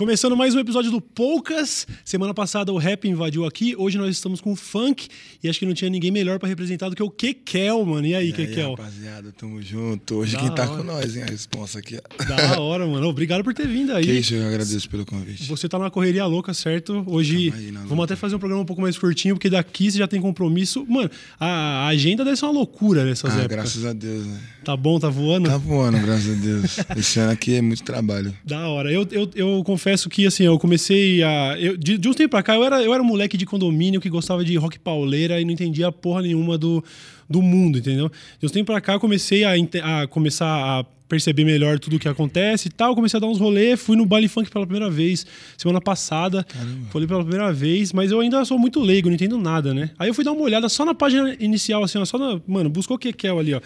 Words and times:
Começando 0.00 0.34
mais 0.34 0.54
um 0.54 0.58
episódio 0.58 0.90
do 0.90 0.98
Poucas. 0.98 1.86
Semana 2.06 2.32
passada 2.32 2.72
o 2.72 2.78
rap 2.78 3.06
invadiu 3.06 3.44
aqui, 3.44 3.76
hoje 3.76 3.98
nós 3.98 4.08
estamos 4.08 4.40
com 4.40 4.50
o 4.50 4.56
funk 4.56 5.08
e 5.44 5.46
acho 5.46 5.58
que 5.58 5.66
não 5.66 5.74
tinha 5.74 5.90
ninguém 5.90 6.10
melhor 6.10 6.38
para 6.38 6.48
representar 6.48 6.88
do 6.88 6.96
que 6.96 7.02
o 7.02 7.10
Kekel, 7.10 7.84
mano. 7.84 8.06
E 8.06 8.14
aí, 8.14 8.30
e 8.30 8.32
Kekel? 8.32 8.70
rapaziada, 8.70 9.30
tamo 9.36 9.60
junto. 9.60 10.14
Hoje 10.14 10.36
Da 10.36 10.38
quem 10.40 10.54
tá 10.54 10.62
hora. 10.62 10.78
com 10.78 10.84
nós, 10.84 11.14
hein? 11.14 11.24
A 11.24 11.26
responsa 11.26 11.80
aqui. 11.80 12.00
Da 12.26 12.58
hora, 12.58 12.86
mano. 12.86 13.08
Obrigado 13.08 13.44
por 13.44 13.52
ter 13.52 13.68
vindo 13.68 13.92
aí. 13.92 14.02
Que 14.06 14.12
isso, 14.12 14.32
eu 14.32 14.48
agradeço 14.48 14.88
pelo 14.88 15.04
convite. 15.04 15.44
Você 15.46 15.68
tá 15.68 15.78
numa 15.78 15.90
correria 15.90 16.24
louca, 16.24 16.54
certo? 16.54 17.04
Hoje 17.06 17.52
aí 17.54 17.70
vamos 17.84 18.02
até 18.04 18.16
fazer 18.16 18.36
um 18.36 18.38
programa 18.38 18.62
um 18.62 18.66
pouco 18.66 18.80
mais 18.80 18.96
curtinho, 18.96 19.34
porque 19.34 19.50
daqui 19.50 19.92
você 19.92 19.98
já 19.98 20.08
tem 20.08 20.18
compromisso. 20.18 20.82
Mano, 20.88 21.10
a 21.38 21.80
a 21.80 21.86
agenda 21.88 22.24
deve 22.24 22.38
ser 22.38 22.46
uma 22.46 22.52
loucura 22.52 23.04
nessas 23.04 23.32
Ah, 23.34 23.40
épocas. 23.40 23.48
graças 23.50 23.84
a 23.84 23.92
Deus, 23.92 24.24
né? 24.24 24.40
Tá 24.64 24.74
bom, 24.74 24.98
tá 24.98 25.10
voando? 25.10 25.50
Tá 25.50 25.58
voando, 25.58 25.98
graças 25.98 26.30
a 26.30 26.40
Deus. 26.40 26.78
Esse 26.96 27.20
ano 27.20 27.32
aqui 27.32 27.56
é 27.56 27.60
muito 27.60 27.82
trabalho. 27.82 28.34
Da 28.42 28.66
hora. 28.66 28.90
Eu, 28.90 29.06
eu, 29.10 29.30
eu 29.34 29.62
confesso 29.64 29.89
que, 30.08 30.26
assim, 30.26 30.44
eu 30.44 30.58
comecei 30.58 31.22
a. 31.22 31.56
eu- 31.58 31.76
de, 31.76 31.98
de 31.98 32.08
uns 32.08 32.14
tempos 32.16 32.30
pra 32.30 32.42
cá, 32.42 32.54
eu 32.54 32.64
era, 32.64 32.82
eu 32.82 32.92
era 32.94 33.02
um 33.02 33.06
moleque 33.06 33.36
de 33.36 33.46
condomínio 33.46 34.00
que 34.00 34.08
gostava 34.08 34.44
de 34.44 34.54
rock 34.56 34.78
pauleira 34.78 35.40
e 35.40 35.44
não 35.44 35.52
entendia 35.52 35.90
porra 35.90 36.22
nenhuma 36.22 36.56
do, 36.56 36.82
do 37.28 37.42
mundo, 37.42 37.78
entendeu? 37.78 38.10
De 38.38 38.46
uns 38.46 38.52
tempos 38.52 38.72
pra 38.72 38.80
cá, 38.80 38.92
eu 38.94 39.00
comecei 39.00 39.44
a, 39.44 39.52
a 40.02 40.06
começar 40.06 40.46
a 40.80 40.84
perceber 41.08 41.44
melhor 41.44 41.76
tudo 41.80 41.96
o 41.96 41.98
que 41.98 42.08
acontece 42.08 42.68
e 42.68 42.70
tal. 42.70 42.94
Comecei 42.94 43.18
a 43.18 43.20
dar 43.20 43.26
uns 43.26 43.40
rolês, 43.40 43.80
fui 43.80 43.96
no 43.96 44.06
baile 44.06 44.28
funk 44.28 44.48
pela 44.48 44.64
primeira 44.64 44.88
vez, 44.88 45.26
semana 45.58 45.80
passada. 45.80 46.46
Falei 46.92 47.08
pela 47.08 47.22
primeira 47.24 47.52
vez, 47.52 47.92
mas 47.92 48.12
eu 48.12 48.20
ainda 48.20 48.44
sou 48.44 48.56
muito 48.58 48.78
leigo, 48.80 49.08
não 49.08 49.16
entendo 49.16 49.36
nada, 49.36 49.74
né? 49.74 49.90
Aí 49.98 50.08
eu 50.08 50.14
fui 50.14 50.22
dar 50.24 50.30
uma 50.30 50.42
olhada 50.42 50.68
só 50.68 50.84
na 50.84 50.94
página 50.94 51.34
inicial, 51.40 51.82
assim, 51.82 51.98
ó, 51.98 52.04
só 52.04 52.16
na. 52.16 52.40
Mano, 52.46 52.70
buscou 52.70 52.96
o 52.96 52.98
Kekel 53.00 53.40
ali, 53.40 53.54
ó. 53.54 53.60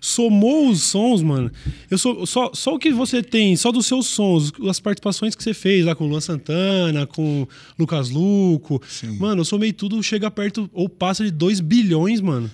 Somou 0.00 0.70
os 0.70 0.82
sons, 0.82 1.22
mano. 1.22 1.50
Eu 1.90 1.98
sou 1.98 2.26
só, 2.26 2.50
só 2.54 2.74
o 2.74 2.78
que 2.78 2.92
você 2.92 3.22
tem, 3.22 3.54
só 3.56 3.70
dos 3.70 3.86
seus 3.86 4.06
sons, 4.06 4.52
as 4.68 4.80
participações 4.80 5.34
que 5.34 5.42
você 5.42 5.52
fez 5.52 5.84
lá 5.84 5.94
com 5.94 6.04
o 6.04 6.08
Luan 6.08 6.20
Santana, 6.20 7.06
com 7.06 7.46
Lucas 7.78 8.10
Luco. 8.10 8.80
Sim. 8.88 9.18
Mano, 9.18 9.42
eu 9.42 9.44
somei 9.44 9.72
tudo, 9.72 10.02
chega 10.02 10.30
perto 10.30 10.70
ou 10.72 10.88
passa 10.88 11.24
de 11.24 11.30
2 11.30 11.60
bilhões, 11.60 12.20
mano. 12.20 12.50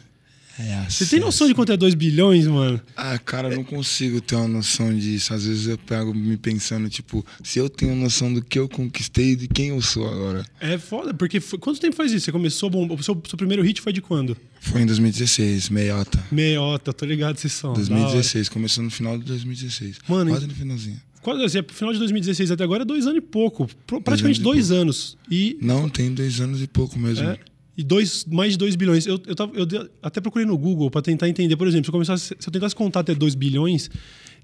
É 0.59 0.87
Você 0.89 1.05
tem 1.07 1.21
noção 1.21 1.47
de 1.47 1.55
quanto 1.55 1.73
é 1.73 1.77
2 1.77 1.95
bilhões, 1.95 2.47
mano? 2.47 2.81
Ah, 2.97 3.19
cara, 3.19 3.51
eu 3.51 3.57
não 3.57 3.65
consigo 3.65 4.21
ter 4.21 4.37
uma 4.37 4.49
noção 4.49 4.97
disso. 4.97 5.35
Às 5.35 5.45
vezes 5.45 5.67
eu 5.67 5.77
pego 5.77 6.15
me 6.15 6.37
pensando, 6.37 6.89
tipo, 6.89 7.25
se 7.45 7.59
eu 7.59 7.69
tenho 7.69 7.95
noção 7.95 8.33
do 8.33 8.43
que 8.43 8.59
eu 8.59 8.69
conquistei 8.69 9.33
e 9.33 9.37
de 9.37 9.49
quem 9.49 9.69
eu 9.69 9.83
sou 9.83 10.09
agora. 10.09 10.45
É 10.61 10.79
foda, 10.79 11.13
porque 11.13 11.41
foi- 11.41 11.59
quanto 11.59 11.79
tempo 11.81 11.95
faz 11.97 12.11
isso? 12.13 12.25
Você 12.27 12.33
começou, 12.33 12.71
bom, 12.71 12.87
o 12.93 13.03
seu, 13.03 13.21
seu 13.29 13.37
primeiro 13.37 13.63
hit 13.63 13.81
foi 13.81 13.93
de 13.93 14.01
quando? 14.01 14.37
Foi 14.61 14.81
em 14.83 14.87
2016, 14.87 15.69
meiota. 15.69 16.25
Meiota, 16.33 16.93
tô 16.93 17.05
ligado 17.05 17.37
da 17.37 17.69
hora. 17.69 17.77
2016, 17.77 18.49
começou 18.49 18.83
no 18.83 18.91
final 18.91 19.19
de 19.19 19.25
2016. 19.25 19.99
Mano, 20.09 20.31
Quase 20.31 20.47
no 20.47 20.55
finalzinho. 20.55 21.01
Quase, 21.23 21.43
assim, 21.45 21.59
final 21.69 21.93
de 21.93 21.99
2016 21.99 22.51
até 22.53 22.63
agora 22.63 22.83
é 22.83 22.87
dois 22.87 23.05
anos 23.07 23.19
e 23.19 23.21
pouco. 23.21 23.69
Praticamente 23.87 24.25
anos 24.25 24.39
e 24.39 24.43
dois 24.43 24.71
anos. 24.71 25.19
E, 25.31 25.59
Não, 25.61 25.89
tem 25.89 26.15
dois 26.15 26.41
anos 26.41 26.63
e 26.63 26.67
pouco 26.69 26.97
mesmo. 26.99 27.29
é, 27.29 27.39
e 27.77 27.83
dois, 27.85 28.25
mais 28.25 28.53
de 28.53 28.59
2 28.59 28.75
bilhões. 28.77 29.07
Eu, 29.07 29.21
eu, 29.27 29.35
tava- 29.35 29.53
eu 29.55 29.67
até 30.03 30.21
procurei 30.21 30.47
no 30.47 30.57
Google 30.57 30.91
pra 30.91 31.03
tentar 31.03 31.29
entender. 31.29 31.57
Por 31.57 31.67
exemplo, 31.69 31.85
se 31.85 31.89
eu, 31.89 31.93
começasse, 31.93 32.35
se 32.39 32.49
eu 32.49 32.53
tentasse 32.53 32.75
contar 32.75 33.01
até 33.01 33.15
2 33.15 33.35
bilhões, 33.35 33.91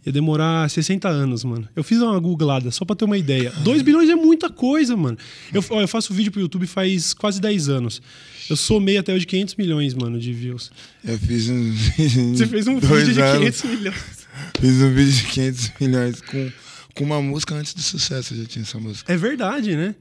ia 0.05 0.13
demorar 0.13 0.69
60 0.69 1.09
anos, 1.09 1.45
mano. 1.45 1.67
Eu 1.75 1.83
fiz 1.85 1.99
uma 2.01 2.19
googlada 2.21 2.71
só 2.71 2.85
pra 2.85 2.95
ter 2.97 3.05
uma 3.05 3.17
ideia. 3.17 3.51
2 3.65 3.83
bilhões 3.83 4.11
é 4.11 4.15
muita 4.17 4.51
coisa, 4.51 4.97
mano. 4.97 5.17
Eu, 5.53 5.65
ó, 5.71 5.81
eu 5.81 5.89
faço 5.89 6.13
vídeo 6.13 6.31
pro 6.33 6.41
YouTube 6.41 6.67
faz 6.67 7.15
quase 7.15 7.41
10 7.41 7.69
anos. 7.69 8.03
Eu 8.51 8.57
somei 8.57 8.99
até 8.99 9.15
hoje 9.15 9.25
500 9.25 9.55
milhões, 9.55 9.95
mano, 9.95 10.19
de 10.19 10.33
views. 10.33 10.71
Eu 11.05 11.19
fiz 11.19 11.49
um. 11.49 11.73
Você 12.37 12.47
fez 12.47 12.67
um 12.67 12.79
vídeo 12.81 13.15
de 13.15 13.21
anos. 13.23 13.61
500 13.63 13.65
milhões. 13.79 14.27
Fiz 14.61 14.83
um 14.83 14.93
vídeo 14.95 15.13
de 15.13 15.23
500 15.25 15.71
milhões 15.81 16.21
com, 16.21 16.51
com 16.95 17.05
uma 17.05 17.23
música 17.23 17.55
antes 17.55 17.73
do 17.73 17.81
sucesso. 17.81 18.35
Eu 18.35 18.39
já 18.43 18.45
tinha 18.47 18.63
essa 18.65 18.79
música. 18.79 19.11
É 19.13 19.17
verdade, 19.17 19.77
né? 19.77 19.95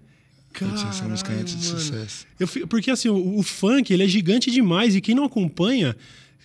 Eu 0.59 0.75
tinha 0.75 0.89
essa 0.89 1.03
música 1.05 1.31
antes 1.31 1.55
mano. 1.55 1.79
sucesso. 1.79 2.27
Eu 2.39 2.67
porque 2.67 2.91
assim, 2.91 3.09
o, 3.09 3.37
o 3.37 3.43
funk 3.43 3.93
ele 3.93 4.03
é 4.03 4.07
gigante 4.07 4.51
demais 4.51 4.95
e 4.95 5.01
quem 5.01 5.15
não 5.15 5.23
acompanha, 5.23 5.95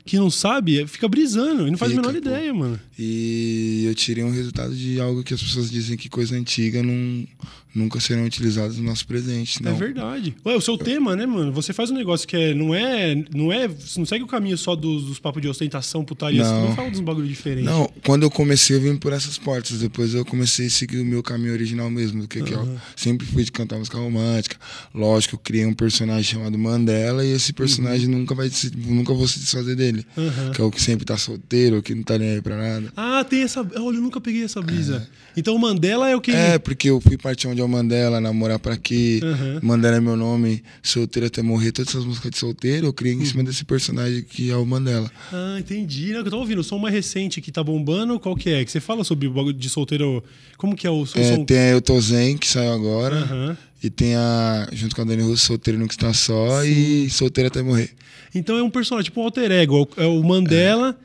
que 0.07 0.17
não 0.17 0.31
sabe, 0.31 0.87
fica 0.87 1.09
brisando 1.09 1.67
e 1.67 1.71
não 1.71 1.77
faz 1.77 1.91
Fica, 1.91 2.01
a 2.01 2.07
menor 2.07 2.23
pô. 2.23 2.29
ideia, 2.29 2.55
mano. 2.55 2.81
E 2.99 3.85
eu 3.87 3.95
tirei 3.95 4.23
um 4.23 4.31
resultado 4.31 4.75
de 4.75 5.01
algo 5.01 5.25
que 5.25 5.35
as 5.35 5.43
pessoas 5.43 5.71
dizem 5.71 5.97
que 5.97 6.09
coisa 6.09 6.37
antiga 6.37 6.83
não, 6.83 7.27
nunca 7.75 8.01
serão 8.01 8.25
utilizadas 8.25 8.79
no 8.79 8.85
nosso 8.85 9.07
presente. 9.07 9.63
Não. 9.63 9.73
É 9.73 9.75
verdade. 9.75 10.35
Ué, 10.47 10.57
o 10.57 10.61
seu 10.61 10.79
tema, 10.79 11.15
né, 11.15 11.27
mano? 11.27 11.53
Você 11.53 11.73
faz 11.73 11.91
um 11.91 11.95
negócio 11.95 12.27
que 12.27 12.37
é, 12.37 12.55
não 12.55 12.75
é, 12.75 13.15
não 13.35 13.53
é, 13.53 13.69
você 13.69 13.99
não 13.99 14.07
segue 14.07 14.25
o 14.25 14.27
caminho 14.27 14.57
só 14.57 14.75
dos, 14.75 15.05
dos 15.05 15.19
papos 15.19 15.43
de 15.43 15.49
ostentação, 15.49 16.05
putaria, 16.05 16.43
você 16.43 16.51
Não. 16.51 16.75
fala 16.75 16.91
dos 16.91 17.01
bagulho 17.01 17.29
diferente. 17.29 17.65
Não, 17.65 17.91
quando 18.05 18.23
eu 18.23 18.31
comecei, 18.31 18.77
eu 18.77 18.81
vim 18.81 18.97
por 18.97 19.13
essas 19.13 19.37
portas. 19.37 19.79
Depois 19.79 20.15
eu 20.15 20.25
comecei 20.25 20.67
a 20.67 20.71
seguir 20.71 21.01
o 21.01 21.05
meu 21.05 21.23
caminho 21.23 21.53
original 21.53 21.91
mesmo, 21.91 22.23
do 22.23 22.29
que, 22.29 22.43
que 22.43 22.53
eu 22.55 22.79
sempre 22.97 23.27
fui 23.27 23.45
de 23.45 23.53
cantar 23.53 23.77
música 23.79 23.99
romântica. 23.99 24.57
Lógico, 24.95 25.35
eu 25.35 25.41
criei 25.41 25.67
um 25.67 25.75
personagem 25.75 26.25
chamado 26.25 26.57
Mandela 26.57 27.25
e 27.25 27.33
esse 27.33 27.53
personagem 27.53 28.09
nunca 28.09 28.35
vai 28.35 28.49
se, 28.49 28.75
nunca 28.75 29.13
vou 29.13 29.29
se 29.29 29.39
desfazer 29.39 29.77
dele. 29.77 29.96
Uhum. 30.17 30.53
Que 30.53 30.61
é 30.61 30.65
o 30.65 30.71
que 30.71 30.83
sempre 30.83 31.05
tá 31.05 31.17
solteiro, 31.17 31.81
que 31.83 31.95
não 31.95 32.03
tá 32.03 32.19
nem 32.19 32.31
aí 32.33 32.43
pra 32.43 32.57
nada. 32.57 32.93
Ah, 32.97 33.25
tem 33.25 33.43
essa, 33.43 33.61
olha, 33.61 33.97
eu 33.97 34.03
nunca 34.03 34.21
peguei 34.21 34.43
essa 34.45 34.61
brisa. 34.61 35.07
Então 35.37 35.55
o 35.55 35.59
Mandela 35.59 36.09
é 36.09 36.17
o 36.17 36.21
que 36.21 36.31
É, 36.31 36.59
porque 36.59 36.89
eu 36.91 37.01
fui 37.01 37.17
partir 37.19 37.47
onde 37.47 37.61
é 37.61 37.65
o 37.65 37.69
Mandela, 37.69 38.21
namorar 38.21 38.59
pra 38.59 38.77
quê? 38.77 39.21
Uhum. 39.23 39.61
Mandela 39.63 39.97
é 39.97 40.01
meu 40.01 40.17
nome, 40.17 40.63
solteiro 40.83 41.27
até 41.27 41.43
morrer. 41.43 41.73
Todas 41.73 41.91
essas 41.95 42.05
músicas 42.05 42.31
de 42.31 42.39
solteiro 42.39 42.87
eu 42.87 42.93
criei 42.93 43.15
em 43.15 43.19
Uhum. 43.19 43.27
cima 43.27 43.45
desse 43.45 43.65
personagem 43.65 44.23
que 44.23 44.51
é 44.51 44.57
o 44.57 44.65
Mandela. 44.67 45.11
Ah, 45.33 45.57
entendi. 45.59 46.13
Não, 46.13 46.23
que 46.23 46.29
eu 46.29 46.31
tava 46.31 46.37
ouvindo. 46.43 46.61
O 46.61 46.65
som 46.65 46.79
mais 46.79 46.95
recente 46.95 47.41
que 47.41 47.53
tá 47.53 47.63
bombando, 47.63 48.19
qual 48.19 48.35
que 48.35 48.51
é? 48.51 48.65
Que 48.65 48.71
você 48.71 48.81
fala 48.81 49.05
sobre 49.05 49.27
o 49.29 49.31
bagulho 49.33 49.53
de 49.57 49.69
solteiro. 49.69 50.25
Como 50.57 50.75
que 50.75 50.87
é 50.87 50.91
o, 50.91 51.01
o 51.01 51.03
É, 51.03 51.07
som? 51.37 51.45
tem 51.45 51.59
a 51.59 51.69
Eu 51.71 51.83
Tô 51.83 52.01
Zen, 52.01 52.37
que 52.39 52.47
saiu 52.49 52.73
agora. 52.73 53.17
Aham. 53.17 53.57
E 53.83 53.91
tem 53.91 54.15
a, 54.15 54.69
junto 54.73 54.97
com 54.97 55.03
a 55.03 55.05
Dani 55.05 55.23
Russo, 55.23 55.47
Solteiro 55.47 55.79
Nunca 55.79 55.93
Está 55.93 56.13
Só 56.13 56.65
e 56.65 57.09
Solteiro 57.11 57.49
Até 57.49 57.63
Morrer. 57.63 57.91
Então 58.35 58.57
é 58.57 58.63
um 58.63 58.71
personagem, 58.71 59.07
tipo 59.07 59.21
um 59.21 59.25
alter 59.25 59.51
ego. 59.51 59.89
É 59.97 60.07
o 60.07 60.23
Mandela. 60.23 60.99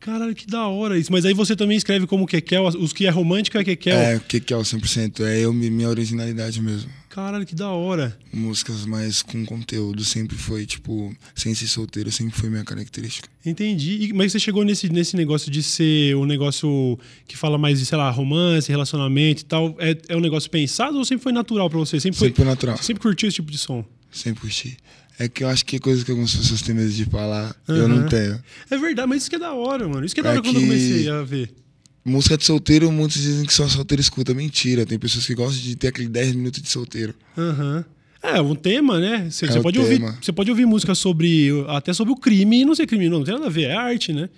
Caralho, 0.00 0.34
que 0.34 0.46
da 0.46 0.66
hora 0.66 0.98
isso. 0.98 1.10
Mas 1.10 1.24
aí 1.24 1.32
você 1.32 1.56
também 1.56 1.78
escreve 1.78 2.06
como 2.06 2.26
Kekel, 2.26 2.66
os 2.66 2.92
que 2.92 3.06
é 3.06 3.10
romântico 3.10 3.56
é 3.56 3.64
Kekel. 3.64 3.96
É, 3.96 4.16
o 4.16 4.20
que, 4.20 4.38
que 4.38 4.52
é 4.52 4.56
o 4.56 4.60
100%? 4.60 5.24
É 5.24 5.40
eu, 5.40 5.52
minha 5.52 5.88
originalidade 5.88 6.60
mesmo. 6.60 6.90
Caralho, 7.14 7.46
que 7.46 7.54
da 7.54 7.68
hora. 7.68 8.18
Músicas 8.32 8.84
mais 8.84 9.22
com 9.22 9.46
conteúdo 9.46 10.04
sempre 10.04 10.36
foi, 10.36 10.66
tipo, 10.66 11.14
sem 11.32 11.54
ser 11.54 11.68
solteiro, 11.68 12.10
sempre 12.10 12.36
foi 12.36 12.50
minha 12.50 12.64
característica. 12.64 13.28
Entendi. 13.46 14.06
E- 14.06 14.12
mas 14.12 14.32
você 14.32 14.40
chegou 14.40 14.64
nesse, 14.64 14.88
nesse 14.88 15.16
negócio 15.16 15.48
de 15.48 15.62
ser 15.62 16.16
um 16.16 16.24
negócio 16.24 16.98
que 17.28 17.36
fala 17.36 17.56
mais 17.56 17.78
de, 17.78 17.86
sei 17.86 17.96
lá, 17.96 18.10
romance, 18.10 18.68
relacionamento 18.68 19.42
e 19.42 19.44
tal. 19.44 19.76
É, 19.78 19.96
é 20.08 20.16
um 20.16 20.20
negócio 20.20 20.50
pensado 20.50 20.98
ou 20.98 21.04
sempre 21.04 21.22
foi 21.22 21.32
natural 21.32 21.70
pra 21.70 21.78
você? 21.78 22.00
Sempre 22.00 22.18
foi. 22.18 22.28
Sempre 22.28 22.42
foi 22.42 22.50
natural. 22.50 22.76
Você 22.78 22.82
sempre 22.82 23.02
curtiu 23.02 23.28
esse 23.28 23.36
tipo 23.36 23.52
de 23.52 23.58
som? 23.58 23.84
Sempre 24.10 24.40
curti. 24.40 24.76
É 25.16 25.28
que 25.28 25.44
eu 25.44 25.48
acho 25.48 25.64
que 25.64 25.76
é 25.76 25.78
coisa 25.78 26.04
que 26.04 26.10
algumas 26.10 26.34
pessoas 26.34 26.62
têm 26.62 26.74
medo 26.74 26.90
de 26.90 27.04
falar, 27.04 27.54
eu 27.68 27.86
não 27.86 28.08
tenho. 28.08 28.42
É 28.68 28.76
verdade, 28.76 29.08
mas 29.08 29.22
isso 29.22 29.30
que 29.30 29.36
é 29.36 29.38
da 29.38 29.52
hora, 29.52 29.86
mano. 29.88 30.04
Isso 30.04 30.12
que 30.12 30.20
é 30.20 30.24
da 30.24 30.30
É 30.30 30.32
hora 30.32 30.42
quando 30.42 30.56
eu 30.56 30.62
comecei 30.62 31.08
a 31.08 31.22
ver. 31.22 31.54
Música 32.04 32.36
de 32.36 32.44
solteiro, 32.44 32.92
muitos 32.92 33.20
dizem 33.20 33.46
que 33.46 33.52
só 33.54 33.66
solteiro 33.68 34.00
escuta. 34.00 34.34
Mentira, 34.34 34.84
tem 34.84 34.98
pessoas 34.98 35.26
que 35.26 35.34
gostam 35.34 35.62
de 35.62 35.74
ter 35.74 35.88
aquele 35.88 36.08
10 36.08 36.34
minutos 36.34 36.60
de 36.60 36.68
solteiro. 36.68 37.14
Aham. 37.36 37.84
É, 38.22 38.40
um 38.40 38.54
tema, 38.54 38.98
né? 38.98 39.28
Você 39.30 39.44
É 39.46 39.52
você 39.52 39.60
pode 39.60 39.78
ouvir, 39.78 39.98
tema. 39.98 40.18
você 40.20 40.32
pode 40.32 40.50
ouvir 40.50 40.64
música 40.66 40.94
sobre 40.94 41.48
até 41.68 41.92
sobre 41.92 42.12
o 42.12 42.16
crime 42.16 42.60
e 42.62 42.64
não 42.64 42.74
ser 42.74 42.86
crime, 42.86 43.08
não, 43.08 43.18
não 43.18 43.24
tem 43.24 43.34
nada 43.34 43.46
a 43.46 43.50
ver, 43.50 43.64
é 43.64 43.74
arte, 43.74 44.12
né? 44.12 44.28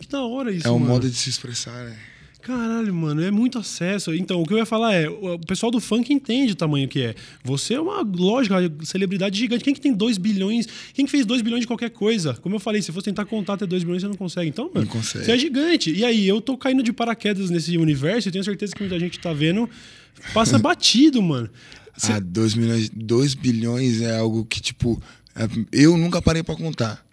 Que 0.00 0.06
da 0.08 0.22
hora 0.22 0.52
isso, 0.52 0.66
é 0.66 0.70
um 0.70 0.78
mano. 0.78 0.92
modo 0.92 1.10
de 1.10 1.16
se 1.16 1.28
expressar, 1.28 1.84
né? 1.84 1.96
Caralho, 2.40 2.94
mano, 2.94 3.20
é 3.22 3.30
muito 3.30 3.58
acesso. 3.58 4.14
Então, 4.14 4.40
o 4.40 4.46
que 4.46 4.54
eu 4.54 4.58
ia 4.58 4.64
falar 4.64 4.94
é, 4.94 5.08
o 5.08 5.38
pessoal 5.40 5.70
do 5.72 5.80
funk 5.80 6.12
entende 6.12 6.52
o 6.52 6.56
tamanho 6.56 6.88
que 6.88 7.00
é. 7.02 7.14
Você 7.44 7.74
é 7.74 7.80
uma, 7.80 8.00
lógico, 8.00 8.54
uma 8.54 8.70
celebridade 8.84 9.36
gigante. 9.38 9.64
Quem 9.64 9.74
que 9.74 9.80
tem 9.80 9.92
2 9.92 10.16
bilhões? 10.18 10.66
Quem 10.94 11.04
que 11.04 11.10
fez 11.10 11.26
2 11.26 11.42
bilhões 11.42 11.62
de 11.62 11.66
qualquer 11.66 11.90
coisa? 11.90 12.34
Como 12.34 12.54
eu 12.54 12.60
falei, 12.60 12.80
se 12.80 12.92
você 12.92 13.06
tentar 13.10 13.24
contar 13.26 13.54
até 13.54 13.66
2 13.66 13.82
bilhões, 13.82 14.02
você 14.02 14.08
não 14.08 14.14
consegue. 14.14 14.48
Então, 14.48 14.70
mano, 14.72 14.86
consegue. 14.86 15.24
você 15.24 15.32
é 15.32 15.38
gigante. 15.38 15.92
E 15.92 16.04
aí, 16.04 16.26
eu 16.28 16.40
tô 16.40 16.56
caindo 16.56 16.82
de 16.82 16.92
paraquedas 16.92 17.50
nesse 17.50 17.76
universo 17.76 18.28
e 18.28 18.32
tenho 18.32 18.44
certeza 18.44 18.72
que 18.74 18.80
muita 18.82 18.98
gente 18.98 19.18
tá 19.18 19.32
vendo. 19.32 19.68
Passa 20.32 20.58
batido, 20.60 21.20
mano. 21.20 21.50
Cê- 21.96 22.12
Ah, 22.12 22.20
2 22.20 22.54
milhões, 22.54 22.88
2 22.94 23.34
bilhões 23.34 24.00
é 24.00 24.16
algo 24.16 24.44
que, 24.44 24.60
tipo, 24.60 25.02
é- 25.34 25.48
eu 25.72 25.96
nunca 25.98 26.22
parei 26.22 26.42
pra 26.44 26.54
contar. 26.54 27.04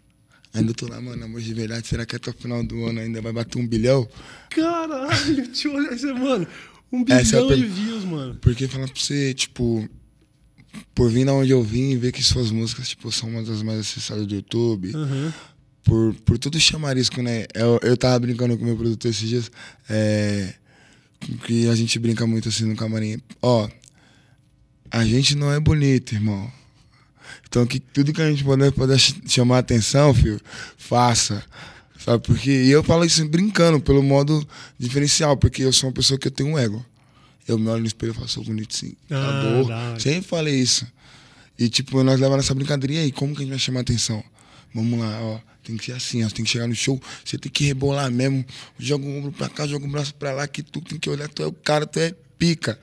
Ainda 0.55 0.73
tô 0.73 0.87
lá, 0.87 0.99
mano, 1.01 1.25
amor 1.25 1.41
de 1.41 1.53
verdade, 1.53 1.87
será 1.87 2.05
que 2.05 2.15
até 2.15 2.29
o 2.29 2.33
final 2.33 2.63
do 2.63 2.85
ano 2.85 2.99
ainda 3.01 3.21
vai 3.21 3.33
bater 3.33 3.57
um 3.59 3.67
bilhão? 3.67 4.07
Caralho, 4.49 5.49
eu 5.65 5.73
olhar 5.75 5.93
isso, 5.93 6.15
mano. 6.15 6.47
Um 6.91 7.03
Essa 7.09 7.37
é 7.37 7.41
bilhão 7.41 7.55
de 7.57 7.63
per- 7.63 7.71
views, 7.71 8.03
mano. 8.05 8.35
Porque 8.41 8.67
falar 8.67 8.87
pra 8.87 8.95
você, 9.01 9.33
tipo, 9.33 9.87
por 10.93 11.09
vir 11.11 11.25
da 11.25 11.33
onde 11.33 11.51
eu 11.51 11.61
vim 11.63 11.91
e 11.91 11.97
ver 11.97 12.11
que 12.11 12.23
suas 12.23 12.51
músicas, 12.51 12.89
tipo, 12.89 13.11
são 13.11 13.29
uma 13.29 13.43
das 13.43 13.61
mais 13.61 13.79
acessadas 13.79 14.25
do 14.25 14.33
YouTube, 14.35 14.91
Aham. 14.95 15.33
por, 15.83 16.13
por 16.25 16.37
tudo 16.37 16.59
chamarisco, 16.59 17.21
né? 17.21 17.45
Eu, 17.53 17.79
eu 17.81 17.97
tava 17.97 18.17
brincando 18.19 18.57
com 18.57 18.63
o 18.63 18.67
meu 18.67 18.77
produtor 18.77 19.11
esses 19.11 19.27
dias, 19.27 19.51
é, 19.89 20.53
que 21.45 21.67
a 21.67 21.75
gente 21.75 21.97
brinca 21.99 22.25
muito 22.25 22.47
assim 22.49 22.65
no 22.65 22.75
camarim. 22.75 23.19
Ó, 23.41 23.67
a 24.91 25.03
gente 25.03 25.35
não 25.35 25.51
é 25.51 25.59
bonito, 25.59 26.13
irmão. 26.13 26.49
Então, 27.47 27.65
que 27.65 27.79
tudo 27.79 28.11
que 28.13 28.21
a 28.21 28.29
gente 28.29 28.43
puder, 28.43 28.71
puder 28.71 28.97
ch- 28.99 29.15
chamar 29.27 29.59
atenção, 29.59 30.13
filho, 30.13 30.39
faça. 30.77 31.43
Sabe? 32.03 32.23
Porque, 32.25 32.51
e 32.51 32.69
eu 32.71 32.83
falo 32.83 33.03
isso 33.05 33.25
brincando, 33.27 33.79
pelo 33.79 34.03
modo 34.03 34.45
diferencial, 34.77 35.35
porque 35.37 35.63
eu 35.63 35.73
sou 35.73 35.89
uma 35.89 35.93
pessoa 35.93 36.19
que 36.19 36.27
eu 36.27 36.31
tenho 36.31 36.49
um 36.49 36.59
ego. 36.59 36.85
Eu 37.47 37.57
me 37.59 37.67
olho 37.69 37.81
no 37.81 37.87
espelho 37.87 38.11
e 38.11 38.15
falo, 38.15 38.27
sou 38.27 38.43
bonito 38.43 38.75
sim. 38.75 38.93
Ah, 39.09 39.39
Acabou. 39.39 39.65
da 39.67 39.77
hora. 39.77 39.99
Sempre 39.99 40.27
falei 40.27 40.55
isso. 40.55 40.85
E, 41.57 41.69
tipo, 41.69 42.03
nós 42.03 42.19
levamos 42.19 42.43
essa 42.45 42.53
brincadeira. 42.55 43.01
Aí, 43.03 43.11
como 43.11 43.33
que 43.33 43.39
a 43.39 43.45
gente 43.45 43.51
vai 43.51 43.59
chamar 43.59 43.79
atenção? 43.81 44.23
Vamos 44.73 44.99
lá, 44.99 45.19
ó. 45.21 45.39
Tem 45.63 45.77
que 45.77 45.85
ser 45.85 45.93
assim, 45.93 46.23
ó. 46.23 46.29
Tem 46.29 46.43
que 46.45 46.51
chegar 46.51 46.67
no 46.67 46.75
show, 46.75 47.01
você 47.23 47.37
tem 47.37 47.51
que 47.51 47.63
rebolar 47.65 48.11
mesmo. 48.11 48.45
Joga 48.77 49.05
o 49.05 49.17
ombro 49.17 49.31
pra 49.31 49.47
cá, 49.49 49.65
joga 49.65 49.85
o 49.85 49.89
braço 49.89 50.13
pra 50.15 50.31
lá, 50.33 50.47
que 50.47 50.61
tu 50.61 50.81
tem 50.81 50.99
que 50.99 51.09
olhar, 51.09 51.27
tu 51.27 51.41
é 51.41 51.45
o 51.47 51.51
cara, 51.53 51.87
tu 51.87 51.99
é 51.99 52.13
pica. 52.37 52.77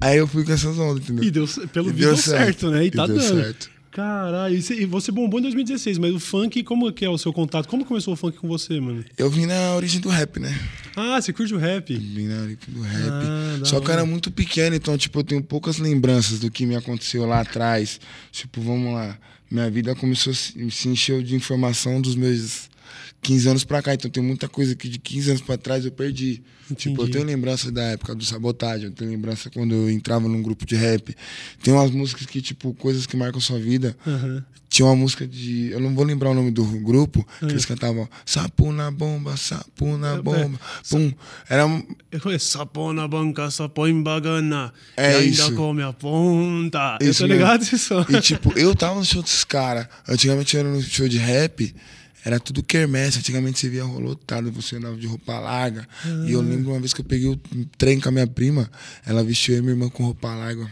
Aí 0.00 0.16
eu 0.18 0.26
fui 0.28 0.44
com 0.44 0.52
essas 0.52 0.78
ondas, 0.78 1.02
entendeu? 1.02 1.24
E 1.24 1.30
deu, 1.30 1.46
pelo 1.72 1.88
E 1.90 1.92
visto 1.92 2.06
deu 2.08 2.16
certo, 2.16 2.70
né? 2.70 2.84
E, 2.84 2.86
E 2.86 2.90
tá 2.90 3.06
deu 3.06 3.16
dando. 3.18 3.28
certo. 3.42 3.70
Caralho, 3.92 4.54
e 4.56 4.86
você- 4.86 5.12
bombou 5.12 5.38
em 5.38 5.42
2016, 5.42 5.98
mas 5.98 6.14
o 6.14 6.18
funk, 6.18 6.62
como 6.62 6.90
que 6.92 7.04
é 7.04 7.10
o 7.10 7.18
seu 7.18 7.30
contato? 7.32 7.68
Como 7.68 7.84
começou 7.84 8.14
o 8.14 8.16
funk 8.16 8.38
com 8.38 8.48
você, 8.48 8.80
mano? 8.80 9.04
Eu 9.18 9.28
vim 9.28 9.44
na 9.44 9.74
origem 9.76 10.00
do 10.00 10.08
rap, 10.08 10.40
né? 10.40 10.58
Ah, 10.96 11.20
você 11.20 11.30
curte 11.32 11.52
o 11.54 11.58
rap? 11.58 11.94
Vim 11.94 12.26
na 12.26 12.40
origem 12.40 12.58
do 12.68 12.80
rap. 12.80 13.02
Ah, 13.10 13.60
Só 13.64 13.80
que 13.80 13.88
eu 13.88 13.92
era 13.92 14.06
muito 14.06 14.30
pequeno, 14.30 14.74
então, 14.74 14.96
tipo, 14.96 15.18
eu 15.20 15.24
tenho 15.24 15.42
poucas 15.42 15.76
lembranças 15.76 16.40
do 16.40 16.50
que 16.50 16.64
me 16.64 16.74
aconteceu 16.74 17.26
lá 17.26 17.40
atrás. 17.40 18.00
Tipo, 18.32 18.62
vamos 18.62 18.94
lá. 18.94 19.18
Minha 19.50 19.70
vida 19.70 19.94
começou 19.94 20.32
se 20.32 20.88
encheu 20.88 21.22
de 21.22 21.34
informação 21.34 22.00
dos 22.00 22.16
meus 22.16 22.70
15 23.22 23.48
anos 23.48 23.64
pra 23.64 23.80
cá. 23.80 23.94
Então 23.94 24.10
tem 24.10 24.22
muita 24.22 24.48
coisa 24.48 24.74
que 24.74 24.88
de 24.88 24.98
15 24.98 25.30
anos 25.30 25.42
pra 25.42 25.56
trás 25.56 25.84
eu 25.86 25.92
perdi. 25.92 26.42
Tipo, 26.76 26.90
eu 26.90 27.04
Entendi. 27.04 27.12
tenho 27.12 27.24
lembrança 27.24 27.70
da 27.70 27.82
época 27.84 28.14
do 28.14 28.24
sabotagem, 28.24 28.86
eu 28.86 28.92
tenho 28.92 29.10
lembrança 29.10 29.50
quando 29.50 29.74
eu 29.74 29.90
entrava 29.90 30.26
num 30.28 30.42
grupo 30.42 30.64
de 30.66 30.74
rap. 30.74 31.14
Tem 31.62 31.72
umas 31.72 31.90
músicas 31.90 32.26
que, 32.26 32.40
tipo, 32.40 32.72
coisas 32.74 33.06
que 33.06 33.16
marcam 33.16 33.40
sua 33.40 33.58
vida. 33.58 33.96
Aham. 34.06 34.44
Tinha 34.70 34.86
uma 34.86 34.96
música 34.96 35.26
de. 35.28 35.68
Eu 35.70 35.80
não 35.80 35.94
vou 35.94 36.02
lembrar 36.02 36.30
o 36.30 36.34
nome 36.34 36.50
do 36.50 36.64
grupo, 36.64 37.26
que 37.40 37.44
eles 37.44 37.66
cantavam 37.66 38.08
Sapo 38.24 38.72
na 38.72 38.90
bomba, 38.90 39.36
sapo 39.36 39.98
na 39.98 40.14
É, 40.14 40.22
bomba. 40.22 40.58
Pum. 40.88 41.12
Era. 41.46 41.66
um- 41.66 41.82
Eu 42.10 42.38
sapo 42.40 42.90
na 42.94 43.06
banca, 43.06 43.50
sapo 43.50 43.86
em 43.86 44.02
bagana. 44.02 44.72
É 44.96 45.08
ainda 45.16 45.26
isso. 45.42 45.54
come 45.56 45.82
a 45.82 45.92
ponta. 45.92 46.96
eu 47.02 47.10
Isso 47.10 47.20
tô 47.22 47.28
mesmo. 47.28 47.42
ligado 47.42 47.62
isso. 47.64 47.94
E 48.08 48.20
tipo, 48.22 48.58
eu 48.58 48.74
tava 48.74 48.94
no 48.98 49.04
show 49.04 49.22
desses 49.22 49.44
caras. 49.44 49.86
Antigamente 50.08 50.56
eu 50.56 50.60
era 50.60 50.70
no 50.70 50.80
show 50.80 51.06
de 51.06 51.18
rap, 51.18 51.74
era 52.24 52.38
tudo 52.38 52.62
quermesse. 52.62 53.18
Antigamente 53.18 53.58
você 53.58 53.68
via 53.68 53.84
lotado, 53.84 54.50
você 54.52 54.76
andava 54.76 54.96
de 54.96 55.06
roupa 55.06 55.38
larga. 55.38 55.86
E 56.26 56.32
eu 56.32 56.40
lembro 56.40 56.70
uma 56.70 56.80
vez 56.80 56.92
que 56.92 57.00
eu 57.00 57.04
peguei 57.04 57.28
o 57.28 57.40
trem 57.76 58.00
com 58.00 58.08
a 58.08 58.12
minha 58.12 58.26
prima, 58.26 58.70
ela 59.04 59.22
vestiu 59.22 59.54
eu 59.54 59.58
e 59.58 59.62
minha 59.62 59.72
irmã 59.74 59.88
com 59.88 60.04
roupa 60.04 60.34
larga. 60.34 60.70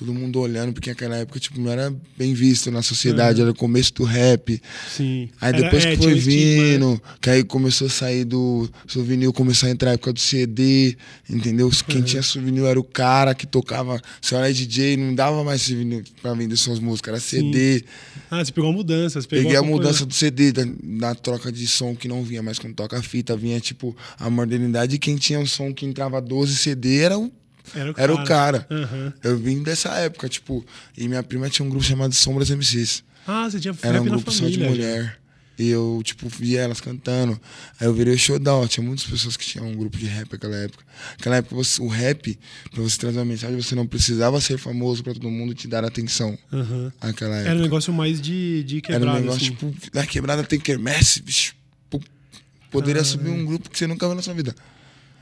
Todo 0.00 0.14
mundo 0.14 0.40
olhando, 0.40 0.72
porque 0.72 0.88
naquela 0.88 1.14
época, 1.18 1.38
tipo, 1.38 1.60
não 1.60 1.70
era 1.70 1.94
bem 2.16 2.32
visto 2.32 2.70
na 2.70 2.80
sociedade, 2.80 3.42
era 3.42 3.50
o 3.50 3.54
começo 3.54 3.92
do 3.92 4.02
rap. 4.04 4.58
Sim. 4.96 5.28
Aí 5.38 5.50
Era- 5.50 5.60
depois 5.62 5.84
é, 5.84 5.90
que 5.90 5.98
tinha 5.98 6.10
foi 6.12 6.18
vindo, 6.18 7.02
que 7.20 7.28
aí 7.28 7.44
começou 7.44 7.86
a 7.86 7.90
sair 7.90 8.24
do 8.24 8.66
souvenir, 8.86 9.30
começou 9.32 9.68
a 9.68 9.72
entrar 9.72 9.90
a 9.90 9.92
época 9.92 10.14
do 10.14 10.18
CD, 10.18 10.96
entendeu? 11.28 11.66
Uhum. 11.66 11.72
Quem 11.86 12.00
tinha 12.00 12.22
souvenir 12.22 12.64
era 12.64 12.80
o 12.80 12.82
cara 12.82 13.34
que 13.34 13.46
tocava, 13.46 14.00
se 14.22 14.34
era 14.34 14.50
DJ, 14.50 14.96
não 14.96 15.14
dava 15.14 15.44
mais 15.44 15.60
souvenir 15.60 16.02
pra 16.22 16.32
vender 16.32 16.56
suas 16.56 16.78
músicas, 16.78 17.12
era 17.12 17.20
CD. 17.20 17.84
Ah, 18.30 18.42
você 18.42 18.50
pegou 18.50 18.70
a 18.70 18.72
mudança. 18.72 19.20
Você 19.20 19.28
pegou 19.28 19.42
Peguei 19.44 19.56
a 19.56 19.60
acompanhou. 19.60 19.82
mudança 19.82 20.06
do 20.06 20.14
CD, 20.14 20.50
da, 20.50 20.64
da 20.64 21.14
troca 21.14 21.52
de 21.52 21.66
som 21.66 21.94
que 21.94 22.08
não 22.08 22.22
vinha 22.24 22.42
mais 22.42 22.58
quando 22.58 22.74
toca 22.74 22.96
a 22.98 23.02
fita, 23.02 23.36
vinha 23.36 23.60
tipo 23.60 23.94
a 24.18 24.30
modernidade. 24.30 24.96
E 24.96 24.98
quem 24.98 25.16
tinha 25.16 25.38
um 25.38 25.46
som 25.46 25.74
que 25.74 25.84
entrava 25.84 26.20
12 26.22 26.56
CD 26.56 27.00
era 27.00 27.18
o, 27.18 27.30
Era 27.74 27.90
o 27.90 27.94
era 27.96 28.14
o 28.14 28.24
cara. 28.24 28.66
Aham. 28.70 29.12
Eu 29.22 29.36
vim 29.38 29.62
dessa 29.62 29.90
época, 29.96 30.28
tipo, 30.28 30.64
e 30.96 31.06
minha 31.08 31.22
prima 31.22 31.48
tinha 31.50 31.64
um 31.64 31.68
grupo 31.68 31.84
chamado 31.84 32.14
Sombras 32.14 32.50
MCs. 32.50 33.02
Ah, 33.26 33.48
você 33.50 33.60
tinha 33.60 33.74
Era 33.82 34.00
um 34.00 34.04
grupo 34.06 34.30
só 34.30 34.48
de 34.48 34.58
mulher. 34.58 35.18
E 35.58 35.68
eu, 35.68 36.00
tipo, 36.02 36.26
via 36.26 36.60
elas 36.62 36.80
cantando. 36.80 37.38
Aí 37.78 37.86
eu 37.86 37.92
virei 37.92 38.14
o 38.14 38.18
showdown. 38.18 38.66
Tinha 38.66 38.82
muitas 38.86 39.04
pessoas 39.04 39.36
que 39.36 39.44
tinham 39.44 39.68
um 39.68 39.76
grupo 39.76 39.98
de 39.98 40.06
rap 40.06 40.32
naquela 40.32 40.56
época. 40.56 40.82
Naquela 41.18 41.36
época, 41.36 41.54
você- 41.54 41.82
o 41.82 41.86
rap, 41.86 42.38
pra 42.70 42.82
você 42.82 42.96
trazer 42.96 43.18
uma 43.18 43.26
mensagem, 43.26 43.60
você 43.60 43.74
não 43.74 43.86
precisava 43.86 44.40
ser 44.40 44.56
famoso 44.56 45.04
pra 45.04 45.12
todo 45.12 45.28
mundo 45.30 45.52
te 45.52 45.68
dar 45.68 45.84
atenção. 45.84 46.38
Naquela 47.02 47.36
época. 47.36 47.50
Era 47.50 47.58
um 47.58 47.62
negócio 47.62 47.92
mais 47.92 48.22
de, 48.22 48.64
de 48.64 48.76
Era 48.78 48.86
quebrada, 48.86 49.18
um 49.18 49.20
negócio, 49.20 49.42
assim. 49.42 49.50
tipo, 49.54 49.74
na 49.92 50.06
quebrada 50.06 50.42
tem 50.44 50.58
quermesse, 50.58 51.20
bicho. 51.20 51.54
Poderia 52.70 53.02
subir 53.04 53.30
um 53.30 53.44
grupo 53.44 53.68
que 53.68 53.76
você 53.76 53.86
nunca 53.86 54.06
viu 54.06 54.14
na 54.14 54.22
sua 54.22 54.32
vida. 54.32 54.54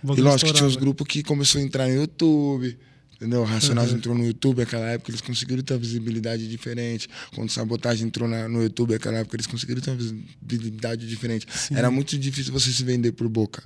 O 0.03 0.15
E 0.15 0.21
lógico 0.21 0.50
que 0.50 0.56
tinha 0.56 0.69
os 0.69 0.77
grupos 0.77 1.06
que 1.06 1.23
começou 1.23 1.61
a 1.61 1.65
entrar 1.65 1.89
no 1.89 1.95
YouTube. 1.95 2.77
Entendeu? 3.17 3.43
Racionais 3.43 3.91
Uhum. 3.91 3.97
entrou 3.97 4.15
no 4.15 4.25
YouTube 4.25 4.59
naquela 4.61 4.87
época, 4.91 5.11
eles 5.11 5.21
conseguiram 5.21 5.61
ter 5.61 5.73
uma 5.73 5.81
visibilidade 5.81 6.47
diferente. 6.47 7.09
Quando 7.35 7.50
Sabotagem 7.50 8.06
entrou 8.06 8.29
na- 8.29 8.49
no 8.49 8.62
YouTube 8.62 8.93
naquela 8.93 9.19
época, 9.19 9.35
eles 9.35 9.47
conseguiram 9.49 9.81
ter 9.81 9.91
uma 9.91 9.97
visibilidade 10.41 11.05
diferente. 11.09 11.45
Era 11.73 11.91
muito 11.91 12.17
difícil 12.17 12.53
você 12.53 12.71
se 12.71 12.85
vender 12.85 13.11
por 13.11 13.29
boca. 13.29 13.65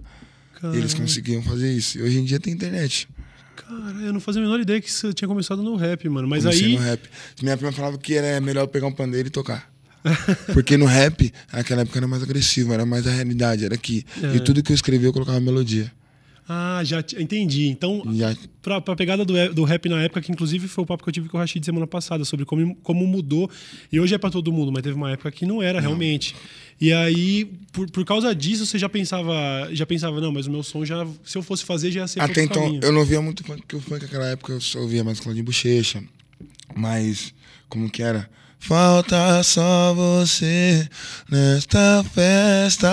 E 0.73 0.77
eles 0.79 0.95
conseguiam 0.95 1.43
fazer 1.43 1.71
isso. 1.71 1.99
E 1.99 2.03
hoje 2.03 2.19
em 2.19 2.25
dia 2.25 2.41
tem 2.41 2.55
internet. 2.55 3.07
Cara, 3.57 3.99
eu 4.01 4.13
não 4.15 4.21
fazia 4.21 4.41
a 4.41 4.45
menor 4.45 4.59
ideia 4.59 4.81
que 4.81 4.91
você 4.91 5.13
tinha 5.13 5.29
começado 5.29 5.63
no 5.63 5.77
rap, 5.77 6.09
mano. 6.09 6.27
Mas 6.27 6.45
Comecei 6.45 6.67
aí. 6.69 6.73
no 6.73 6.79
rap. 6.81 7.03
Minha 7.43 7.57
prima 7.59 7.73
falava 7.73 7.99
que 7.99 8.15
era 8.15 8.41
melhor 8.41 8.67
pegar 8.69 8.87
um 8.87 8.93
pandeiro 8.93 9.29
e 9.29 9.31
tocar. 9.31 9.71
Porque 10.55 10.79
no 10.79 10.87
rap, 10.87 11.31
naquela 11.53 11.83
época 11.83 11.99
era 11.99 12.09
mais 12.09 12.23
agressivo, 12.23 12.73
era 12.73 12.87
mais 12.87 13.07
a 13.07 13.11
realidade, 13.11 13.65
era 13.67 13.75
aqui. 13.75 14.05
É. 14.23 14.37
E 14.37 14.41
tudo 14.41 14.63
que 14.63 14.73
eu 14.73 14.75
escrevia 14.75 15.09
eu 15.09 15.13
colocava 15.13 15.39
melodia. 15.41 15.93
Ah, 16.49 16.81
já 16.85 17.03
te- 17.03 17.23
entendi. 17.23 17.69
Então, 17.69 18.03
já 18.15 18.37
pra, 18.61 18.81
pra 18.81 18.97
pegada 18.97 19.25
do, 19.25 19.33
do 19.55 19.65
rap 19.65 19.89
na 19.89 20.03
época, 20.03 20.21
que 20.21 20.33
inclusive 20.33 20.67
foi 20.67 20.83
o 20.83 20.87
papo 20.87 21.03
que 21.05 21.09
eu 21.09 21.13
tive 21.13 21.29
com 21.29 21.37
o 21.37 21.41
Rashid 21.41 21.65
semana 21.65 21.87
passada, 21.87 22.25
sobre 22.25 22.45
como, 22.45 22.75
como 22.83 23.07
mudou. 23.07 23.49
E 23.93 24.01
hoje 24.01 24.15
é 24.15 24.19
pra 24.19 24.29
todo 24.29 24.53
mundo, 24.53 24.73
mas 24.73 24.83
teve 24.83 24.95
uma 24.97 25.11
época 25.13 25.31
que 25.31 25.47
não 25.47 25.63
era 25.63 25.81
realmente. 25.81 26.35
E 26.81 26.93
aí, 26.93 27.45
por, 27.73 27.89
por 27.91 28.05
causa 28.05 28.35
disso, 28.35 28.67
você 28.67 28.77
já 28.77 28.89
pensava, 28.89 29.33
já 29.73 29.87
pensava, 29.87 30.21
não, 30.21 30.33
mas 30.33 30.47
o 30.49 30.51
meu 30.51 30.65
som 30.65 30.85
já, 30.85 31.07
se 31.25 31.39
eu 31.39 31.43
fosse 31.43 31.65
fazer, 31.65 31.93
já 31.93 32.01
ia 32.01 32.09
ser 32.09 32.21
Até 32.21 32.43
então, 32.43 32.65
caminho. 32.65 32.81
eu 32.83 32.91
não 32.93 33.01
ouvia 33.01 33.23
muito 33.23 33.45
funk, 33.45 33.61
porque 33.61 33.77
o 33.77 33.81
funk 33.81 34.03
naquela 34.03 34.27
época 34.27 34.53
eu 34.53 34.61
só 34.61 34.81
ouvia 34.81 35.05
mais 35.05 35.21
Claudinho 35.21 35.45
Bochecha. 35.45 36.03
Mas, 36.75 37.33
como 37.69 37.89
que 37.91 38.03
era? 38.03 38.29
Falta 38.65 39.43
só 39.43 39.93
você 39.93 40.89
nesta 41.29 42.05
festa, 42.15 42.89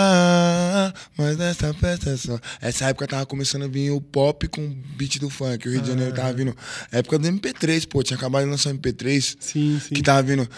mas 1.15 1.37
nesta 1.37 1.71
festa 1.75 2.09
é 2.09 2.17
só. 2.17 2.39
Essa 2.59 2.85
época 2.85 3.05
tava 3.05 3.23
começando 3.27 3.65
a 3.65 3.67
vir 3.67 3.91
o 3.91 4.01
pop 4.01 4.47
com 4.47 4.65
o 4.65 4.75
beat 4.97 5.19
do 5.19 5.29
funk. 5.29 5.67
O 5.67 5.71
Rio 5.71 5.81
de 5.81 5.89
Janeiro 5.89 6.11
tava 6.11 6.33
vindo. 6.33 6.57
Época 6.91 7.19
do 7.19 7.27
MP3, 7.27 7.87
pô, 7.87 8.01
tinha 8.01 8.17
acabado 8.17 8.45
de 8.45 8.49
lançar 8.49 8.73
o 8.73 8.77
MP3. 8.79 9.37
Sim, 9.39 9.79
sim. 9.79 9.93
Que 9.93 10.01
tava 10.01 10.23
vindo. 10.23 10.49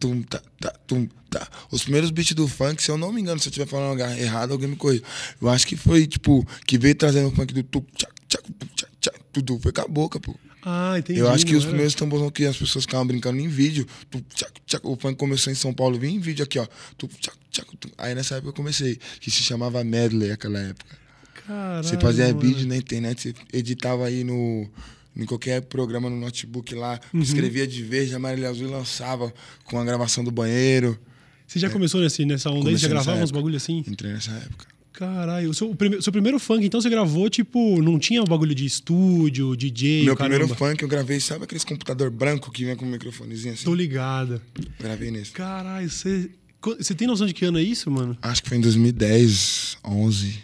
tum, 0.00 0.24
tum. 0.88 1.08
Os 1.70 1.82
primeiros 1.84 2.10
beats 2.10 2.34
do 2.34 2.48
funk, 2.48 2.82
se 2.82 2.90
eu 2.90 2.98
não 2.98 3.12
me 3.12 3.20
engano, 3.20 3.38
se 3.38 3.46
eu 3.46 3.50
estiver 3.50 3.68
falando 3.68 4.00
errado, 4.00 4.50
alguém 4.50 4.70
me 4.70 4.76
corrija. 4.76 5.04
Eu 5.40 5.48
acho 5.48 5.68
que 5.68 5.76
foi, 5.76 6.08
tipo, 6.08 6.44
que 6.66 6.76
veio 6.76 6.96
trazendo 6.96 7.28
o 7.28 7.30
funk 7.30 7.54
do 7.54 7.62
tu, 7.62 7.86
tchac, 7.96 8.12
tchac, 8.28 8.42
tu, 8.58 8.66
tchac, 8.74 8.90
tchac, 9.00 9.20
tudo. 9.32 9.60
Foi 9.60 9.70
com 9.70 9.82
a 9.82 9.86
boca, 9.86 10.18
pô. 10.18 10.34
Ah, 10.62 10.98
entendi. 10.98 11.18
Eu 11.20 11.30
acho 11.30 11.46
que 11.46 11.54
os 11.56 11.64
primeiros 11.64 11.94
tamborão 11.94 12.30
que 12.30 12.44
as 12.44 12.56
pessoas 12.56 12.84
ficavam 12.84 13.06
brincando 13.06 13.40
em 13.40 13.48
vídeo, 13.48 13.86
tu, 14.10 14.22
tchac, 14.34 14.52
tchac, 14.66 14.86
o 14.86 14.96
funk 14.96 15.16
começou 15.16 15.50
em 15.52 15.56
São 15.56 15.72
Paulo, 15.72 15.98
vinha 15.98 16.14
em 16.14 16.20
vídeo 16.20 16.42
aqui, 16.44 16.58
ó. 16.58 16.66
Tu, 16.98 17.08
tchac, 17.20 17.36
tchac, 17.50 17.76
tu. 17.78 17.88
Aí 17.96 18.14
nessa 18.14 18.34
época 18.36 18.50
eu 18.50 18.54
comecei, 18.54 18.98
que 19.20 19.30
se 19.30 19.42
chamava 19.42 19.82
Medley 19.82 20.28
naquela 20.28 20.58
época. 20.60 20.96
Caralho, 21.46 21.84
Você 21.84 21.98
fazia 21.98 22.26
mano. 22.28 22.40
vídeo 22.40 22.66
na 22.68 22.76
internet, 22.76 23.22
você 23.22 23.56
editava 23.56 24.06
aí 24.06 24.22
no, 24.22 24.68
em 25.16 25.24
qualquer 25.24 25.62
programa 25.62 26.10
no 26.10 26.16
notebook 26.20 26.74
lá, 26.74 27.00
Uhum. 27.14 27.20
escrevia 27.22 27.66
de 27.66 27.82
verde, 27.82 28.14
amarelo 28.14 28.42
e 28.42 28.46
azul 28.46 28.68
e 28.68 28.70
lançava 28.70 29.32
com 29.64 29.78
a 29.78 29.84
gravação 29.84 30.22
do 30.22 30.30
banheiro. 30.30 30.98
Você 31.46 31.58
já 31.58 31.68
começou 31.70 32.00
nesse, 32.00 32.24
nessa 32.24 32.48
onda 32.50 32.58
aí? 32.58 32.64
Comecei 32.66 32.88
Já 32.88 32.94
nessa 32.94 33.04
gravava 33.06 33.24
uns 33.24 33.30
bagulho 33.30 33.56
assim? 33.56 33.82
Entrei 33.88 34.12
nessa 34.12 34.30
época. 34.32 34.66
Caralho, 35.00 35.48
o 35.48 35.54
seu, 35.54 35.70
o 35.70 35.74
prime- 35.74 36.02
seu 36.02 36.12
primeiro 36.12 36.38
funk, 36.38 36.62
então 36.66 36.78
você 36.78 36.90
gravou, 36.90 37.30
tipo, 37.30 37.80
não 37.80 37.98
tinha 37.98 38.22
o 38.22 38.26
bagulho 38.26 38.54
de 38.54 38.66
estúdio, 38.66 39.56
DJ, 39.56 40.04
Meu 40.04 40.14
caramba. 40.14 40.36
primeiro 40.40 40.54
funk 40.58 40.82
eu 40.82 40.88
gravei, 40.88 41.18
sabe 41.18 41.44
aqueles 41.44 41.64
computador 41.64 42.10
branco 42.10 42.50
que 42.50 42.66
vem 42.66 42.76
com 42.76 42.84
um 42.84 42.90
microfonezinho 42.90 43.54
assim? 43.54 43.64
Tô 43.64 43.74
ligado. 43.74 44.42
Gravei 44.78 45.10
nesse. 45.10 45.30
Caralho, 45.32 45.88
Você 45.88 46.94
tem 46.94 47.08
noção 47.08 47.26
de 47.26 47.32
que 47.32 47.46
ano 47.46 47.58
é 47.58 47.62
isso, 47.62 47.90
mano? 47.90 48.14
Acho 48.20 48.42
que 48.42 48.48
foi 48.50 48.58
em 48.58 48.60
2010, 48.60 49.78
11, 49.82 50.38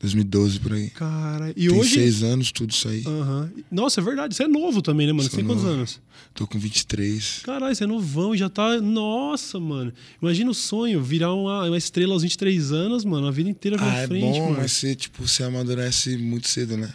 2012 0.00 0.60
por 0.60 0.72
aí. 0.72 0.90
Cara, 0.90 1.50
e 1.50 1.66
Tem 1.68 1.70
hoje. 1.78 1.94
seis 1.94 2.22
anos, 2.22 2.52
tudo 2.52 2.70
isso 2.70 2.88
aí. 2.88 3.02
Aham. 3.06 3.50
Nossa, 3.70 4.00
é 4.00 4.04
verdade. 4.04 4.34
Você 4.36 4.44
é 4.44 4.48
novo 4.48 4.80
também, 4.80 5.06
né, 5.06 5.12
mano? 5.12 5.28
Você 5.28 5.36
tem 5.36 5.44
quantos 5.44 5.64
novo. 5.64 5.74
anos? 5.76 6.00
Tô 6.34 6.46
com 6.46 6.58
23. 6.58 7.40
Caralho, 7.42 7.74
você 7.74 7.82
é 7.82 7.86
novão 7.86 8.32
e 8.34 8.38
já 8.38 8.48
tá. 8.48 8.80
Nossa, 8.80 9.58
mano. 9.58 9.92
Imagina 10.22 10.50
o 10.50 10.54
sonho, 10.54 11.02
virar 11.02 11.34
uma, 11.34 11.64
uma 11.64 11.76
estrela 11.76 12.12
aos 12.12 12.22
23 12.22 12.70
anos, 12.70 13.04
mano, 13.04 13.26
a 13.26 13.30
vida 13.32 13.50
inteira 13.50 13.76
pra 13.76 13.90
Ah, 13.90 13.98
é 13.98 14.06
frente, 14.06 14.38
bom, 14.38 14.44
mano. 14.50 14.56
mas 14.58 14.72
você, 14.72 14.94
tipo, 14.94 15.26
você 15.26 15.42
amadurece 15.42 16.16
muito 16.16 16.46
cedo, 16.48 16.76
né? 16.76 16.92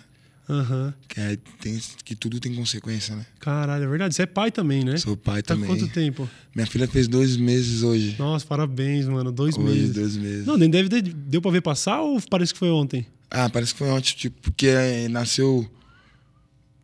Aham. 0.49 0.93
Que, 1.07 1.21
aí 1.21 1.37
tem, 1.37 1.79
que 2.03 2.15
tudo 2.15 2.39
tem 2.39 2.53
consequência, 2.53 3.15
né? 3.15 3.25
Caralho, 3.39 3.85
é 3.85 3.87
verdade. 3.87 4.13
Você 4.13 4.23
é 4.23 4.25
pai 4.25 4.51
também, 4.51 4.83
né? 4.83 4.97
Sou 4.97 5.15
pai 5.15 5.41
tá 5.41 5.53
também. 5.55 5.67
quanto 5.67 5.87
tempo? 5.87 6.29
Minha 6.53 6.67
filha 6.67 6.87
fez 6.87 7.07
dois 7.07 7.37
meses 7.37 7.81
hoje. 7.81 8.15
Nossa, 8.19 8.45
parabéns, 8.45 9.05
mano. 9.07 9.31
Dois 9.31 9.57
hoje, 9.57 9.65
meses. 9.67 9.93
dois 9.93 10.17
meses. 10.17 10.45
Não, 10.45 10.57
nem 10.57 10.69
deve 10.69 10.89
ter. 10.89 11.01
Deu 11.01 11.41
pra 11.41 11.49
ver 11.51 11.61
passar 11.61 12.01
ou 12.01 12.21
parece 12.29 12.51
que 12.53 12.59
foi 12.59 12.69
ontem? 12.69 13.05
Ah, 13.31 13.49
parece 13.49 13.71
que 13.73 13.79
foi 13.79 13.89
ontem, 13.89 14.13
tipo, 14.15 14.41
porque 14.41 14.67
eh, 14.67 15.07
nasceu 15.07 15.65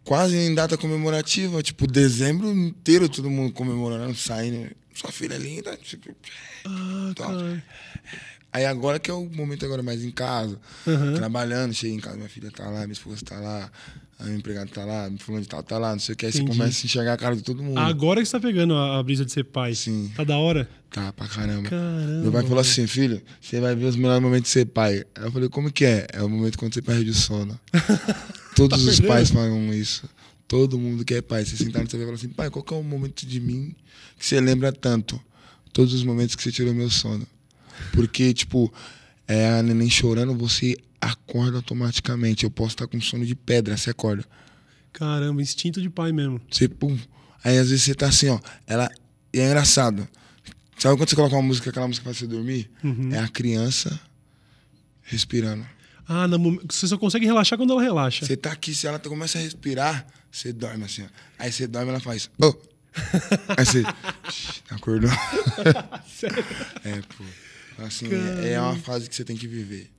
quase 0.04 0.36
em 0.38 0.56
data 0.56 0.78
comemorativa, 0.78 1.62
tipo, 1.62 1.86
dezembro 1.86 2.50
inteiro 2.52 3.08
todo 3.10 3.30
mundo 3.30 3.52
comemorando, 3.54 4.16
saindo. 4.16 4.70
Sua 4.94 5.12
filha 5.12 5.36
é 5.36 5.38
linda, 5.38 5.78
tipo, 5.78 6.10
Ah, 6.66 7.12
Top. 7.16 7.62
Aí 8.52 8.66
agora 8.66 9.00
que 9.00 9.12
é 9.12 9.14
o 9.14 9.26
momento 9.30 9.64
agora 9.66 9.84
mais 9.84 10.04
em 10.04 10.12
casa, 10.12 10.60
Aham. 10.88 11.14
trabalhando, 11.14 11.74
chega 11.74 11.94
em 11.94 12.00
casa, 12.00 12.18
minha 12.18 12.30
filha 12.30 12.50
tá 12.52 12.68
lá, 12.68 12.80
minha 12.82 12.94
esposa 12.94 13.24
tá 13.24 13.40
lá, 13.40 13.72
a 14.18 14.24
minha 14.26 14.38
empregada 14.38 14.70
tá 14.74 14.84
lá, 14.84 15.10
meu 15.10 15.20
fulano 15.20 15.44
de 15.44 15.48
tal 15.50 15.64
tá 15.64 15.78
lá, 15.78 15.92
não 15.92 16.00
sei 16.00 16.14
o 16.14 16.18
que. 16.18 16.26
Aí 16.26 16.32
Entendi. 16.32 16.52
você 16.52 16.58
começa 16.58 16.84
a 16.84 16.86
enxergar 16.86 17.14
a 17.14 17.18
cara 17.18 17.36
de 17.36 17.44
todo 17.44 17.64
mundo. 17.64 17.78
Agora 17.78 18.20
que 18.20 18.26
você 18.26 18.32
tá 18.32 18.40
pegando 18.40 18.76
a, 18.76 19.02
brisa 19.02 19.24
de 19.24 19.32
ser 19.32 19.44
pai. 19.46 19.76
Sim. 19.76 20.12
Tá 20.16 20.24
da 20.24 20.38
hora? 20.38 20.68
Tá, 20.90 21.14
pra 21.14 21.28
caramba. 21.28 21.70
Caramba. 21.70 22.24
Meu 22.24 22.32
pai 22.32 22.42
falou 22.44 22.60
assim, 22.60 22.86
filho, 22.88 23.22
você 23.40 23.62
vai 23.62 23.76
ver 23.76 23.86
os 23.86 23.96
melhores 23.96 24.22
momentos 24.22 24.50
de 24.50 24.54
ser 24.54 24.66
pai. 24.66 25.06
Aí 25.16 25.24
eu 25.24 25.32
falei, 25.32 25.48
como 25.48 25.72
que 25.72 25.86
é? 25.86 26.08
É 26.12 26.24
o 26.24 26.30
momento 26.30 26.58
quando 26.58 26.74
você 26.74 26.82
perde 26.82 27.10
o 27.10 27.14
sono. 27.14 27.58
Todos 28.56 28.80
os 28.82 28.96
perdendo? 28.96 29.08
pais 29.08 29.30
falam 29.30 29.74
isso. 29.74 30.10
Todo 30.48 30.78
mundo 30.80 31.06
que 31.06 31.14
é 31.14 31.22
pai. 31.22 31.46
Você 31.46 31.56
sentar 31.56 31.84
no 31.84 31.88
TV 31.88 32.04
e 32.04 32.06
falar 32.08 32.18
assim, 32.18 32.30
pai, 32.30 32.50
qual 32.50 32.64
que 32.64 32.74
é 32.74 32.78
o 32.78 32.84
momento 32.84 33.26
de 33.26 33.40
mim 33.40 33.76
que 34.18 34.26
você 34.26 34.42
lembra 34.42 34.74
tanto? 34.74 35.22
Todos 35.72 35.94
os 35.94 36.04
momentos 36.04 36.36
que 36.36 36.44
você 36.44 36.52
tirou 36.52 36.74
meu 36.74 36.90
sono. 36.90 37.26
Porque, 37.94 38.34
tipo, 38.34 38.72
é 39.28 39.50
a 39.50 39.64
neném 39.64 39.90
chorando, 39.90 40.36
você 40.36 40.76
acorda 41.00 41.58
automaticamente. 41.58 42.44
Eu 42.44 42.52
posso 42.52 42.70
estar 42.72 42.88
com 42.88 43.00
sono 43.00 43.26
de 43.26 43.36
pedra, 43.36 43.78
você 43.78 43.90
acorda. 43.92 44.26
Caramba, 44.92 45.42
instinto 45.42 45.82
de 45.82 45.90
pai 45.90 46.12
mesmo. 46.12 46.42
Você, 46.50 46.68
pum. 46.68 46.98
Aí 47.44 47.58
às 47.58 47.70
vezes 47.70 47.86
você 47.86 47.96
tá 47.96 48.08
assim, 48.08 48.30
ó. 48.30 48.40
Ela. 48.68 48.90
E 49.34 49.40
é 49.40 49.46
engraçado. 49.46 50.08
Sabe 50.78 50.98
quando 50.98 51.10
você 51.10 51.16
coloca 51.16 51.36
uma 51.36 51.42
música, 51.42 51.70
aquela 51.70 51.88
música 51.88 52.06
faz 52.06 52.18
você 52.18 52.28
dormir? 52.28 52.70
Uhum. 52.84 53.14
É 53.14 53.20
a 53.20 53.28
criança 53.28 54.00
respirando. 55.02 55.66
Ah, 56.08 56.28
na 56.28 56.38
você 56.38 56.88
só 56.88 56.98
consegue 56.98 57.26
relaxar 57.26 57.58
quando 57.58 57.72
ela 57.74 57.82
relaxa. 57.82 58.26
Você 58.26 58.36
tá 58.36 58.52
aqui, 58.52 58.74
se 58.74 58.88
ela 58.88 58.98
começa 58.98 59.38
a 59.38 59.42
respirar, 59.42 60.08
você 60.32 60.52
dorme 60.52 60.86
assim, 60.86 61.04
ó. 61.04 61.08
Aí 61.38 61.52
você 61.52 61.68
dorme 61.68 61.90
ela 61.90 62.00
faz. 62.00 62.32
Oh! 62.42 62.54
Aí 63.56 63.66
você. 63.66 63.84
"Shh, 64.32 64.62
Acordou. 64.72 65.12
Sério? 66.10 66.44
É, 66.84 67.02
pô. 67.02 67.24
Assim, 67.86 68.08
é, 68.12 68.54
é 68.54 68.62
uma 68.62 68.76
fase 68.76 69.10
que 69.10 69.16
você 69.16 69.24
tem 69.24 69.36
que 69.38 69.48
viver. 69.48 69.90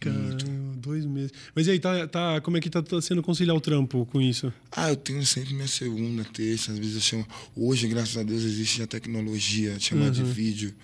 Caramba, 0.00 0.36
dois 0.76 1.04
meses. 1.06 1.32
Mas 1.54 1.66
e 1.66 1.70
aí, 1.70 1.78
tá, 1.80 2.06
tá, 2.06 2.40
como 2.42 2.56
é 2.56 2.60
que 2.60 2.68
tá, 2.68 2.82
tá 2.82 3.00
sendo 3.00 3.22
conciliar 3.22 3.56
o 3.56 3.60
trampo 3.60 4.04
com 4.06 4.20
isso? 4.20 4.52
Ah, 4.70 4.90
eu 4.90 4.96
tenho 4.96 5.24
sempre 5.24 5.54
minha 5.54 5.66
segunda, 5.68 6.22
terça, 6.24 6.72
às 6.72 6.78
vezes 6.78 6.94
eu 6.96 7.00
chamo. 7.00 7.26
Hoje, 7.56 7.88
graças 7.88 8.16
a 8.18 8.22
Deus, 8.22 8.42
existe 8.42 8.82
a 8.82 8.86
tecnologia, 8.86 9.78
chamar 9.80 10.10
de 10.10 10.22
Uhum. 10.22 10.30
vídeo, 10.32 10.74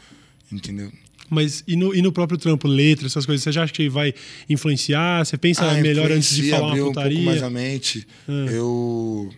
entendeu? 0.50 0.90
Mas 1.28 1.62
e 1.68 1.76
no, 1.76 1.94
e 1.94 2.00
no 2.02 2.10
próprio 2.10 2.38
trampo, 2.38 2.66
letras, 2.66 3.12
essas 3.12 3.26
coisas, 3.26 3.44
você 3.44 3.52
já 3.52 3.62
acha 3.62 3.72
que 3.72 3.88
vai 3.88 4.14
influenciar? 4.48 5.24
Você 5.24 5.36
pensa 5.36 5.64
Ah, 5.70 5.74
melhor 5.80 6.10
antes 6.10 6.34
de 6.34 6.50
falar 6.50 6.68
uma 6.68 6.74
um 6.74 6.78
pouco 6.92 6.96
mais 7.00 7.14
putaria? 7.14 7.46
a 7.46 7.50
mente. 7.50 8.06
Ah. 8.26 8.46
Eu 8.50 9.30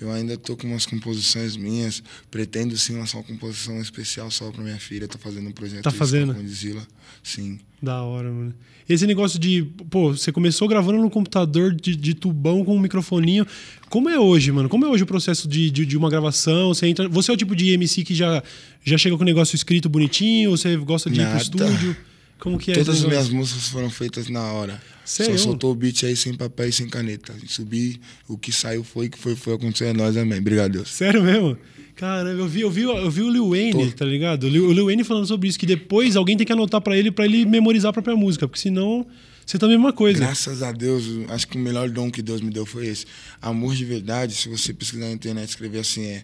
eu 0.00 0.10
ainda 0.12 0.36
tô 0.36 0.56
com 0.56 0.66
umas 0.66 0.86
composições 0.86 1.56
minhas. 1.56 2.02
Pretendo 2.30 2.76
sim 2.76 2.96
lançar 2.96 3.18
uma 3.18 3.24
composição 3.24 3.80
especial 3.80 4.30
só 4.30 4.50
pra 4.50 4.62
minha 4.62 4.78
filha. 4.78 5.08
Tô 5.08 5.18
fazendo 5.18 5.48
um 5.48 5.52
projeto 5.52 5.82
Tá 5.84 5.90
fazendo? 5.90 6.32
com 6.34 6.40
a 6.40 6.42
Condzilla. 6.42 6.86
Sim. 7.22 7.58
Da 7.82 8.02
hora, 8.02 8.30
mano. 8.30 8.54
Esse 8.88 9.06
negócio 9.06 9.38
de, 9.38 9.64
pô, 9.90 10.12
você 10.16 10.32
começou 10.32 10.66
gravando 10.66 10.98
no 11.00 11.10
computador 11.10 11.74
de, 11.74 11.94
de 11.94 12.14
tubão 12.14 12.64
com 12.64 12.74
um 12.74 12.80
microfoninho. 12.80 13.46
Como 13.90 14.08
é 14.08 14.18
hoje, 14.18 14.50
mano? 14.50 14.68
Como 14.68 14.84
é 14.84 14.88
hoje 14.88 15.02
o 15.02 15.06
processo 15.06 15.46
de, 15.46 15.70
de, 15.70 15.84
de 15.84 15.96
uma 15.96 16.08
gravação? 16.08 16.68
Você, 16.68 16.86
entra, 16.86 17.08
você 17.08 17.30
é 17.30 17.34
o 17.34 17.36
tipo 17.36 17.54
de 17.54 17.68
MC 17.70 18.02
que 18.04 18.14
já, 18.14 18.42
já 18.84 18.96
chega 18.96 19.16
com 19.16 19.22
o 19.22 19.26
negócio 19.26 19.54
escrito 19.54 19.88
bonitinho? 19.90 20.50
Ou 20.50 20.56
você 20.56 20.74
gosta 20.76 21.10
de 21.10 21.16
ir 21.20 21.22
pro 21.24 21.30
Nada. 21.32 21.42
estúdio? 21.42 21.96
Como 22.38 22.58
que 22.58 22.70
é 22.70 22.74
Todas 22.74 22.98
as 22.98 23.04
minhas 23.04 23.28
músicas 23.28 23.68
foram 23.68 23.90
feitas 23.90 24.28
na 24.28 24.52
hora. 24.52 24.80
Sério? 25.04 25.38
Só 25.38 25.44
soltou 25.44 25.72
o 25.72 25.74
beat 25.74 26.04
aí 26.04 26.14
sem 26.14 26.34
papel 26.34 26.68
e 26.68 26.72
sem 26.72 26.88
caneta. 26.88 27.34
Subi, 27.46 28.00
o 28.28 28.38
que 28.38 28.52
saiu 28.52 28.84
foi, 28.84 29.06
o 29.06 29.10
que 29.10 29.18
foi, 29.18 29.34
foi 29.34 29.54
acontecer, 29.54 29.86
é 29.86 29.92
nós, 29.92 30.16
amém. 30.16 30.38
Obrigado, 30.38 30.72
Deus. 30.72 30.88
Sério 30.88 31.22
mesmo? 31.22 31.58
Cara, 31.96 32.28
eu 32.30 32.46
vi, 32.46 32.60
eu 32.60 32.70
vi, 32.70 32.82
eu 32.82 33.10
vi 33.10 33.22
o 33.22 33.28
Lil 33.28 33.48
Wayne, 33.50 33.90
Tô. 33.90 33.96
tá 33.96 34.04
ligado? 34.04 34.44
O 34.44 34.48
Lil, 34.48 34.68
o 34.68 34.72
Lil 34.72 34.84
Wayne 34.84 35.02
falando 35.02 35.26
sobre 35.26 35.48
isso, 35.48 35.58
que 35.58 35.66
depois 35.66 36.14
alguém 36.14 36.36
tem 36.36 36.46
que 36.46 36.52
anotar 36.52 36.80
pra 36.80 36.96
ele, 36.96 37.10
pra 37.10 37.24
ele 37.24 37.44
memorizar 37.44 37.90
a 37.90 37.92
própria 37.92 38.14
música, 38.14 38.46
porque 38.46 38.60
senão 38.60 39.04
você 39.44 39.58
tá 39.58 39.66
a 39.66 39.68
mesma 39.68 39.92
coisa. 39.92 40.20
Graças 40.20 40.62
a 40.62 40.70
Deus, 40.70 41.04
acho 41.30 41.48
que 41.48 41.56
o 41.56 41.60
melhor 41.60 41.88
dom 41.88 42.10
que 42.10 42.22
Deus 42.22 42.40
me 42.40 42.50
deu 42.50 42.64
foi 42.64 42.86
esse. 42.86 43.06
Amor 43.42 43.74
de 43.74 43.84
verdade, 43.84 44.34
se 44.34 44.48
você 44.48 44.72
pesquisar 44.72 45.06
na 45.06 45.12
internet, 45.12 45.48
escrever 45.48 45.80
assim, 45.80 46.04
é 46.04 46.22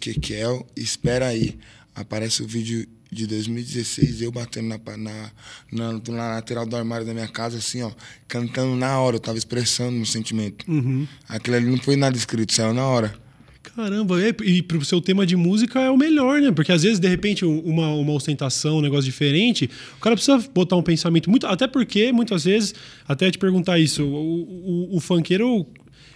Kekel, 0.00 0.66
espera 0.74 1.26
aí. 1.26 1.56
Aparece 1.94 2.42
o 2.42 2.46
vídeo 2.46 2.88
de 3.10 3.26
2016, 3.26 4.22
eu 4.22 4.32
batendo 4.32 4.68
na, 4.68 4.78
na, 4.96 5.30
na, 5.72 5.92
na 6.08 6.28
lateral 6.34 6.66
do 6.66 6.76
armário 6.76 7.06
da 7.06 7.14
minha 7.14 7.28
casa, 7.28 7.58
assim, 7.58 7.82
ó, 7.82 7.90
cantando 8.26 8.74
na 8.76 8.98
hora, 9.00 9.16
eu 9.16 9.20
tava 9.20 9.38
expressando 9.38 9.92
meu 9.92 10.06
sentimento. 10.06 10.64
Uhum. 10.68 11.06
Aquilo 11.28 11.56
ali 11.56 11.66
não 11.66 11.78
foi 11.78 11.96
nada 11.96 12.16
escrito, 12.16 12.52
saiu 12.52 12.74
na 12.74 12.84
hora. 12.86 13.26
Caramba, 13.74 14.16
e 14.44 14.62
pro 14.62 14.84
seu 14.84 15.00
tema 15.00 15.26
de 15.26 15.36
música 15.36 15.80
é 15.80 15.90
o 15.90 15.96
melhor, 15.96 16.40
né? 16.40 16.52
Porque 16.52 16.70
às 16.72 16.82
vezes, 16.82 16.98
de 16.98 17.08
repente, 17.08 17.44
uma, 17.44 17.88
uma 17.90 18.12
ostentação, 18.12 18.78
um 18.78 18.80
negócio 18.80 19.04
diferente, 19.04 19.68
o 19.96 20.00
cara 20.00 20.14
precisa 20.14 20.38
botar 20.54 20.76
um 20.76 20.82
pensamento 20.82 21.28
muito. 21.28 21.46
Até 21.46 21.66
porque, 21.66 22.12
muitas 22.12 22.44
vezes, 22.44 22.74
até 23.06 23.30
te 23.30 23.38
perguntar 23.38 23.78
isso, 23.78 24.04
o, 24.04 24.92
o, 24.92 24.96
o 24.96 25.00
funkeiro. 25.00 25.66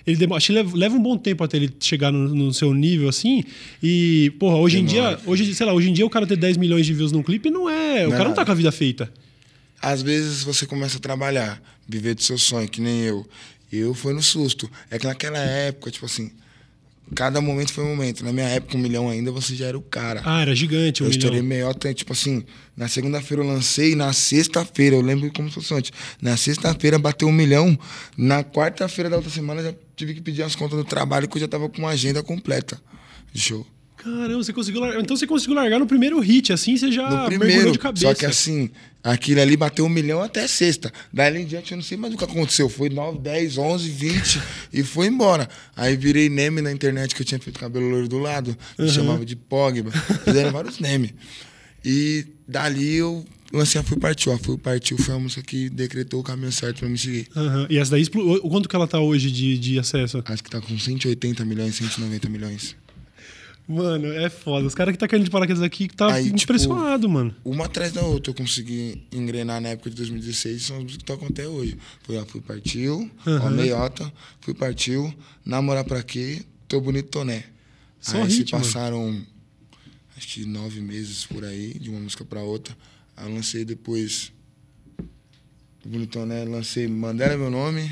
Ele 0.06 0.16
demo- 0.16 0.34
acho 0.34 0.46
que 0.48 0.52
leva, 0.52 0.76
leva 0.76 0.94
um 0.96 1.02
bom 1.02 1.16
tempo 1.16 1.44
até 1.44 1.56
ele 1.56 1.70
chegar 1.80 2.10
no, 2.10 2.34
no 2.34 2.52
seu 2.54 2.72
nível, 2.74 3.08
assim. 3.08 3.44
E, 3.82 4.32
porra, 4.38 4.56
hoje 4.56 4.78
em 4.78 4.84
Demora. 4.84 5.16
dia, 5.16 5.26
hoje, 5.26 5.54
sei 5.54 5.66
lá, 5.66 5.72
hoje 5.72 5.90
em 5.90 5.92
dia 5.92 6.06
o 6.06 6.10
cara 6.10 6.26
ter 6.26 6.36
10 6.36 6.56
milhões 6.56 6.86
de 6.86 6.92
views 6.94 7.12
num 7.12 7.22
clipe 7.22 7.50
não 7.50 7.68
é. 7.68 8.06
O 8.06 8.08
Não 8.08 8.14
é 8.14 8.16
cara 8.16 8.28
não 8.28 8.34
tá 8.34 8.40
nada. 8.40 8.44
com 8.46 8.52
a 8.52 8.54
vida 8.54 8.72
feita. 8.72 9.12
Às 9.80 10.02
vezes 10.02 10.42
você 10.42 10.66
começa 10.66 10.98
a 10.98 11.00
trabalhar, 11.00 11.62
viver 11.88 12.14
do 12.14 12.22
seu 12.22 12.36
sonho, 12.38 12.68
que 12.68 12.80
nem 12.80 13.00
eu. 13.02 13.26
Eu 13.72 13.94
foi 13.94 14.12
no 14.12 14.22
susto. 14.22 14.70
É 14.90 14.98
que 14.98 15.06
naquela 15.06 15.38
época, 15.38 15.90
tipo 15.90 16.04
assim, 16.06 16.30
cada 17.14 17.40
momento 17.40 17.72
foi 17.72 17.84
um 17.84 17.88
momento. 17.88 18.24
Na 18.24 18.32
minha 18.32 18.46
época, 18.46 18.76
um 18.76 18.80
milhão 18.80 19.08
ainda, 19.08 19.30
você 19.30 19.54
já 19.54 19.66
era 19.66 19.76
o 19.78 19.82
cara. 19.82 20.22
Ah, 20.24 20.42
era 20.42 20.54
gigante, 20.54 21.02
um 21.02 21.06
eu 21.06 21.10
milhão. 21.10 21.18
estourei 21.18 21.42
melhor, 21.42 21.74
tipo 21.94 22.12
assim, 22.12 22.44
na 22.76 22.88
segunda-feira 22.88 23.42
eu 23.42 23.46
lancei, 23.46 23.94
na 23.94 24.12
sexta-feira, 24.12 24.96
eu 24.96 25.00
lembro 25.00 25.30
como 25.32 25.48
se 25.48 25.54
fosse 25.54 25.74
antes. 25.74 25.92
Na 26.20 26.36
sexta-feira 26.36 26.98
bateu 26.98 27.28
um 27.28 27.32
milhão, 27.32 27.78
na 28.16 28.42
quarta-feira 28.44 29.10
da 29.10 29.16
outra 29.16 29.30
semana 29.30 29.60
eu 29.60 29.66
já 29.66 29.74
tive 29.96 30.14
que 30.14 30.20
pedir 30.20 30.42
as 30.42 30.54
contas 30.54 30.78
do 30.78 30.84
trabalho, 30.84 31.28
que 31.28 31.36
eu 31.36 31.40
já 31.40 31.48
tava 31.48 31.68
com 31.68 31.78
uma 31.78 31.90
agenda 31.90 32.22
completa 32.22 32.80
de 33.32 33.40
show. 33.40 33.66
Caramba, 34.02 34.42
você 34.42 34.52
conseguiu 34.52 34.80
largar. 34.80 35.00
Então 35.00 35.16
você 35.16 35.26
conseguiu 35.26 35.54
largar 35.54 35.78
no 35.78 35.86
primeiro 35.86 36.18
hit, 36.20 36.52
assim 36.52 36.76
você 36.76 36.90
já 36.90 37.02
No 37.02 37.16
mergulhou 37.28 37.38
primeiro, 37.40 37.72
de 37.72 37.78
cabeça. 37.78 38.06
só 38.06 38.14
que 38.14 38.24
assim, 38.26 38.70
aquilo 39.04 39.40
ali 39.40 39.56
bateu 39.56 39.84
um 39.84 39.88
milhão 39.88 40.22
até 40.22 40.46
sexta. 40.48 40.90
Daí 41.12 41.36
em 41.42 41.44
diante 41.44 41.72
eu 41.72 41.76
não 41.76 41.82
sei 41.84 41.96
mais 41.98 42.14
o 42.14 42.16
que 42.16 42.24
aconteceu. 42.24 42.68
Foi 42.68 42.88
9, 42.88 43.18
10, 43.18 43.58
11, 43.58 43.88
20 43.90 44.40
e 44.72 44.82
foi 44.82 45.06
embora. 45.06 45.48
Aí 45.76 45.96
virei 45.96 46.28
neme 46.28 46.60
na 46.62 46.72
internet 46.72 47.14
que 47.14 47.22
eu 47.22 47.26
tinha 47.26 47.38
feito 47.38 47.60
cabelo 47.60 47.88
loiro 47.88 48.08
do 48.08 48.18
lado, 48.18 48.56
me 48.78 48.88
chamava 48.88 49.24
de 49.24 49.36
Pogba. 49.36 49.90
Fizeram 50.24 50.50
vários 50.50 50.78
neme. 50.78 51.14
E 51.84 52.26
dali 52.46 52.96
eu 52.96 53.24
lancei 53.52 53.80
a 53.80 53.84
Fui 53.84 53.98
Partiu. 53.98 54.32
A 54.32 54.38
Fui 54.38 54.56
Partiu 54.58 54.96
foi 54.98 55.14
a 55.14 55.18
música 55.18 55.42
que 55.42 55.68
decretou 55.70 56.20
o 56.20 56.22
caminho 56.22 56.52
certo 56.52 56.80
pra 56.80 56.88
me 56.88 56.98
seguir. 56.98 57.26
Aham. 57.36 57.66
E 57.70 57.78
essa 57.78 57.90
daí, 57.92 58.04
o 58.14 58.48
quanto 58.50 58.68
que 58.68 58.76
ela 58.76 58.86
tá 58.86 59.00
hoje 59.00 59.30
de, 59.30 59.58
de 59.58 59.78
acesso? 59.78 60.22
Acho 60.24 60.42
que 60.44 60.50
tá 60.50 60.60
com 60.60 60.78
180 60.78 61.44
milhões, 61.44 61.74
190 61.76 62.28
milhões. 62.28 62.76
Mano, 63.70 64.12
é 64.12 64.28
foda. 64.28 64.66
Os 64.66 64.74
caras 64.74 64.90
que 64.90 64.98
tá 64.98 65.06
caindo 65.06 65.22
de 65.22 65.30
paraquedas 65.30 65.62
aqui 65.62 65.86
que 65.86 65.94
tá 65.94 66.12
Aí, 66.12 66.24
tipo, 66.24 66.42
impressionado, 66.42 67.08
mano. 67.08 67.32
Uma 67.44 67.66
atrás 67.66 67.92
da 67.92 68.02
outra 68.02 68.32
eu 68.32 68.34
consegui 68.34 69.06
engrenar 69.12 69.60
na 69.60 69.68
época 69.68 69.88
de 69.90 69.94
2016 69.94 70.62
são 70.62 70.76
as 70.78 70.82
músicas 70.82 70.98
que 70.98 71.04
tocam 71.04 71.28
até 71.28 71.46
hoje. 71.46 71.78
Foi 72.02 72.18
a 72.18 72.26
Fui 72.26 72.40
Partiu, 72.40 73.08
Aham. 73.24 73.46
Ó 73.46 73.50
Meiota, 73.50 74.12
Fui 74.40 74.54
Partiu, 74.54 75.14
Namorar 75.46 75.84
Pra 75.84 76.02
Quê, 76.02 76.42
Tô 76.66 76.80
Bonito 76.80 77.10
Toné. 77.10 77.44
Só 78.00 78.20
aí 78.20 78.28
se 78.28 78.38
mano. 78.38 78.50
passaram 78.50 79.26
acho 80.16 80.26
que 80.26 80.44
nove 80.44 80.80
meses 80.80 81.24
por 81.24 81.44
aí, 81.44 81.78
de 81.78 81.90
uma 81.90 82.00
música 82.00 82.24
pra 82.24 82.42
outra. 82.42 82.76
Aí 83.16 83.28
eu 83.28 83.32
lancei 83.32 83.64
depois 83.64 84.32
Bonito 85.84 86.10
Toné, 86.10 86.44
lancei 86.44 86.88
Mandela 86.88 87.34
é 87.34 87.36
Meu 87.36 87.50
Nome, 87.50 87.88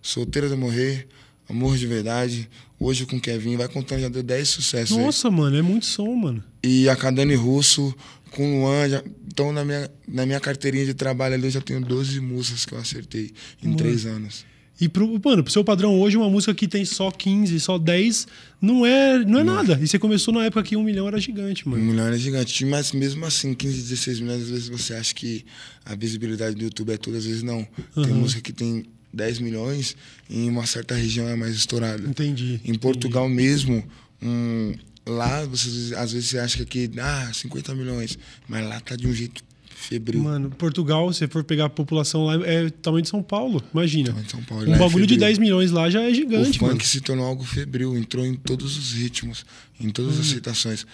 Solteira 0.00 0.48
de 0.48 0.54
Morrer, 0.54 1.08
Amor 1.48 1.76
de 1.76 1.88
Verdade, 1.88 2.48
Hoje 2.78 3.06
com 3.06 3.18
Kevin, 3.18 3.56
vai 3.56 3.68
contando, 3.68 4.00
já 4.00 4.08
deu 4.08 4.22
10 4.22 4.48
sucessos 4.48 4.96
aí. 4.96 5.02
Nossa, 5.04 5.30
mano, 5.30 5.56
é 5.56 5.62
muito 5.62 5.86
som, 5.86 6.14
mano. 6.14 6.44
E 6.62 6.88
a 6.88 6.96
Cadane 6.96 7.34
Russo 7.34 7.94
com 8.30 8.58
o 8.58 8.60
Luan. 8.66 8.88
Já, 8.88 9.02
então, 9.26 9.52
na 9.52 9.64
minha, 9.64 9.90
na 10.06 10.26
minha 10.26 10.40
carteirinha 10.40 10.84
de 10.84 10.92
trabalho 10.94 11.34
ali, 11.34 11.44
eu 11.44 11.50
já 11.50 11.60
tenho 11.60 11.80
12 11.80 12.20
músicas 12.20 12.64
que 12.66 12.74
eu 12.74 12.78
acertei 12.78 13.32
em 13.62 13.66
Mano. 13.68 13.76
três 13.78 14.04
anos. 14.04 14.44
E 14.78 14.90
pro, 14.90 15.06
mano, 15.24 15.42
pro 15.42 15.50
seu 15.50 15.64
padrão 15.64 15.98
hoje, 15.98 16.18
uma 16.18 16.28
música 16.28 16.54
que 16.54 16.68
tem 16.68 16.84
só 16.84 17.10
15, 17.10 17.58
só 17.60 17.78
10, 17.78 18.26
não 18.60 18.84
é, 18.84 19.18
não 19.24 19.40
é 19.40 19.42
nada. 19.44 19.78
E 19.82 19.88
você 19.88 19.98
começou 19.98 20.34
na 20.34 20.44
época 20.44 20.62
que 20.62 20.76
um 20.76 20.82
milhão 20.82 21.08
era 21.08 21.18
gigante, 21.18 21.66
Um 21.66 21.70
mano. 21.70 21.82
milhão 21.82 22.06
é 22.08 22.18
gigante. 22.18 22.62
Mas 22.66 22.92
mesmo 22.92 23.24
assim, 23.24 23.54
15, 23.54 23.74
16 23.82 24.20
milhões, 24.20 24.42
às 24.42 24.50
vezes 24.50 24.68
você 24.68 24.92
acha 24.92 25.14
que 25.14 25.46
a 25.82 25.94
visibilidade 25.94 26.56
do 26.56 26.62
YouTube 26.64 26.92
é 26.92 26.98
tudo, 26.98 27.16
às 27.16 27.24
vezes 27.24 27.42
não. 27.42 27.66
Tem 27.94 28.04
Aham. 28.04 28.14
música 28.16 28.42
que 28.42 28.52
tem 28.52 28.84
10 29.16 29.38
milhões 29.40 29.96
em 30.30 30.48
uma 30.48 30.66
certa 30.66 30.94
região 30.94 31.26
é 31.28 31.34
mais 31.34 31.54
estourada. 31.56 32.06
Entendi. 32.08 32.60
Em 32.64 32.74
Portugal 32.74 33.28
mesmo, 33.28 33.82
um, 34.22 34.74
lá 35.06 35.44
você, 35.46 35.94
às 35.96 36.12
vezes 36.12 36.28
você 36.30 36.38
acha 36.38 36.64
que 36.64 36.84
aqui, 36.86 37.00
ah, 37.00 37.30
50 37.32 37.74
milhões. 37.74 38.18
Mas 38.48 38.64
lá 38.68 38.78
tá 38.80 38.94
de 38.94 39.06
um 39.08 39.12
jeito 39.14 39.42
febril. 39.74 40.22
Mano, 40.22 40.50
Portugal, 40.50 41.12
se 41.12 41.26
for 41.28 41.44
pegar 41.44 41.66
a 41.66 41.68
população 41.68 42.24
lá, 42.24 42.34
é 42.46 42.70
tamanho 42.70 43.02
de 43.02 43.08
São 43.08 43.22
Paulo, 43.22 43.62
imagina. 43.72 44.08
Tamanho 44.08 44.24
de 44.26 44.30
São 44.32 44.42
Paulo, 44.42 44.68
um 44.68 44.74
é 44.74 44.78
bagulho 44.78 45.06
de 45.06 45.14
febril. 45.14 45.28
10 45.28 45.38
milhões 45.38 45.70
lá 45.70 45.88
já 45.90 46.02
é 46.02 46.10
O 46.10 46.14
gigante, 46.14 46.58
funk 46.58 46.62
mano. 46.72 46.80
se 46.82 47.00
tornou 47.00 47.24
algo 47.26 47.44
febril, 47.44 47.96
entrou 47.96 48.24
em 48.26 48.34
todos 48.34 48.76
os 48.76 48.92
ritmos, 48.92 49.44
em 49.80 49.90
todas 49.90 50.16
Hum. 50.16 50.20
as 50.20 50.26
citações. 50.26 50.86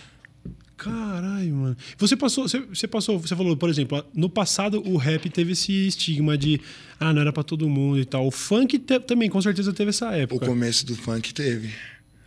Caralho, 0.82 1.54
mano. 1.54 1.76
Você 1.98 2.16
passou, 2.16 2.48
você, 2.48 2.60
você 2.60 2.86
passou, 2.88 3.18
você 3.18 3.34
falou, 3.36 3.56
por 3.56 3.68
exemplo, 3.70 4.04
no 4.14 4.28
passado 4.28 4.82
o 4.88 4.96
rap 4.96 5.28
teve 5.30 5.52
esse 5.52 5.72
estigma 5.86 6.36
de 6.36 6.60
ah, 6.98 7.12
não 7.12 7.20
era 7.20 7.32
pra 7.32 7.42
todo 7.42 7.68
mundo 7.68 7.98
e 8.00 8.04
tal. 8.04 8.26
O 8.26 8.30
funk 8.30 8.78
te- 8.78 9.00
também, 9.00 9.28
com 9.30 9.40
certeza, 9.40 9.72
teve 9.72 9.90
essa 9.90 10.08
O 10.10 10.14
época. 10.14 10.46
começo 10.46 10.84
do 10.86 10.94
funk 10.96 11.32
teve. 11.34 11.72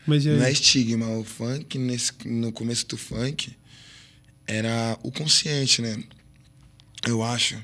Mas? 0.07 0.23
Não 0.25 0.43
é 0.43 0.51
estigma. 0.51 1.07
O 1.17 1.23
funk, 1.23 1.77
nesse, 1.77 2.11
no 2.25 2.51
começo 2.51 2.87
do 2.87 2.97
funk, 2.97 3.51
era 4.47 4.97
o 5.03 5.11
consciente, 5.11 5.81
né? 5.81 6.01
Eu 7.07 7.23
acho 7.23 7.57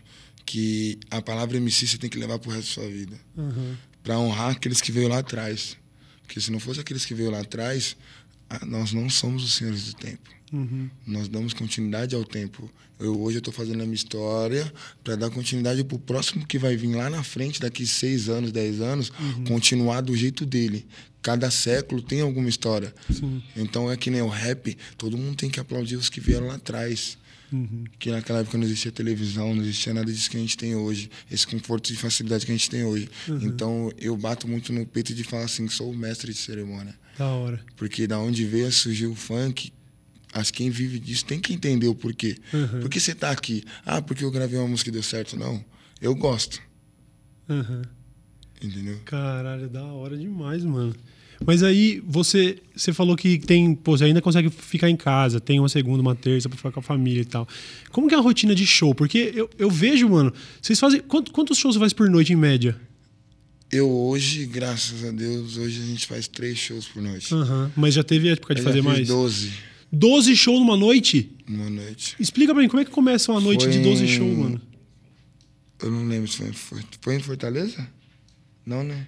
que 0.45 0.99
a 1.09 1.21
palavra 1.21 1.57
MC 1.57 1.87
você 1.87 1.97
tem 1.97 2.09
que 2.09 2.17
levar 2.17 2.39
pro 2.39 2.51
resto 2.51 2.67
da 2.79 2.83
sua 2.83 2.91
vida. 2.91 3.15
Uhum. 3.37 3.75
Pra 4.03 4.17
honrar 4.19 4.51
aqueles 4.51 4.81
que 4.81 4.91
veio 4.91 5.07
lá 5.07 5.19
atrás. 5.19 5.77
Porque 6.23 6.39
se 6.41 6.51
não 6.51 6.59
fosse 6.59 6.79
aqueles 6.79 7.05
que 7.05 7.13
veio 7.13 7.29
lá 7.29 7.39
atrás, 7.41 7.95
nós 8.65 8.91
não 8.93 9.09
somos 9.09 9.43
os 9.43 9.53
senhores 9.53 9.85
do 9.85 9.93
tempo. 9.93 10.29
Uhum. 10.51 10.89
Nós 11.07 11.27
damos 11.27 11.53
continuidade 11.53 12.13
ao 12.13 12.25
tempo. 12.25 12.69
Eu, 12.99 13.19
hoje 13.21 13.37
eu 13.37 13.39
estou 13.39 13.53
fazendo 13.53 13.81
a 13.81 13.85
minha 13.85 13.95
história 13.95 14.71
para 15.03 15.15
dar 15.15 15.29
continuidade 15.29 15.83
pro 15.83 15.97
próximo 15.97 16.45
que 16.45 16.59
vai 16.59 16.75
vir 16.75 16.93
lá 16.93 17.09
na 17.09 17.23
frente, 17.23 17.59
daqui 17.59 17.87
seis 17.87 18.29
anos, 18.29 18.51
dez 18.51 18.81
anos, 18.81 19.11
continuar 19.47 20.01
do 20.01 20.15
jeito 20.15 20.45
dele. 20.45 20.85
Cada 21.21 21.49
século 21.49 22.01
tem 22.01 22.21
alguma 22.21 22.49
história. 22.49 22.93
Sim. 23.09 23.41
Então 23.55 23.91
é 23.91 23.95
que 23.95 24.09
nem 24.09 24.21
o 24.21 24.27
rap, 24.27 24.77
todo 24.97 25.17
mundo 25.17 25.35
tem 25.35 25.49
que 25.49 25.59
aplaudir 25.59 25.95
os 25.95 26.09
que 26.09 26.19
vieram 26.19 26.47
lá 26.47 26.55
atrás. 26.55 27.17
Uhum. 27.51 27.83
Que 27.99 28.11
naquela 28.11 28.39
época 28.39 28.57
não 28.57 28.63
existia 28.65 28.91
televisão, 28.91 29.53
não 29.53 29.61
existia 29.61 29.93
nada 29.93 30.11
disso 30.11 30.29
que 30.29 30.37
a 30.37 30.39
gente 30.39 30.57
tem 30.57 30.75
hoje. 30.75 31.11
Esse 31.29 31.45
conforto 31.45 31.91
e 31.91 31.95
facilidade 31.95 32.45
que 32.45 32.51
a 32.51 32.55
gente 32.55 32.69
tem 32.69 32.83
hoje. 32.83 33.09
Então 33.41 33.91
eu 33.97 34.15
bato 34.15 34.47
muito 34.47 34.71
no 34.71 34.85
peito 34.85 35.13
de 35.13 35.23
falar 35.23 35.45
assim, 35.45 35.67
sou 35.67 35.91
o 35.91 35.95
mestre 35.95 36.31
de 36.31 36.39
cerimônia. 36.39 36.95
Da 37.17 37.27
hora. 37.27 37.63
Porque 37.75 38.07
da 38.07 38.17
onde 38.19 38.45
veio 38.45 38.71
surgiu 38.71 39.11
o 39.11 39.15
funk, 39.15 39.71
acho 40.33 40.51
que 40.51 40.57
quem 40.59 40.69
vive 40.69 40.99
disso 40.99 41.25
tem 41.25 41.39
que 41.39 41.53
entender 41.53 41.87
o 41.87 41.95
porquê. 41.95 42.37
Uhum. 42.53 42.81
Por 42.81 42.89
que 42.89 42.99
você 42.99 43.13
tá 43.15 43.31
aqui? 43.31 43.63
Ah, 43.85 44.01
porque 44.01 44.23
eu 44.23 44.31
gravei 44.31 44.57
uma 44.59 44.67
música 44.67 44.89
e 44.89 44.93
deu 44.93 45.03
certo. 45.03 45.37
Não. 45.37 45.63
Eu 46.01 46.15
gosto. 46.15 46.59
Uhum. 47.49 47.81
Entendeu? 48.61 48.99
Caralho, 49.05 49.67
da 49.67 49.83
hora 49.83 50.17
demais, 50.17 50.63
mano. 50.63 50.95
Mas 51.43 51.63
aí 51.63 51.99
você, 52.05 52.59
você 52.75 52.93
falou 52.93 53.15
que 53.17 53.39
tem, 53.39 53.73
pô, 53.73 53.97
você 53.97 54.03
ainda 54.03 54.21
consegue 54.21 54.49
ficar 54.51 54.87
em 54.91 54.95
casa, 54.95 55.39
tem 55.39 55.59
uma 55.59 55.67
segunda, 55.69 55.99
uma 55.99 56.13
terça 56.13 56.47
pra 56.47 56.55
ficar 56.55 56.71
com 56.71 56.79
a 56.79 56.83
família 56.83 57.21
e 57.21 57.25
tal. 57.25 57.47
Como 57.91 58.07
que 58.07 58.13
é 58.13 58.17
a 58.17 58.21
rotina 58.21 58.53
de 58.53 58.65
show? 58.67 58.93
Porque 58.93 59.31
eu, 59.35 59.49
eu 59.57 59.69
vejo, 59.71 60.07
mano, 60.07 60.31
vocês 60.61 60.79
fazem. 60.79 61.01
quant- 61.01 61.31
quantos 61.31 61.57
shows 61.57 61.73
você 61.75 61.79
faz 61.79 61.93
por 61.93 62.07
noite 62.11 62.31
em 62.31 62.35
média? 62.35 62.79
Eu 63.71 63.89
hoje, 63.89 64.45
graças 64.45 65.03
a 65.03 65.11
Deus, 65.11 65.57
hoje 65.57 65.81
a 65.81 65.85
gente 65.85 66.05
faz 66.05 66.27
três 66.27 66.59
shows 66.59 66.87
por 66.87 67.01
noite. 67.01 67.33
Aham. 67.33 67.71
Mas 67.75 67.95
já 67.95 68.03
teve 68.03 68.29
época 68.29 68.53
de 68.53 68.61
Eu 68.61 68.65
fazer 68.65 68.81
mais? 68.83 69.07
12 69.07 69.51
12 69.91 70.35
shows 70.35 70.59
numa 70.59 70.77
noite? 70.77 71.31
numa 71.47 71.69
noite. 71.69 72.15
Explica 72.19 72.53
pra 72.53 72.61
mim, 72.63 72.69
como 72.69 72.81
é 72.81 72.85
que 72.85 72.91
começa 72.91 73.31
uma 73.31 73.41
noite 73.41 73.63
Foi 73.65 73.73
de 73.73 73.79
12 73.79 74.05
em- 74.05 74.07
shows, 74.07 74.37
mano? 74.37 74.61
Eu 75.81 75.91
não 75.91 76.07
lembro 76.07 76.27
se 76.31 76.37
foi 76.53 76.81
foi 77.01 77.15
em 77.15 77.19
Fortaleza? 77.19 77.87
Não, 78.65 78.83
né? 78.83 79.07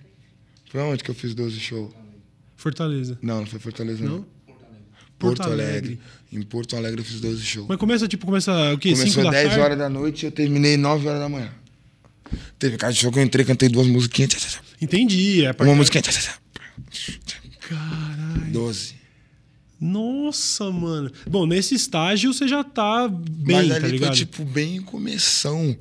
Foi 0.70 0.82
onde 0.82 1.04
que 1.04 1.10
eu 1.12 1.16
fiz 1.16 1.34
12 1.36 1.60
shows? 1.60 1.94
Fortaleza. 2.58 3.18
Não, 3.22 3.40
não 3.42 3.46
foi 3.46 3.60
Fortaleza, 3.60 4.04
não. 4.04 4.18
Não? 4.18 4.26
Porto, 5.20 5.38
Porto 5.38 5.42
Alegre. 5.44 5.64
Alegre. 5.78 6.00
Em 6.34 6.42
Porto 6.42 6.76
Alegre 6.76 7.00
eu 7.02 7.06
fiz 7.06 7.22
12 7.22 7.42
shows. 7.46 7.68
Mas 7.70 7.78
começa, 7.78 8.08
tipo, 8.08 8.26
começa 8.26 8.74
o 8.74 8.78
quê? 8.78 8.90
5 8.90 9.00
Começou 9.02 9.24
da 9.24 9.30
10 9.32 9.48
tarde? 9.50 9.62
horas 9.64 9.78
da 9.78 9.88
noite 9.90 10.24
e 10.24 10.26
eu 10.26 10.32
terminei 10.32 10.76
9 10.76 11.08
horas 11.08 11.20
da 11.22 11.30
manhã. 11.30 11.54
Teve 12.60 12.76
cada 12.78 12.92
show 12.94 13.12
que 13.12 13.20
eu 13.20 13.24
entrei, 13.24 13.46
cantei 13.46 13.70
duas 13.70 13.88
musiquinhas. 13.88 14.60
Entendi. 14.82 15.46
É 15.46 15.52
Uma 15.60 15.76
musiquinha. 15.76 16.04
Caralho. 17.60 18.52
12. 18.52 18.96
Nossa, 19.80 20.70
mano. 20.72 21.12
Bom, 21.30 21.46
nesse 21.46 21.76
estágio 21.76 22.34
você 22.34 22.48
já 22.48 22.64
tá 22.64 23.08
bem, 23.08 23.58
Mas 23.58 23.70
tá 23.70 23.76
ali 23.76 23.92
ligado? 23.92 24.10
foi 24.10 24.16
tipo 24.16 24.46
bem 24.46 24.82
começão. 24.82 25.76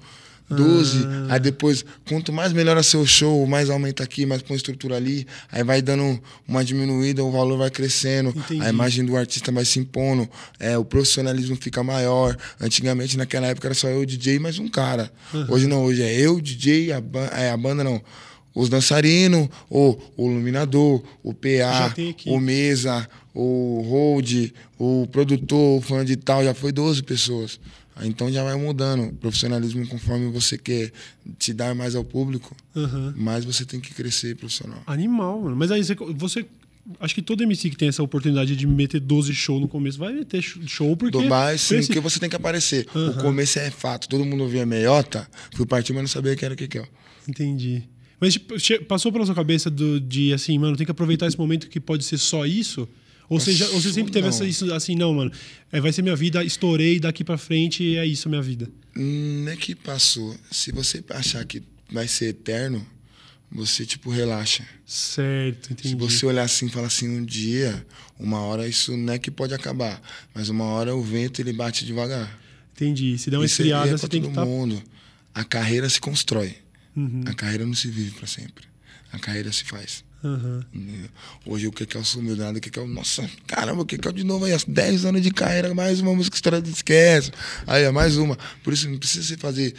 12. 0.53 1.05
Ah. 1.05 1.35
Aí 1.35 1.41
depois, 1.41 1.85
quanto 2.07 2.33
mais 2.33 2.53
melhora 2.53 2.83
seu 2.83 3.05
show, 3.07 3.47
mais 3.47 3.71
aumenta 3.71 4.03
aqui, 4.03 4.27
mais 4.27 4.43
põe 4.43 4.57
estrutura 4.57 4.97
ali. 4.97 5.27
Aí 5.51 5.65
vai 5.65 5.81
dando 5.81 6.21
uma 6.47 6.65
diminuída, 6.65 7.25
o 7.25 7.31
valor 7.31 7.59
vai 7.59 7.71
crescendo. 7.71 8.31
Entendi. 8.31 8.61
A 8.63 8.69
imagem 8.69 9.05
do 9.05 9.17
artista 9.17 9.51
vai 9.51 9.65
se 9.65 9.79
impondo. 9.79 10.29
É, 10.59 10.77
o 10.77 10.85
profissionalismo 10.85 11.57
fica 11.57 11.83
maior. 11.83 12.37
Antigamente, 12.61 13.17
naquela 13.17 13.47
época, 13.47 13.69
era 13.69 13.75
só 13.75 13.89
eu, 13.89 14.05
DJ, 14.05 14.37
e 14.37 14.39
mais 14.39 14.59
um 14.59 14.69
cara. 14.69 15.11
Hoje 15.49 15.67
não, 15.67 15.85
hoje 15.85 16.03
é 16.03 16.21
eu, 16.21 16.41
DJ, 16.41 16.93
a, 16.93 17.01
ban 17.01 17.25
é, 17.27 17.51
a 17.51 17.57
banda 17.57 17.83
não. 17.83 18.01
Os 18.55 18.69
dançarinos, 18.69 19.49
o, 19.71 19.97
o 20.17 20.31
iluminador, 20.31 21.03
o 21.23 21.33
PA, 21.33 21.95
o 22.27 22.39
mesa, 22.39 23.09
o 23.35 23.83
hold, 23.89 24.51
o 24.79 25.07
produtor, 25.11 25.79
o 25.79 25.81
fã 25.81 26.05
de 26.05 26.17
tal, 26.17 26.45
já 26.45 26.53
foi 26.55 26.71
12 26.73 27.03
pessoas. 27.03 27.59
Aí 27.97 28.09
Então 28.09 28.31
já 28.33 28.43
vai 28.45 28.55
mudando. 28.57 29.05
O 29.05 29.13
profissionalismo, 29.15 29.87
conforme 29.87 30.31
você 30.31 30.57
quer 30.59 30.91
te 31.39 31.53
dar 31.53 31.75
mais 31.75 31.95
ao 31.95 32.05
público, 32.05 32.55
Aham. 32.77 33.15
mais 33.17 33.45
você 33.45 33.65
tem 33.65 33.81
que 33.81 33.93
crescer 33.95 34.37
profissional. 34.37 34.83
Animal, 34.87 35.41
mano. 35.41 35.57
Mas 35.57 35.71
aí 35.71 35.83
você, 35.85 35.95
você. 35.95 36.45
Acho 36.99 37.15
que 37.15 37.23
todo 37.23 37.43
MC 37.45 37.71
que 37.71 37.77
tem 37.77 37.89
essa 37.89 38.03
oportunidade 38.03 38.57
de 38.57 38.67
meter 38.67 38.99
12 38.99 39.33
shows 39.35 39.61
no 39.61 39.69
começo 39.69 39.99
vai 39.99 40.13
meter 40.13 40.43
show 40.43 40.97
porque. 40.97 41.17
Dubai, 41.17 41.57
sim, 41.57 41.77
Esse- 41.77 41.87
porque 41.89 42.01
você 42.01 42.19
tem 42.19 42.29
que 42.29 42.35
aparecer. 42.37 42.87
Aham. 42.95 43.11
O 43.11 43.23
começo 43.23 43.59
é 43.59 43.71
fato. 43.71 44.09
Todo 44.09 44.25
mundo 44.25 44.43
ouvia 44.43 44.67
meiota, 44.67 45.29
fui 45.55 45.65
partir, 45.65 45.93
mas 45.93 46.03
não 46.03 46.09
sabia 46.09 46.35
que 46.35 46.45
era 46.45 46.55
o 46.55 46.57
que 46.57 46.67
que 46.67 46.79
é. 46.79 46.85
Entendi. 47.29 47.85
Mas 48.23 48.35
tipo, 48.35 48.55
passou 48.85 49.11
pela 49.11 49.27
sua 49.27 49.35
cabeça 49.35 49.69
do, 49.69 49.99
de 49.99 50.33
assim, 50.33 50.57
mano, 50.57 50.77
tem 50.77 50.87
que 50.87 50.93
aproveitar 50.93 51.27
esse 51.27 51.37
momento 51.37 51.69
que 51.69 51.81
pode 51.81 52.05
ser 52.05 52.19
só 52.19 52.47
isso? 52.47 52.89
Ou, 53.29 53.41
seja, 53.41 53.69
ou 53.71 53.81
você 53.81 53.93
sempre 53.93 54.13
teve 54.13 54.23
não. 54.23 54.29
essa, 54.29 54.47
isso 54.47 54.73
assim, 54.73 54.95
não, 54.95 55.13
mano, 55.13 55.33
é, 55.73 55.81
vai 55.81 55.93
ser 55.93 56.03
minha 56.03 56.15
vida, 56.15 56.45
estourei 56.45 57.01
daqui 57.01 57.25
pra 57.25 57.37
frente, 57.37 57.97
é 57.97 58.07
isso 58.07 58.29
a 58.29 58.31
minha 58.31 58.41
vida. 58.43 58.71
Hum, 58.97 59.43
Não 59.45 59.51
é 59.51 59.57
que 59.57 59.75
passou. 59.75 60.37
Se 60.53 60.71
você 60.71 61.03
achar 61.11 61.45
que 61.45 61.65
vai 61.91 62.07
ser 62.07 62.27
eterno, 62.27 62.87
você, 63.51 63.85
tipo, 63.85 64.09
relaxa. 64.09 64.65
Certo, 64.87 65.73
entendi. 65.73 65.89
Se 65.89 65.97
você 65.97 66.25
olhar 66.25 66.45
assim 66.45 66.67
e 66.67 66.71
falar 66.71 66.87
assim, 66.87 67.09
um 67.09 67.25
dia, 67.25 67.85
uma 68.21 68.39
hora 68.43 68.69
isso 68.69 68.97
não 68.97 69.15
é 69.15 69.19
que 69.19 69.33
pode 69.33 69.53
acabar, 69.53 70.01
mas 70.33 70.49
uma 70.49 70.67
hora 70.67 70.95
o 70.95 71.03
vento 71.03 71.41
ele 71.41 71.53
bate 71.53 71.85
devagar. 71.85 72.39
Entendi. 72.73 73.19
Se 73.19 73.31
der 73.31 73.39
uma 73.39 73.43
aí 73.43 73.47
esfriada, 73.47 73.89
é 73.91 73.97
você 73.99 74.07
tem 74.07 74.21
que 74.21 74.29
todo 74.29 74.35
estar. 74.35 74.45
mundo. 74.47 74.81
A 75.35 75.43
carreira 75.43 75.89
se 75.89 76.01
constrói. 76.01 76.62
Uhum. 76.97 77.23
A 77.27 77.35
carreira 77.35 77.65
não 77.65 77.75
se 77.75 77.89
vive 77.89 78.11
para 78.13 78.27
sempre. 78.27 78.65
A 79.13 79.19
carreira 79.19 79.53
se 79.53 79.65
faz. 79.65 80.05
Entendeu? 80.73 81.09
Hoje 81.45 81.67
o 81.67 81.73
que 81.73 81.85
que 81.85 81.97
é 81.97 82.01
o 82.01 82.05
sumiu 82.05 82.37
nada, 82.37 82.59
o 82.59 82.61
que 82.61 82.71
que 82.71 82.79
é 82.79 82.83
o. 82.83 82.87
Nossa, 82.87 83.29
caramba, 83.47 83.83
o 83.83 83.87
que 83.87 83.99
que 83.99 84.07
é 84.07 84.13
de 84.13 84.23
novo 84.23 84.45
aí? 84.45 84.53
10 84.67 85.05
anos 85.05 85.21
de 85.21 85.33
carreira, 85.33 85.75
mais 85.75 86.01
uma 86.01 86.15
música 86.15 86.37
história 86.37 86.63
de 86.63 86.71
esquece. 86.71 87.33
Aí, 87.67 87.91
mais 87.91 88.17
uma. 88.17 88.39
Por 88.63 88.73
isso 88.73 88.89
não 88.89 88.99
precisa 88.99 89.27
você 89.27 89.37
fazer 89.37 89.75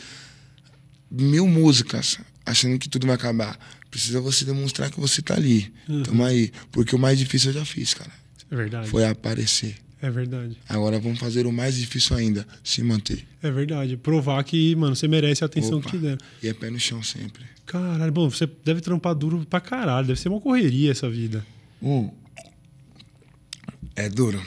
mil 1.09 1.47
músicas 1.47 2.19
achando 2.45 2.77
que 2.77 2.89
tudo 2.89 3.07
vai 3.07 3.15
acabar. 3.15 3.57
Precisa 3.89 4.19
você 4.19 4.43
demonstrar 4.43 4.89
que 4.89 4.99
você 4.99 5.21
tá 5.21 5.35
ali. 5.35 5.73
Uhum. 5.87 6.03
Tamo 6.03 6.25
aí. 6.25 6.51
Porque 6.71 6.95
o 6.95 6.99
mais 6.99 7.17
difícil 7.17 7.51
eu 7.51 7.59
já 7.59 7.65
fiz, 7.65 7.93
cara. 7.93 8.11
É 8.51 8.55
verdade. 8.55 8.89
Foi 8.89 9.05
aparecer. 9.05 9.77
É 10.03 10.11
verdade. 10.11 10.57
Agora 10.67 10.99
vamos 10.99 11.17
fazer 11.17 11.45
o 11.45 11.51
mais 11.53 11.77
difícil 11.77 12.17
ainda, 12.17 12.45
se 12.61 12.83
manter. 12.83 13.25
É 13.41 13.49
verdade. 13.49 13.95
Provar 13.95 14.43
que, 14.43 14.75
mano, 14.75 14.97
você 14.97 15.07
merece 15.07 15.45
a 15.45 15.47
atenção 15.47 15.77
Opa. 15.77 15.89
que 15.89 15.97
te 15.97 16.01
deram. 16.01 16.17
E 16.43 16.47
é 16.49 16.53
pé 16.53 16.69
no 16.69 16.77
chão 16.77 17.01
sempre. 17.01 17.41
Caralho, 17.65 18.11
bom, 18.11 18.29
você 18.29 18.45
deve 18.65 18.81
trampar 18.81 19.15
duro 19.15 19.45
pra 19.49 19.61
caralho. 19.61 20.05
Deve 20.05 20.19
ser 20.19 20.27
uma 20.27 20.41
correria 20.41 20.91
essa 20.91 21.09
vida. 21.09 21.45
Hum. 21.81 22.11
É 23.95 24.09
duro. 24.09 24.43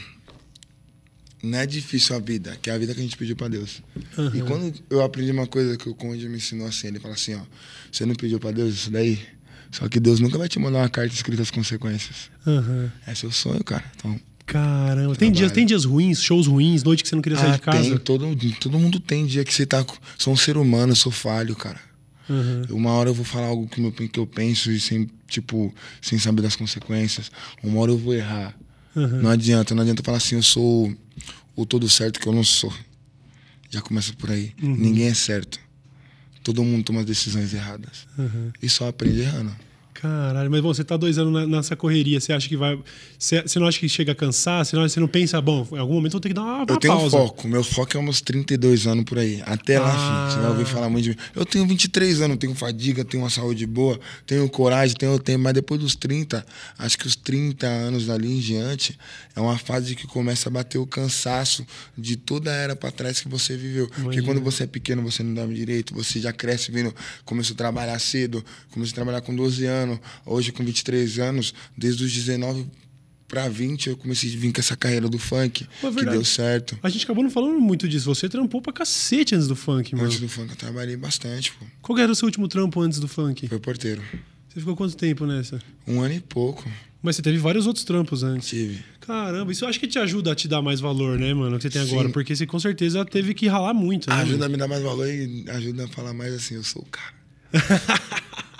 Não 1.42 1.59
é 1.59 1.64
difícil 1.64 2.14
a 2.14 2.19
vida, 2.19 2.55
que 2.61 2.69
é 2.69 2.75
a 2.75 2.79
vida 2.79 2.92
que 2.92 3.01
a 3.01 3.03
gente 3.03 3.16
pediu 3.16 3.35
pra 3.35 3.49
Deus. 3.49 3.83
E 4.19 4.21
Aham. 4.21 4.45
quando 4.47 4.75
eu 4.90 5.03
aprendi 5.03 5.31
uma 5.31 5.47
coisa 5.47 5.79
que 5.79 5.88
o 5.88 5.95
Conde 5.95 6.29
me 6.29 6.37
ensinou 6.37 6.66
assim, 6.66 6.88
ele 6.88 7.01
fala 7.01 7.14
assim, 7.14 7.35
ó, 7.35 7.40
você 7.90 8.05
não 8.05 8.14
pediu 8.14 8.38
pra 8.38 8.51
Deus 8.51 8.75
isso 8.75 8.90
daí? 8.90 9.19
Só 9.71 9.88
que 9.88 9.99
Deus 9.99 10.21
nunca 10.21 10.37
vai 10.37 10.49
te 10.51 10.59
mandar 10.59 10.81
uma 10.81 10.88
carta 10.90 11.14
escrita 11.14 11.40
as 11.40 11.51
consequências. 11.51 12.31
Aham. 12.47 12.92
É 13.07 13.14
seu 13.14 13.33
sonho, 13.33 13.64
cara. 13.64 13.85
Então, 13.97 14.21
Caramba. 14.47 15.17
Tem 15.17 15.33
dias, 15.33 15.51
tem 15.51 15.67
dias 15.67 15.85
ruins, 15.85 16.23
shows 16.23 16.47
ruins, 16.47 16.85
noite 16.85 17.03
que 17.03 17.09
você 17.09 17.17
não 17.17 17.23
queria 17.23 17.37
sair 17.37 17.51
ah, 17.51 17.57
de 17.57 17.61
casa? 17.61 17.83
tem, 17.83 17.99
todo, 17.99 18.37
todo 18.61 18.79
mundo 18.79 19.01
tem 19.01 19.27
dia 19.27 19.45
que 19.45 19.53
você 19.53 19.67
tá. 19.67 19.85
Sou 20.17 20.33
um 20.33 20.37
ser 20.37 20.57
humano, 20.57 20.93
eu 20.93 20.97
sou 20.97 21.11
falho, 21.11 21.57
cara. 21.57 21.81
Aham. 22.31 22.67
Uma 22.71 22.93
hora 22.93 23.11
eu 23.11 23.15
vou 23.15 23.25
falar 23.25 23.49
algo 23.49 23.69
que, 23.69 23.81
meu, 23.81 23.91
que 23.91 24.19
eu 24.19 24.27
penso 24.27 24.71
e 24.71 24.79
sem, 24.79 25.11
tipo, 25.29 25.75
sem 26.01 26.19
saber 26.19 26.43
das 26.43 26.55
consequências. 26.55 27.31
Uma 27.63 27.81
hora 27.81 27.91
eu 27.91 27.99
vou 27.99 28.15
errar. 28.15 28.57
Aham. 28.97 29.23
Não 29.23 29.31
adianta, 29.31 29.75
não 29.75 29.83
adianta 29.83 30.03
falar 30.03 30.19
assim, 30.19 30.37
eu 30.37 30.43
sou 30.43 30.95
o 31.57 31.67
todo 31.67 31.89
certo 31.89 32.21
que 32.21 32.27
eu 32.29 32.33
não 32.33 32.45
sou. 32.45 32.73
Já 33.69 33.81
começa 33.81 34.13
por 34.13 34.31
aí. 34.31 34.53
Ninguém 34.61 35.09
é 35.09 35.15
certo. 35.15 35.59
Todo 36.43 36.63
mundo 36.63 36.85
toma 36.85 37.03
decisões 37.03 37.53
erradas. 37.53 38.07
Aham. 38.17 38.53
E 38.63 38.69
só 38.69 38.89
aprende 38.89 39.21
errando. 39.21 39.55
Caralho, 40.01 40.51
mas 40.51 40.61
bom, 40.61 40.73
você 40.75 40.85
tá 40.85 40.97
dois 40.97 41.19
anos 41.19 41.33
na- 41.33 41.47
nessa 41.47 41.75
correria, 41.77 42.21
você 42.21 42.33
acha 42.33 42.49
que 42.49 42.57
vai. 42.57 42.79
Você, 43.19 43.43
você 43.43 43.59
não 43.59 43.67
acha 43.67 43.79
que 43.79 43.89
chega 43.89 44.13
a 44.13 44.15
cansar? 44.15 44.65
Você 44.65 44.77
não, 44.77 44.89
você 44.89 45.01
não 45.01 45.09
pensa, 45.09 45.41
bom, 45.41 45.67
em 45.73 45.79
algum 45.79 45.95
momento 45.95 46.13
eu 46.13 46.17
vou 46.17 46.21
ter 46.21 46.29
que 46.29 46.35
dar 46.35 46.43
uma, 46.43 46.55
uma 46.59 46.67
Eu 46.69 46.77
tenho 46.77 46.95
um 46.95 46.99
pausa. 46.99 47.17
foco. 47.17 47.49
Meu 47.49 47.65
foco 47.65 47.97
é 47.97 48.01
uns 48.01 48.21
32 48.21 48.87
anos 48.87 49.05
por 49.05 49.19
aí. 49.19 49.43
Até 49.47 49.79
lá, 49.79 49.89
Ah. 49.91 50.29
filho. 50.29 50.35
Você 50.37 50.41
vai 50.43 50.51
ouvir 50.51 50.67
falar 50.71 50.89
muito 50.91 51.05
de 51.05 51.11
mim. 51.11 51.17
Eu 51.35 51.47
tenho 51.47 51.67
23 51.67 52.21
anos, 52.21 52.37
tenho 52.37 52.55
fadiga, 52.55 53.05
tenho 53.05 53.23
uma 53.23 53.31
saúde 53.31 53.67
boa, 53.67 53.99
tenho 54.27 54.49
coragem, 54.51 54.97
tenho 54.97 55.19
tempo. 55.19 55.43
Mas 55.45 55.55
depois 55.55 55.81
dos 55.81 55.95
30, 55.95 56.45
acho 56.79 56.99
que 56.99 57.07
os 57.07 57.17
30 57.17 57.67
anos 57.67 58.07
dali 58.07 58.31
em 58.37 58.41
diante, 58.41 58.99
é 59.35 59.41
uma 59.41 59.57
fase 59.59 59.95
que 59.95 60.07
começa 60.07 60.49
a 60.49 60.53
bater 60.53 60.79
o 60.79 60.87
cansaço 60.87 61.65
de 61.97 62.17
toda 62.17 62.51
a 62.51 62.55
era 62.55 62.77
pra 62.77 62.91
trás 62.91 63.21
que 63.21 63.29
você 63.29 63.57
viveu. 63.57 63.87
Porque 63.87 64.01
Imagina. 64.03 64.25
quando 64.27 64.41
você 64.43 64.65
é 64.65 64.67
pequeno, 64.67 65.03
você 65.03 65.23
não 65.23 65.33
dorme 65.35 65.55
direito, 65.55 65.95
você 65.95 66.21
já 66.21 66.33
cresce 66.33 66.71
vindo, 66.73 66.95
começou 67.25 67.55
a 67.55 67.57
trabalhar 67.57 67.99
cedo, 67.99 68.45
começou 68.71 68.93
a 68.93 68.95
trabalhar 68.95 69.21
com 69.21 69.35
12 69.35 69.65
anos, 69.65 69.86
hoje 70.25 70.53
com 70.53 70.64
23 70.64 71.18
anos, 71.18 71.55
desde 71.77 72.05
os 72.05 72.12
19 72.12 72.66
pra 73.29 73.49
20 73.49 73.88
eu 73.88 73.96
comecei 73.96 74.33
a 74.33 74.37
vir 74.38 74.53
com 74.53 74.61
essa 74.61 74.77
carreira 74.77 75.09
do 75.09 75.18
funk, 75.18 75.66
Pô, 75.81 75.88
é 75.88 75.92
que 75.92 76.05
deu 76.05 76.25
certo. 76.25 76.79
A 76.83 76.88
gente 76.88 77.05
acabou 77.05 77.25
não 77.25 77.31
falando 77.31 77.59
muito 77.61 77.88
disso. 77.88 78.07
Você 78.07 78.29
trampou 78.29 78.62
pra 78.62 78.72
cacete 78.72 79.35
antes 79.35 79.49
do 79.49 79.57
funk, 79.57 79.94
mano. 79.94 80.07
Antes 80.07 80.20
do 80.20 80.29
funk 80.29 80.51
eu 80.51 80.57
trabalhei 80.57 80.96
bastante, 80.96 81.53
pô. 81.53 81.64
Qual 81.83 81.99
era 81.99 82.11
o 82.11 82.14
seu 82.14 82.27
último 82.27 82.49
trampo 82.49 82.81
antes 82.81 82.99
do 83.01 83.09
funk? 83.09 83.49
Foi 83.49 83.59
porteiro. 83.59 84.03
Você 84.49 84.61
ficou 84.61 84.77
quanto 84.77 84.96
tempo 84.96 85.27
nessa? 85.27 85.61
Um 85.87 86.01
ano 86.01 86.14
e 86.14 86.20
pouco 86.20 86.66
Mas 87.03 87.16
você 87.16 87.22
teve 87.22 87.37
vários 87.37 87.66
outros 87.66 87.85
trampos 87.85 88.22
antes. 88.22 88.49
tive. 88.49 88.83
Caramba, 89.01 89.53
isso 89.53 89.64
eu 89.64 89.68
acho 89.68 89.79
que 89.79 89.87
te 89.87 89.99
ajuda 89.99 90.33
a 90.33 90.35
te 90.35 90.49
dar 90.49 90.62
mais 90.62 90.81
valor, 90.81 91.18
né, 91.18 91.35
mano, 91.35 91.57
que 91.57 91.62
você 91.62 91.70
tem 91.70 91.85
Sim. 91.85 91.92
agora. 91.92 92.09
Porque 92.09 92.35
você 92.35 92.46
com 92.46 92.59
certeza 92.59 93.05
teve 93.05 93.35
que 93.35 93.46
ralar 93.49 93.75
muito, 93.75 94.09
né? 94.09 94.16
Ajuda 94.16 94.38
mano? 94.38 94.44
a 94.44 94.49
me 94.49 94.57
dar 94.57 94.68
mais 94.68 94.83
valor 94.83 95.07
e 95.09 95.44
ajuda 95.49 95.85
a 95.85 95.88
falar 95.88 96.14
mais 96.14 96.33
assim, 96.33 96.55
eu 96.55 96.64
sou 96.64 96.83
o 96.83 96.87
cara. 96.87 97.14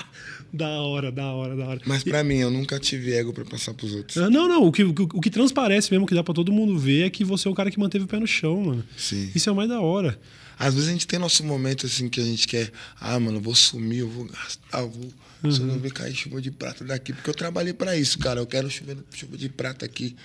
Da 0.52 0.68
hora, 0.80 1.12
da 1.12 1.32
hora, 1.32 1.54
da 1.56 1.66
hora. 1.66 1.80
Mas 1.85 2.02
pra 2.02 2.22
mim, 2.24 2.37
eu 2.37 2.50
nunca 2.50 2.78
tive 2.80 3.12
ego 3.12 3.32
pra 3.32 3.44
passar 3.44 3.74
pros 3.74 3.92
outros. 3.94 4.16
Ah, 4.16 4.30
Não, 4.30 4.48
não, 4.48 4.64
o 4.64 4.72
que, 4.72 4.85
o, 4.85 4.94
que- 4.94 5.02
o 5.02 5.20
que 5.20 5.30
transparece 5.30 5.90
mesmo, 5.90 6.06
que 6.06 6.14
dá 6.14 6.24
pra 6.24 6.32
todo 6.32 6.50
mundo 6.52 6.78
ver, 6.78 7.06
é 7.06 7.11
que 7.11 7.24
você 7.24 7.46
é 7.48 7.50
o 7.50 7.54
cara 7.54 7.70
que 7.70 7.78
manteve 7.78 8.04
o 8.04 8.09
pé 8.09 8.18
no 8.18 8.26
chão, 8.26 8.62
mano. 8.64 8.85
Sim. 8.96 9.30
Isso 9.35 9.48
é 9.48 9.52
o 9.52 9.56
mais 9.56 9.68
da 9.68 9.80
hora. 9.80 10.18
Às 10.59 10.72
vezes 10.74 10.88
a 10.88 10.92
gente 10.92 11.06
tem 11.06 11.18
nosso 11.18 11.44
momento 11.44 11.85
assim 11.85 12.09
que 12.09 12.18
a 12.20 12.24
gente 12.24 12.48
quer, 12.48 12.70
ah, 12.98 13.20
mano, 13.20 13.37
eu 13.38 13.42
vou 13.42 13.54
sumir, 13.54 13.98
eu 13.98 14.09
vou 14.09 14.24
gastar, 14.24 14.80
eu 14.80 14.90
vou. 14.90 15.52
Se 15.52 15.61
eu 15.61 15.66
não 15.66 15.78
ver 15.78 15.92
cair 15.92 16.14
chuva 16.14 16.40
de 16.40 16.50
prata 16.50 16.82
daqui. 16.82 17.12
Porque 17.12 17.28
eu 17.28 17.35
trabalhei 17.35 17.74
pra 17.74 17.94
isso, 17.96 18.18
cara. 18.18 18.40
Eu 18.40 18.46
quero 18.46 18.70
chuva, 18.70 18.96
chuva 19.14 19.37
de 19.37 19.48
prata 19.50 19.85
aqui. 19.85 20.16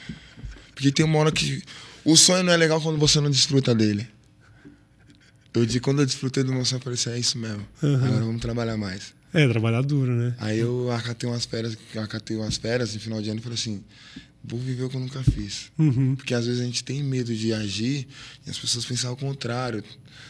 Porque 0.73 0.89
tem 0.91 1.05
uma 1.05 1.19
hora 1.19 1.31
que. 1.31 1.61
O 2.05 2.15
sonho 2.15 2.43
não 2.43 2.53
é 2.53 2.57
legal 2.57 2.79
quando 2.81 2.97
você 2.97 3.19
não 3.19 3.29
desfruta 3.29 3.75
dele. 3.75 4.07
Eu 5.53 5.65
digo, 5.65 5.83
quando 5.83 5.99
eu 5.99 6.05
desfrutei 6.05 6.43
do 6.43 6.53
meu 6.53 6.63
sonho, 6.63 6.79
eu 6.79 6.83
falei 6.83 6.95
assim, 6.97 7.09
é 7.11 7.19
isso 7.19 7.37
mesmo. 7.37 7.67
Agora 7.83 8.23
vamos 8.25 8.41
trabalhar 8.41 8.77
mais. 8.77 9.13
É, 9.33 9.47
trabalhar 9.47 9.81
duro, 9.81 10.11
né? 10.11 10.35
Aí 10.39 10.59
eu 10.59 10.91
acatei 10.91 11.29
umas 11.29 11.45
férias, 11.45 11.77
acatei 11.95 12.35
umas 12.37 12.57
férias 12.57 12.93
no 12.93 12.99
final 12.99 13.21
de 13.21 13.29
ano 13.29 13.39
e 13.39 13.43
falei 13.43 13.55
assim, 13.57 13.83
vou 14.43 14.59
viver 14.59 14.83
o 14.83 14.89
que 14.89 14.95
eu 14.95 14.99
nunca 14.99 15.21
fiz. 15.23 15.71
Uhum. 15.77 16.15
Porque 16.15 16.33
às 16.33 16.45
vezes 16.45 16.61
a 16.61 16.65
gente 16.65 16.83
tem 16.83 17.03
medo 17.03 17.33
de 17.33 17.53
agir 17.53 18.07
e 18.45 18.49
as 18.49 18.57
pessoas 18.57 18.85
pensam 18.85 19.09
ao 19.11 19.15
contrário. 19.17 19.83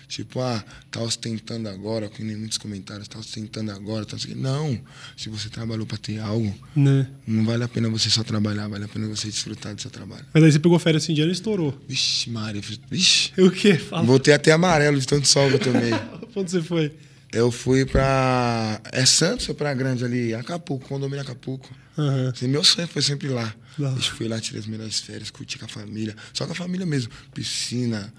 Tipo, 0.08 0.42
ah, 0.42 0.64
tá 0.92 1.02
ostentando 1.02 1.70
agora, 1.70 2.10
que 2.10 2.22
nem 2.24 2.36
muitos 2.36 2.58
comentários, 2.58 3.08
tá 3.08 3.18
ostentando 3.18 3.72
agora, 3.72 4.06
tá 4.06 4.18
não 4.36 4.74
o 4.74 4.80
se 5.18 5.30
você 5.30 5.48
trabalhou 5.50 5.86
pra 5.86 5.98
ter 5.98 6.20
algo, 6.20 6.54
Né? 6.76 7.08
não 7.26 7.46
vale 7.46 7.64
a 7.64 7.68
pena 7.68 7.90
você 7.90 8.10
só 8.10 8.22
trabalhar, 8.24 8.68
vale 8.68 8.84
a 8.84 8.88
pena 8.90 9.08
você 9.08 9.28
desfrutar 9.30 9.74
do 9.74 9.82
seu 9.82 9.90
trabalho. 9.90 10.26
Mas 10.34 10.44
aí 10.44 10.52
você 10.52 10.60
pegou 10.60 10.78
férias 10.80 11.04
assim 11.04 11.14
de 11.14 11.22
ano 11.22 11.32
e 11.32 11.34
estourou. 11.34 11.78
Vixe, 11.88 12.30
fiz- 12.62 12.80
vixe. 12.90 13.32
O 13.42 13.50
quê? 13.50 13.76
Fala. 13.78 14.04
Voltei 14.04 14.34
até 14.34 14.52
amarelo 14.52 15.00
de 15.00 15.08
tanto 15.08 15.28
sol 15.28 15.48
que 15.50 15.56
eu 15.56 15.60
tomei. 15.60 15.92
Onde 16.36 16.52
você 16.52 16.62
foi? 16.62 16.92
Eu 17.32 17.50
fui 17.52 17.86
pra. 17.86 18.82
É 18.92 19.06
Santos 19.06 19.48
ou 19.48 19.56
Praia 19.56 19.74
Grande 19.76 20.04
ali? 20.04 20.34
Acapulco, 20.34 20.88
condomínio 20.88 21.22
Acapulco. 21.22 21.70
Aham. 21.98 22.30
Assim, 22.36 22.48
meu 22.48 22.64
sonho 22.64 22.88
foi 22.88 23.02
sempre 23.02 23.30
lá. 23.30 23.54
Hora. 23.80 23.90
Eu 23.96 24.02
fui 24.02 24.28
lá, 24.28 24.40
tirei 24.40 24.60
as 24.60 24.68
melhores 24.68 25.00
férias, 25.00 25.30
curti 25.32 25.58
com 25.58 25.66
a 25.66 25.68
família. 25.70 26.16
Só 26.34 26.46
com 26.46 26.52
a 26.52 26.56
família 26.56 26.86
mesmo. 26.86 27.12
Piscina. 27.34 28.14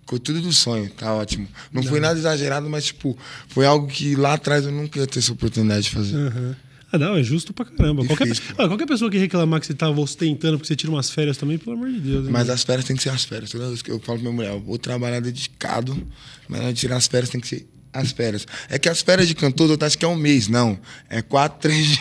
Ficou 0.00 0.18
tudo 0.20 0.40
do 0.40 0.52
sonho, 0.52 0.88
tá 0.90 1.12
ótimo. 1.12 1.48
Não 1.72 1.82
foi 1.82 1.98
nada 1.98 2.16
exagerado, 2.16 2.70
mas, 2.70 2.84
tipo, 2.86 3.18
foi 3.48 3.66
algo 3.66 3.88
que 3.88 4.14
lá 4.14 4.34
atrás 4.34 4.64
eu 4.64 4.70
nunca 4.70 5.00
ia 5.00 5.06
ter 5.06 5.18
essa 5.18 5.32
oportunidade 5.32 5.82
de 5.82 5.90
fazer. 5.90 6.16
Aham. 6.16 6.56
Ah, 6.92 6.98
não, 6.98 7.16
é 7.16 7.22
justo 7.24 7.52
pra 7.52 7.64
caramba. 7.64 8.06
Qualquer, 8.06 8.28
ah, 8.56 8.68
qualquer 8.68 8.86
pessoa 8.86 9.10
que 9.10 9.18
reclamar 9.18 9.58
que 9.60 9.66
você 9.66 9.74
tava 9.74 10.00
ostentando 10.00 10.56
porque 10.56 10.68
você 10.68 10.76
tira 10.76 10.92
umas 10.92 11.10
férias 11.10 11.36
também, 11.36 11.58
pelo 11.58 11.74
amor 11.76 11.90
de 11.90 11.98
Deus. 11.98 12.24
né, 12.24 12.30
Mas 12.30 12.48
as 12.48 12.62
férias 12.62 12.86
tem 12.86 12.94
que 12.96 13.02
ser 13.02 13.08
as 13.10 13.24
férias. 13.24 13.50
Toda 13.50 13.66
vez 13.66 13.82
que 13.82 13.90
eu 13.90 13.98
falo 13.98 14.20
pra 14.20 14.30
minha 14.30 14.32
mulher, 14.32 14.52
eu 14.52 14.60
vou 14.60 14.78
trabalhar 14.78 15.18
dedicado, 15.18 16.00
mas 16.48 16.78
tirar 16.78 16.96
as 16.96 17.08
férias 17.08 17.28
tem 17.28 17.40
que 17.40 17.48
ser 17.48 17.66
as 17.98 18.12
férias. 18.12 18.46
É 18.68 18.78
que 18.78 18.88
as 18.88 19.00
férias 19.00 19.28
de 19.28 19.34
cantor, 19.34 19.70
eu 19.70 19.86
acho 19.86 19.96
que 19.96 20.04
é 20.04 20.08
um 20.08 20.16
mês, 20.16 20.48
não. 20.48 20.78
É 21.08 21.22
quatro, 21.22 21.58
três 21.60 21.86
dias. 21.86 22.00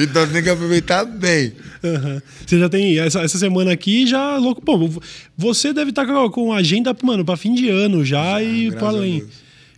então 0.00 0.26
tem 0.26 0.42
que 0.42 0.50
aproveitar 0.50 1.04
bem. 1.04 1.52
Aham. 1.82 2.22
Você 2.46 2.58
já 2.58 2.68
tem 2.68 2.98
essa, 2.98 3.20
essa 3.20 3.38
semana 3.38 3.72
aqui 3.72 4.06
já 4.06 4.36
louco. 4.36 4.62
Bom, 4.64 4.90
você 5.36 5.72
deve 5.72 5.90
estar 5.90 6.06
com, 6.06 6.30
com 6.30 6.52
agenda, 6.52 6.96
mano, 7.02 7.24
pra 7.24 7.36
fim 7.36 7.54
de 7.54 7.68
ano 7.68 8.04
já, 8.04 8.40
Já, 8.40 8.42
e 8.42 8.72
pra 8.72 8.88
além. 8.88 9.24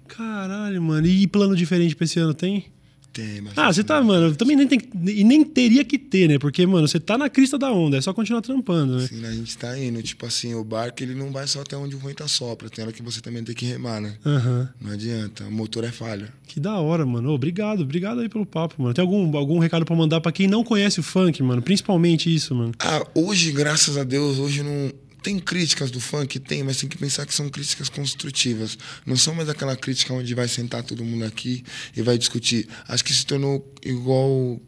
Caralho, 0.08 0.82
mano. 0.82 1.06
E 1.06 1.26
plano 1.26 1.56
diferente 1.56 1.96
pra 1.96 2.04
esse 2.04 2.18
ano 2.18 2.34
tem? 2.34 2.66
Tem, 3.12 3.42
mas 3.42 3.52
Ah, 3.58 3.70
você 3.70 3.84
tá, 3.84 4.00
mano, 4.02 4.34
também 4.34 4.56
nem 4.56 4.66
tem 4.66 4.80
e 5.06 5.22
nem 5.22 5.44
teria 5.44 5.84
que 5.84 5.98
ter, 5.98 6.28
né? 6.28 6.38
Porque, 6.38 6.66
mano, 6.66 6.88
você 6.88 6.98
tá 6.98 7.18
na 7.18 7.28
crista 7.28 7.58
da 7.58 7.70
onda, 7.70 7.98
é 7.98 8.00
só 8.00 8.14
continuar 8.14 8.40
trampando, 8.40 8.96
né? 8.96 9.06
Sim, 9.06 9.24
a 9.26 9.30
gente 9.32 9.58
tá 9.58 9.78
indo. 9.78 10.02
Tipo 10.02 10.24
assim, 10.24 10.54
o 10.54 10.64
barco 10.64 11.02
ele 11.02 11.14
não 11.14 11.30
vai 11.30 11.46
só 11.46 11.60
até 11.60 11.76
onde 11.76 11.94
o 11.94 11.98
vento 11.98 12.26
sopra. 12.26 12.70
Tem 12.70 12.82
hora 12.82 12.92
que 12.92 13.02
você 13.02 13.20
também 13.20 13.44
tem 13.44 13.54
que 13.54 13.66
remar, 13.66 14.00
né? 14.00 14.14
Aham. 14.24 14.68
Não 14.80 14.92
adianta. 14.92 15.44
O 15.44 15.50
motor 15.52 15.84
é 15.84 15.92
falha. 15.92 16.32
Que 16.46 16.58
da 16.58 16.78
hora, 16.78 17.04
mano. 17.04 17.30
Ô, 17.30 17.34
Obrigado, 17.34 17.82
obrigado 17.82 18.20
aí 18.20 18.28
pelo 18.28 18.46
papo, 18.46 18.80
mano. 18.80 18.94
Tem 18.94 19.02
algum, 19.02 19.36
algum 19.36 19.58
recado 19.58 19.84
pra 19.84 19.94
mandar 19.96 20.20
pra 20.20 20.32
quem 20.32 20.46
não 20.46 20.62
conhece 20.64 21.00
o 21.00 21.02
funk, 21.02 21.42
mano? 21.42 21.60
Principalmente 21.60 22.32
isso, 22.34 22.54
mano. 22.54 22.72
Ah, 22.78 23.04
hoje, 23.14 23.52
graças 23.52 23.96
a 23.96 24.04
Deus, 24.04 24.38
hoje 24.38 24.62
não. 24.62 24.90
Tem 25.22 25.38
críticas 25.38 25.90
do 25.90 26.00
funk? 26.00 26.40
Tem, 26.40 26.62
mas 26.62 26.78
tem 26.78 26.88
que 26.88 26.98
pensar 26.98 27.24
que 27.24 27.34
são 27.34 27.48
críticas 27.48 27.88
construtivas. 27.88 28.76
Não 29.06 29.16
são 29.16 29.34
mais 29.34 29.48
aquela 29.48 29.76
crítica 29.76 30.12
onde 30.12 30.34
vai 30.34 30.48
sentar 30.48 30.82
todo 30.82 31.04
mundo 31.04 31.24
aqui 31.24 31.64
e 31.96 32.02
vai 32.02 32.18
discutir. 32.18 32.68
Acho 32.88 33.04
que 33.04 33.12
se 33.12 33.24
tornou 33.24 33.72
igual 33.84 34.60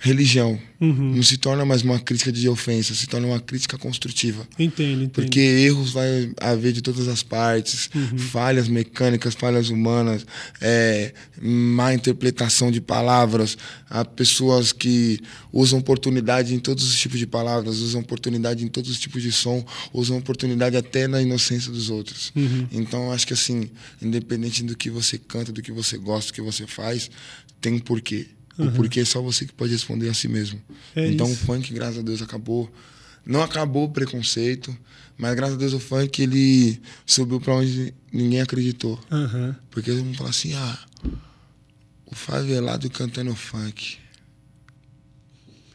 religião. 0.00 0.58
Não 0.80 1.22
se 1.22 1.36
torna 1.36 1.62
mais 1.62 1.82
uma 1.82 2.00
crítica 2.00 2.32
de 2.32 2.48
ofensa, 2.48 2.94
se 2.94 3.06
torna 3.06 3.26
uma 3.26 3.38
crítica 3.38 3.76
construtiva. 3.76 4.48
Entendo, 4.58 5.02
entendo. 5.02 5.10
Porque 5.10 5.38
erros 5.38 5.92
vai 5.92 6.32
haver 6.40 6.72
de 6.72 6.80
todas 6.80 7.06
as 7.06 7.22
partes, 7.22 7.90
falhas 8.16 8.66
mecânicas, 8.66 9.34
falhas 9.34 9.68
humanas, 9.68 10.24
é, 10.58 11.12
má 11.38 11.92
interpretação 11.92 12.70
de 12.70 12.80
palavras, 12.80 13.58
há 13.90 14.02
pessoas 14.02 14.72
que 14.72 15.20
usam 15.52 15.78
oportunidade 15.78 16.54
em 16.54 16.58
todos 16.58 16.82
os 16.88 16.98
tipos 16.98 17.18
de 17.18 17.26
palavras, 17.26 17.80
usam 17.80 18.00
oportunidade 18.00 18.64
em 18.64 18.68
todos 18.68 18.90
os 18.90 18.98
tipos 18.98 19.22
de 19.22 19.30
som, 19.30 19.62
usam 19.92 20.16
oportunidade 20.16 20.78
até 20.78 21.06
na 21.06 21.20
inocência 21.20 21.70
dos 21.70 21.90
outros. 21.90 22.32
Então, 22.72 23.12
acho 23.12 23.26
que 23.26 23.34
assim, 23.34 23.68
independente 24.00 24.62
do 24.62 24.74
que 24.74 24.88
você 24.88 25.18
canta, 25.18 25.52
do 25.52 25.60
que 25.60 25.70
você 25.70 25.98
gosta, 25.98 26.32
do 26.32 26.34
que 26.34 26.40
você 26.40 26.66
faz, 26.66 27.10
tem 27.60 27.74
um 27.74 27.78
porquê. 27.78 28.28
O 28.58 28.70
porquê 28.72 29.00
é 29.00 29.04
só 29.04 29.22
você 29.22 29.46
que 29.46 29.52
pode 29.52 29.72
responder 29.72 30.08
a 30.08 30.14
si 30.14 30.28
mesmo. 30.28 30.60
É 30.94 31.06
então, 31.10 31.30
isso. 31.30 31.42
o 31.42 31.46
funk, 31.46 31.72
graças 31.72 31.98
a 31.98 32.02
Deus, 32.02 32.20
acabou. 32.20 32.70
Não 33.24 33.42
acabou 33.42 33.84
o 33.84 33.90
preconceito, 33.90 34.76
mas 35.16 35.34
graças 35.34 35.54
a 35.56 35.58
Deus 35.58 35.72
o 35.72 35.80
funk 35.80 36.22
ele 36.22 36.80
subiu 37.06 37.40
pra 37.40 37.54
onde 37.54 37.94
ninguém 38.12 38.40
acreditou. 38.40 38.98
Aham. 39.10 39.56
Porque 39.70 39.90
eles 39.90 40.02
vão 40.02 40.14
falar 40.14 40.30
assim: 40.30 40.54
ah, 40.54 40.78
o 42.06 42.14
favelado 42.14 42.88
cantando 42.90 43.34
funk. 43.34 43.98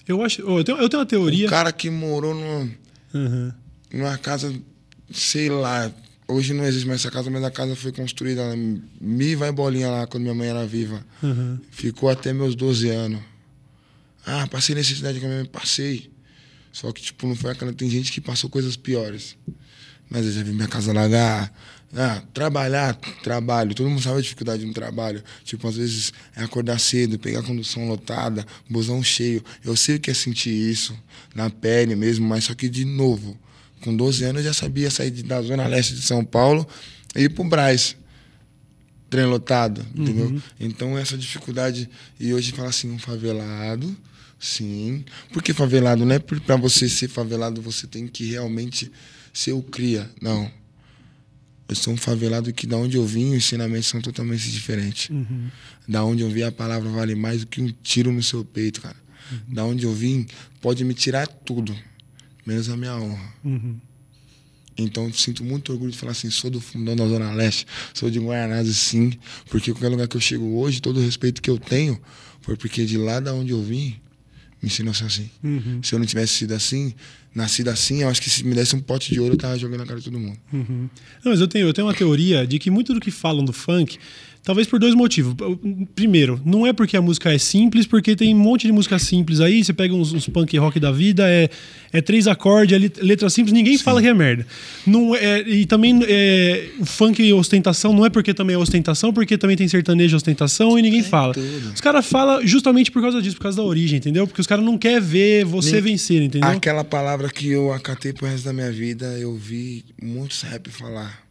Eu 0.07 0.23
acho. 0.23 0.41
eu, 0.41 0.63
tenho, 0.63 0.77
eu 0.77 0.89
tenho 0.89 0.99
uma 1.01 1.05
teoria. 1.05 1.47
O 1.47 1.49
cara 1.49 1.71
que 1.71 1.89
morou 1.89 2.35
numa, 2.35 2.69
Aham. 3.13 3.55
numa 3.91 4.17
casa, 4.17 4.53
sei 5.11 5.49
lá, 5.49 5.91
hoje 6.27 6.53
não 6.53 6.65
existe 6.65 6.87
mais 6.87 7.01
essa 7.01 7.11
casa, 7.11 7.29
mas 7.29 7.43
a 7.43 7.51
casa 7.51 7.75
foi 7.75 7.91
construída. 7.91 8.43
Me 8.99 9.35
vai 9.35 9.51
bolinha 9.51 9.89
lá 9.89 10.07
quando 10.07 10.23
minha 10.23 10.35
mãe 10.35 10.47
era 10.47 10.65
viva. 10.65 11.05
Aham. 11.23 11.59
Ficou 11.71 12.09
até 12.09 12.33
meus 12.33 12.55
12 12.55 12.89
anos. 12.89 13.21
Ah, 14.25 14.47
passei 14.47 14.73
necessidade 14.73 15.19
com 15.19 15.25
a 15.25 15.29
minha 15.29 15.41
mãe, 15.41 15.49
passei. 15.49 16.09
Só 16.71 16.91
que, 16.91 17.01
tipo, 17.01 17.27
não 17.27 17.35
foi 17.35 17.51
aquela. 17.51 17.71
Tem 17.71 17.89
gente 17.89 18.11
que 18.11 18.19
passou 18.19 18.49
coisas 18.49 18.75
piores. 18.75 19.37
Mas 20.09 20.25
eu 20.25 20.31
já 20.31 20.43
vi 20.43 20.51
minha 20.51 20.67
casa 20.67 20.91
lagar. 20.91 21.53
Ah, 21.95 22.21
trabalhar, 22.33 22.95
trabalho. 23.23 23.73
Todo 23.73 23.89
mundo 23.89 24.01
sabe 24.01 24.17
a 24.17 24.21
dificuldade 24.21 24.65
no 24.65 24.73
trabalho. 24.73 25.23
Tipo, 25.43 25.67
às 25.67 25.77
vezes 25.77 26.11
é 26.35 26.43
acordar 26.43 26.79
cedo, 26.79 27.17
pegar 27.17 27.39
a 27.39 27.43
condução 27.43 27.87
lotada, 27.87 28.45
busão 28.69 29.01
cheio. 29.01 29.43
Eu 29.63 29.75
sei 29.77 29.95
o 29.95 29.99
que 29.99 30.11
é 30.11 30.13
sentir 30.13 30.49
isso 30.49 30.97
na 31.33 31.49
pele 31.49 31.95
mesmo, 31.95 32.27
mas 32.27 32.45
só 32.45 32.53
que, 32.53 32.67
de 32.67 32.83
novo, 32.83 33.39
com 33.85 33.95
12 33.95 34.23
anos 34.23 34.37
eu 34.43 34.51
já 34.51 34.53
sabia 34.53 34.89
sair 34.89 35.11
da 35.11 35.41
zona 35.41 35.67
leste 35.67 35.93
de 35.93 36.01
São 36.01 36.25
Paulo 36.25 36.67
e 37.15 37.21
ir 37.21 37.29
pro 37.29 37.43
Braz 37.43 37.95
trem 39.09 39.25
lotado, 39.25 39.85
entendeu? 39.95 40.41
Então 40.59 40.97
essa 40.97 41.17
dificuldade 41.17 41.89
e 42.19 42.33
hoje 42.33 42.51
fala 42.51 42.69
assim, 42.69 42.91
um 42.91 42.99
favelado, 42.99 43.95
sim. 44.39 45.05
Porque 45.31 45.53
favelado 45.53 46.03
não 46.03 46.15
é 46.15 46.19
para 46.19 46.55
você 46.57 46.89
ser 46.89 47.07
favelado, 47.07 47.61
você 47.61 47.87
tem 47.87 48.07
que 48.07 48.25
realmente 48.25 48.91
ser 49.31 49.53
o 49.53 49.61
cria, 49.61 50.09
não. 50.21 50.51
Eu 51.67 51.75
sou 51.75 51.93
um 51.93 51.97
favelado 51.97 52.51
que 52.51 52.67
da 52.67 52.77
onde 52.77 52.97
eu 52.97 53.05
vim, 53.05 53.29
os 53.29 53.37
ensinamentos 53.37 53.87
são 53.87 54.01
totalmente 54.01 54.51
diferentes. 54.51 55.09
Uhum. 55.09 55.49
Da 55.87 56.03
onde 56.03 56.21
eu 56.23 56.29
vim, 56.29 56.41
a 56.41 56.51
palavra 56.51 56.89
vale 56.89 57.15
mais 57.15 57.41
do 57.41 57.47
que 57.47 57.61
um 57.61 57.73
tiro 57.81 58.11
no 58.11 58.21
seu 58.21 58.43
peito, 58.43 58.81
cara. 58.81 58.97
Da 59.47 59.65
onde 59.65 59.85
eu 59.85 59.93
vim, 59.93 60.27
pode 60.61 60.83
me 60.83 60.93
tirar 60.93 61.25
tudo, 61.27 61.75
menos 62.45 62.69
a 62.69 62.77
minha 62.77 62.95
honra. 62.95 63.33
Uhum. 63.43 63.77
Então, 64.77 65.11
sinto 65.13 65.43
muito 65.43 65.71
orgulho 65.71 65.91
de 65.91 65.97
falar 65.97 66.11
assim: 66.11 66.29
sou 66.29 66.49
do 66.49 66.59
fundão 66.59 66.95
da 66.95 67.07
Zona 67.07 67.31
Leste, 67.31 67.65
sou 67.93 68.09
de 68.09 68.19
Guaianazes, 68.19 68.77
sim, 68.77 69.13
porque 69.49 69.71
qualquer 69.71 69.89
lugar 69.89 70.07
que 70.07 70.17
eu 70.17 70.21
chego 70.21 70.57
hoje, 70.57 70.81
todo 70.81 70.97
o 70.99 71.03
respeito 71.03 71.41
que 71.41 71.49
eu 71.49 71.57
tenho 71.57 71.99
foi 72.41 72.55
porque 72.55 72.85
de 72.85 72.97
lá 72.97 73.19
da 73.19 73.33
onde 73.33 73.51
eu 73.51 73.63
vim, 73.63 73.95
me 74.61 74.67
ensinou 74.67 74.91
a 74.91 74.93
ser 74.93 75.05
assim. 75.05 75.29
Uhum. 75.43 75.81
Se 75.81 75.95
eu 75.95 75.99
não 75.99 76.05
tivesse 76.05 76.33
sido 76.33 76.53
assim, 76.53 76.93
nascido 77.33 77.69
assim, 77.69 78.01
eu 78.01 78.09
acho 78.09 78.21
que 78.21 78.29
se 78.29 78.43
me 78.43 78.53
desse 78.53 78.75
um 78.75 78.81
pote 78.81 79.13
de 79.13 79.19
ouro, 79.19 79.33
eu 79.33 79.37
tava 79.37 79.57
jogando 79.57 79.79
na 79.79 79.85
cara 79.85 79.99
de 79.99 80.05
todo 80.05 80.19
mundo. 80.19 80.37
Uhum. 80.53 80.89
Não, 81.23 81.31
mas 81.31 81.39
eu 81.39 81.47
tenho, 81.47 81.67
eu 81.67 81.73
tenho 81.73 81.87
uma 81.87 81.93
teoria 81.93 82.45
de 82.45 82.59
que 82.59 82.69
muito 82.69 82.93
do 82.93 82.99
que 82.99 83.11
falam 83.11 83.43
do 83.43 83.53
funk, 83.53 83.97
talvez 84.45 84.67
por 84.67 84.79
dois 84.79 84.93
motivos. 84.93 85.35
Primeiro, 85.95 86.39
não 86.45 86.65
é 86.65 86.71
porque 86.71 86.95
a 86.95 87.01
música 87.01 87.33
é 87.33 87.37
simples, 87.37 87.87
porque 87.87 88.15
tem 88.15 88.33
um 88.33 88.37
monte 88.37 88.67
de 88.67 88.71
música 88.71 88.97
simples 88.99 89.41
aí, 89.41 89.63
você 89.65 89.73
pega 89.73 89.93
uns, 89.93 90.13
uns 90.13 90.29
punk 90.29 90.55
rock 90.57 90.79
da 90.79 90.91
vida, 90.91 91.27
é, 91.27 91.49
é 91.91 91.99
três 91.99 92.27
acordes, 92.27 92.79
é 92.79 93.03
letra 93.03 93.27
simples, 93.29 93.51
ninguém 93.51 93.75
fala 93.79 94.01
que 94.01 94.07
é 94.07 94.13
merda. 94.13 94.45
Não 94.85 95.15
é, 95.15 95.41
e 95.41 95.65
também 95.65 95.99
é, 96.07 96.69
o 96.79 96.85
funk 96.85 97.21
e 97.21 97.33
ostentação 97.33 97.91
não 97.91 98.05
é 98.05 98.09
porque 98.09 98.33
também 98.35 98.53
é 98.55 98.59
ostentação, 98.59 99.11
porque 99.11 99.35
também 99.35 99.57
tem 99.57 99.67
sertanejo 99.67 100.15
e 100.15 100.17
ostentação 100.17 100.77
e 100.77 100.81
ninguém 100.83 101.01
fala. 101.01 101.33
tudo. 101.33 101.73
Os 101.73 101.81
caras 101.81 102.05
falam 102.05 102.45
justamente 102.45 102.91
por 102.91 103.01
causa 103.01 103.19
disso, 103.21 103.35
por 103.35 103.43
causa 103.43 103.57
da 103.57 103.63
origem, 103.63 103.97
entendeu? 103.97 104.27
Porque 104.27 104.41
os 104.41 104.47
caras 104.47 104.63
não 104.63 104.77
querem 104.77 105.01
ver 105.01 105.43
você 105.43 105.73
Nem- 105.73 105.81
vencer, 105.81 106.21
entendeu? 106.21 106.47
Aquela 106.47 106.83
palavra 106.83 107.29
que 107.29 107.49
eu 107.49 107.73
acatei 107.73 108.13
pro 108.13 108.27
resto 108.27 108.45
da 108.45 108.53
minha 108.53 108.71
vida, 108.71 109.07
eu 109.17 109.35
vi 109.35 109.83
muitos 109.99 110.43
rap 110.43 110.69
falar. 110.69 111.25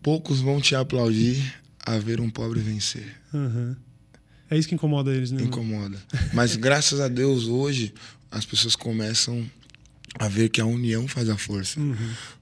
Poucos 0.00 0.40
vão 0.40 0.60
te 0.60 0.74
aplaudir 0.74 1.61
a 1.84 1.98
ver 1.98 2.20
um 2.20 2.30
pobre 2.30 2.60
vencer. 2.60 3.20
Uhum. 3.32 3.76
É 4.50 4.58
isso 4.58 4.68
que 4.68 4.74
incomoda 4.74 5.14
eles, 5.14 5.30
né? 5.30 5.42
Incomoda. 5.42 5.98
Mas 6.32 6.56
graças 6.56 7.00
a 7.00 7.08
Deus, 7.08 7.44
hoje, 7.46 7.94
as 8.30 8.44
pessoas 8.44 8.76
começam 8.76 9.48
a 10.18 10.28
ver 10.28 10.50
que 10.50 10.60
a 10.60 10.66
união 10.66 11.08
faz 11.08 11.28
a 11.28 11.36
força. 11.36 11.80
Uhum. 11.80 11.96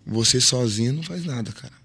Você 0.07 0.41
sozinho 0.41 0.93
não 0.93 1.03
faz 1.03 1.25
nada, 1.25 1.53
cara. 1.53 1.80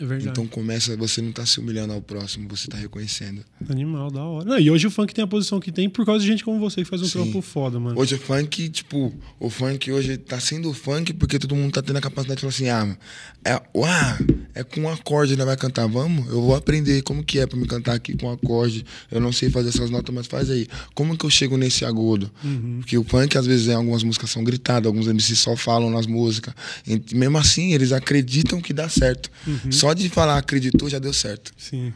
É 0.00 0.04
verdade. 0.04 0.30
Então 0.30 0.46
começa, 0.46 0.96
você 0.96 1.22
não 1.22 1.32
tá 1.32 1.46
se 1.46 1.60
humilhando 1.60 1.92
ao 1.92 2.00
próximo, 2.00 2.48
você 2.48 2.68
tá 2.68 2.76
reconhecendo. 2.76 3.44
Animal, 3.68 4.10
da 4.10 4.22
hora. 4.22 4.44
Não, 4.44 4.58
e 4.58 4.70
hoje 4.70 4.86
o 4.86 4.90
funk 4.90 5.14
tem 5.14 5.24
a 5.24 5.26
posição 5.26 5.60
que 5.60 5.70
tem 5.70 5.88
por 5.88 6.04
causa 6.04 6.20
de 6.20 6.30
gente 6.30 6.44
como 6.44 6.58
você 6.58 6.82
que 6.82 6.88
faz 6.88 7.02
um 7.02 7.06
Sim. 7.06 7.22
trampo 7.22 7.40
foda, 7.40 7.78
mano. 7.78 7.98
Hoje 7.98 8.14
o 8.14 8.18
funk, 8.18 8.68
tipo, 8.68 9.12
o 9.38 9.50
funk 9.50 9.90
hoje 9.92 10.16
tá 10.16 10.40
sendo 10.40 10.72
funk 10.72 11.12
porque 11.14 11.38
todo 11.38 11.54
mundo 11.54 11.72
tá 11.72 11.82
tendo 11.82 11.96
a 11.96 12.00
capacidade 12.00 12.36
de 12.36 12.40
falar 12.40 12.50
assim, 12.50 12.68
ah, 12.68 12.96
é, 13.44 13.60
uá, 13.76 14.18
é 14.54 14.64
com 14.64 14.82
um 14.82 14.88
acorde, 14.88 15.36
né? 15.36 15.44
Vai 15.44 15.56
cantar, 15.56 15.86
vamos? 15.86 16.26
Eu 16.28 16.40
vou 16.40 16.54
aprender 16.54 17.02
como 17.02 17.22
que 17.22 17.38
é 17.38 17.46
pra 17.46 17.58
me 17.58 17.66
cantar 17.66 17.94
aqui 17.94 18.16
com 18.16 18.30
acorde. 18.30 18.84
Eu 19.10 19.20
não 19.20 19.32
sei 19.32 19.50
fazer 19.50 19.68
essas 19.68 19.90
notas, 19.90 20.14
mas 20.14 20.26
faz 20.26 20.50
aí. 20.50 20.66
Como 20.94 21.16
que 21.16 21.26
eu 21.26 21.30
chego 21.30 21.56
nesse 21.56 21.84
agudo? 21.84 22.30
Uhum. 22.42 22.78
Porque 22.80 22.96
o 22.96 23.04
funk, 23.04 23.36
às 23.36 23.46
vezes, 23.46 23.68
em 23.68 23.74
algumas 23.74 24.02
músicas 24.02 24.30
são 24.30 24.42
gritadas, 24.42 24.86
alguns 24.86 25.06
MCs 25.06 25.38
só 25.38 25.56
falam 25.56 25.90
nas 25.90 26.06
músicas. 26.06 26.54
E 26.86 27.14
mesmo 27.14 27.36
assim, 27.38 27.74
eles 27.74 27.92
acreditam 27.92 28.60
que 28.60 28.72
dá 28.72 28.88
certo. 28.88 29.30
Uhum. 29.46 29.72
Só 29.84 29.92
de 29.92 30.08
falar 30.08 30.38
acreditou, 30.38 30.88
já 30.88 30.98
deu 30.98 31.12
certo. 31.12 31.52
Sim. 31.58 31.92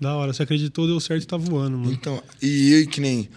Da 0.00 0.16
hora. 0.16 0.32
Você 0.32 0.42
acreditou, 0.42 0.88
deu 0.88 0.98
certo 0.98 1.22
e 1.22 1.26
tá 1.26 1.36
voando, 1.36 1.78
mano. 1.78 1.92
Então, 1.92 2.20
e 2.42 2.72
eu 2.72 2.86
que 2.88 3.00
nem. 3.00 3.28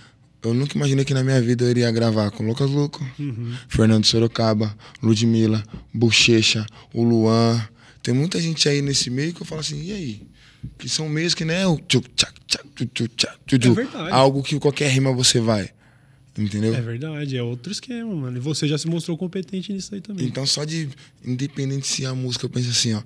Eu 0.41 0.55
nunca 0.55 0.75
imaginei 0.75 1.05
que 1.05 1.13
na 1.13 1.23
minha 1.23 1.39
vida 1.39 1.65
eu 1.65 1.69
iria 1.69 1.91
gravar 1.91 2.31
com 2.31 2.43
Lucas 2.43 2.67
Luco, 2.67 2.99
Uhum. 3.19 3.53
Fernando 3.69 4.03
Sorocaba, 4.05 4.75
Ludmilla, 5.03 5.63
Bochecha, 5.93 6.65
o 6.91 7.03
Luan. 7.03 7.63
Tem 8.01 8.11
muita 8.11 8.41
gente 8.41 8.67
aí 8.67 8.81
nesse 8.81 9.11
meio 9.11 9.35
que 9.35 9.41
eu 9.43 9.45
falo 9.45 9.61
assim, 9.61 9.79
e 9.83 9.91
aí? 9.91 10.21
Que 10.79 10.89
são 10.89 11.07
meios 11.07 11.35
que 11.35 11.45
não 11.45 11.53
é 11.53 11.67
o 11.67 11.77
tchuc, 11.77 12.09
tchac, 12.15 12.33
tchac, 12.47 12.67
tchu, 12.75 12.85
tchu, 12.87 13.07
tchac, 13.09 13.37
tchu, 13.45 13.59
tchu. 13.59 13.79
É 13.79 14.11
algo 14.11 14.41
que 14.41 14.59
qualquer 14.59 14.89
rima 14.89 15.13
você 15.13 15.39
vai. 15.39 15.69
Entendeu? 16.35 16.73
É 16.73 16.81
verdade, 16.81 17.37
é 17.37 17.43
outro 17.43 17.71
esquema, 17.71 18.15
mano. 18.15 18.37
E 18.37 18.39
você 18.39 18.67
já 18.67 18.77
se 18.77 18.87
mostrou 18.87 19.15
competente 19.17 19.71
nisso 19.71 19.93
aí 19.93 20.01
também. 20.01 20.25
Então, 20.25 20.45
só 20.47 20.63
de 20.63 20.89
independente 21.23 21.85
se 21.85 22.03
a 22.05 22.15
música, 22.15 22.45
eu 22.45 22.49
penso 22.49 22.69
assim, 22.69 22.93
ó. 22.93 23.03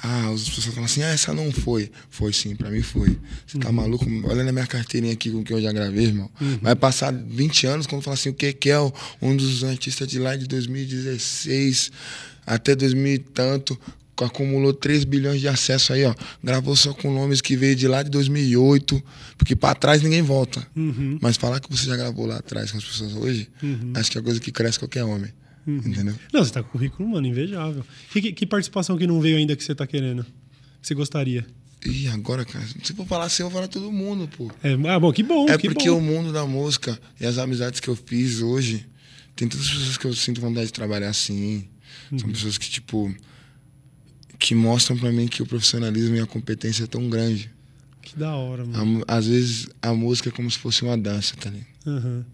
Ah, 0.00 0.30
as 0.30 0.48
pessoas 0.48 0.66
falam 0.74 0.84
assim, 0.84 1.02
ah, 1.02 1.08
essa 1.10 1.32
não 1.32 1.52
foi. 1.52 1.90
Foi 2.10 2.32
sim, 2.32 2.56
pra 2.56 2.70
mim 2.70 2.82
foi. 2.82 3.16
Você 3.46 3.58
tá 3.58 3.70
maluco? 3.70 4.04
Olha 4.24 4.42
na 4.42 4.50
minha 4.52 4.66
carteirinha 4.66 5.12
aqui 5.12 5.30
com 5.30 5.40
o 5.40 5.44
que 5.44 5.52
eu 5.52 5.60
já 5.60 5.70
gravei, 5.72 6.06
irmão. 6.06 6.30
Vai 6.60 6.74
passar 6.74 7.12
20 7.12 7.66
anos 7.66 7.86
quando 7.86 8.02
falar 8.02 8.14
assim, 8.14 8.30
o 8.30 8.34
que 8.34 8.70
é 8.70 8.78
um 9.20 9.36
dos 9.36 9.62
artistas 9.64 10.08
de 10.08 10.18
lá 10.18 10.34
de 10.36 10.46
2016 10.46 11.90
até 12.46 12.74
2000 12.74 13.14
e 13.14 13.18
tanto, 13.18 13.78
acumulou 14.20 14.72
3 14.72 15.02
bilhões 15.04 15.40
de 15.40 15.48
acesso 15.48 15.92
aí, 15.92 16.04
ó. 16.04 16.14
Gravou 16.42 16.76
só 16.76 16.92
com 16.94 17.12
nomes 17.12 17.40
que 17.40 17.56
veio 17.56 17.74
de 17.74 17.88
lá 17.88 18.02
de 18.04 18.10
2008, 18.10 19.02
porque 19.36 19.56
pra 19.56 19.74
trás 19.74 20.00
ninguém 20.02 20.22
volta. 20.22 20.64
Uhum. 20.76 21.18
Mas 21.20 21.36
falar 21.36 21.58
que 21.60 21.68
você 21.70 21.86
já 21.86 21.96
gravou 21.96 22.24
lá 22.26 22.36
atrás 22.36 22.70
com 22.70 22.78
as 22.78 22.84
pessoas 22.84 23.14
hoje, 23.14 23.48
Uhum. 23.62 23.92
acho 23.96 24.10
que 24.10 24.18
é 24.18 24.20
a 24.20 24.24
coisa 24.24 24.38
que 24.40 24.52
cresce 24.52 24.78
qualquer 24.78 25.02
homem. 25.04 25.32
Entendeu? 25.66 26.14
Não, 26.32 26.44
você 26.44 26.52
tá 26.52 26.62
com 26.62 26.68
o 26.68 26.72
currículo, 26.72 27.08
mano, 27.08 27.26
invejável. 27.26 27.84
Que, 28.12 28.20
que, 28.20 28.32
que 28.32 28.46
participação 28.46 28.96
que 28.98 29.06
não 29.06 29.20
veio 29.20 29.36
ainda 29.36 29.54
que 29.54 29.62
você 29.62 29.74
tá 29.74 29.86
querendo? 29.86 30.24
Que 30.80 30.88
você 30.88 30.94
gostaria? 30.94 31.46
Ih, 31.86 32.08
agora, 32.08 32.44
cara, 32.44 32.64
se 32.82 32.92
for 32.94 33.06
falar 33.06 33.24
assim, 33.24 33.42
eu 33.42 33.48
vou 33.50 33.56
falar 33.58 33.68
todo 33.68 33.90
mundo, 33.92 34.28
pô. 34.36 34.50
É, 34.62 34.72
ah, 34.88 34.98
bom, 35.00 35.12
que 35.12 35.22
bom. 35.22 35.48
É 35.48 35.56
que 35.58 35.68
porque 35.68 35.90
bom. 35.90 35.98
o 35.98 36.00
mundo 36.02 36.32
da 36.32 36.44
música 36.46 36.98
e 37.20 37.26
as 37.26 37.38
amizades 37.38 37.80
que 37.80 37.88
eu 37.88 37.96
fiz 37.96 38.40
hoje, 38.40 38.86
tem 39.36 39.48
tantas 39.48 39.68
pessoas 39.68 39.96
que 39.96 40.06
eu 40.06 40.14
sinto 40.14 40.40
vontade 40.40 40.66
de 40.66 40.72
trabalhar 40.72 41.08
assim. 41.08 41.68
São 42.16 42.26
Uhum. 42.28 42.32
pessoas 42.34 42.58
que, 42.58 42.68
tipo, 42.70 43.12
que 44.38 44.54
mostram 44.54 44.96
pra 44.98 45.10
mim 45.12 45.26
que 45.28 45.42
o 45.42 45.46
profissionalismo 45.46 46.16
e 46.16 46.20
a 46.20 46.26
competência 46.26 46.84
é 46.84 46.86
tão 46.86 47.08
grande. 47.08 47.50
Que 48.00 48.16
da 48.18 48.34
hora, 48.34 48.62
A 48.62 48.66
mano. 48.66 48.86
mu- 48.86 49.04
às 49.06 49.26
vezes 49.26 49.68
a 49.80 49.92
música 49.94 50.28
é 50.28 50.32
como 50.32 50.50
se 50.50 50.58
fosse 50.58 50.82
uma 50.82 50.98
dança, 50.98 51.34
tá 51.36 51.50
ligado? 51.50 51.66
Uhum. 51.86 52.24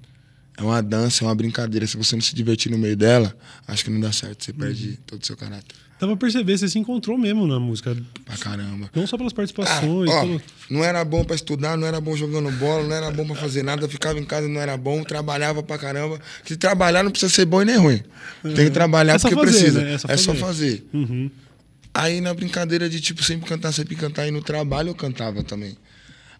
É 0.58 0.62
uma 0.62 0.82
dança, 0.82 1.24
é 1.24 1.28
uma 1.28 1.34
brincadeira. 1.34 1.86
Se 1.86 1.96
você 1.96 2.16
não 2.16 2.22
se 2.22 2.34
divertir 2.34 2.70
no 2.70 2.76
meio 2.78 2.96
dela, 2.96 3.34
acho 3.66 3.84
que 3.84 3.90
não 3.90 4.00
dá 4.00 4.10
certo. 4.12 4.44
Você 4.44 4.52
perde 4.52 4.88
Uhum. 4.88 4.96
todo 5.06 5.22
o 5.22 5.26
seu 5.26 5.36
caráter. 5.36 5.76
Dá 6.00 6.06
pra 6.06 6.16
perceber, 6.16 6.56
você 6.56 6.68
se 6.68 6.78
encontrou 6.78 7.18
mesmo 7.18 7.44
na 7.46 7.58
música. 7.58 7.96
Pra 8.24 8.36
caramba. 8.36 8.88
Não 8.94 9.04
só 9.06 9.16
pelas 9.16 9.32
Ah, 9.32 9.36
participações. 9.36 10.10
ó, 10.10 10.20
pelo- 10.20 10.42
não 10.70 10.84
era 10.84 11.04
bom 11.04 11.24
pra 11.24 11.34
estudar, 11.34 11.76
não 11.76 11.86
era 11.86 12.00
bom 12.00 12.16
jogando 12.16 12.50
bola, 12.52 12.84
não 12.86 12.94
era 12.94 13.10
bom 13.10 13.26
pra 13.26 13.34
fazer 13.34 13.62
nada, 13.64 13.88
ficava 13.88 14.18
em 14.18 14.24
casa, 14.24 14.48
não 14.48 14.60
era 14.60 14.76
bom, 14.76 15.02
trabalhava 15.02 15.60
pra 15.62 15.76
caramba. 15.78 16.20
Se 16.44 16.56
trabalhar 16.56 17.02
não 17.02 17.10
precisa 17.10 17.32
ser 17.32 17.44
bom 17.46 17.62
e 17.62 17.64
nem 17.64 17.76
ruim. 17.78 18.00
Tem 18.42 18.54
que 18.66 18.70
trabalhar 18.70 19.14
É 19.14 19.18
porque 19.18 19.34
fazer, 19.34 19.50
precisa. 19.50 19.80
né? 19.84 19.94
É 19.94 19.98
só 19.98 20.08
É 20.08 20.16
só 20.16 20.34
fazer. 20.34 20.40
fazer. 20.40 20.86
Uhum. 20.94 21.30
Aí 21.92 22.20
na 22.20 22.32
brincadeira 22.32 22.88
de 22.88 23.00
tipo 23.00 23.22
sempre 23.24 23.48
cantar, 23.48 23.72
sempre 23.72 23.96
cantar, 23.96 24.28
e 24.28 24.30
no 24.30 24.40
trabalho 24.42 24.90
eu 24.90 24.94
cantava 24.94 25.42
também. 25.42 25.76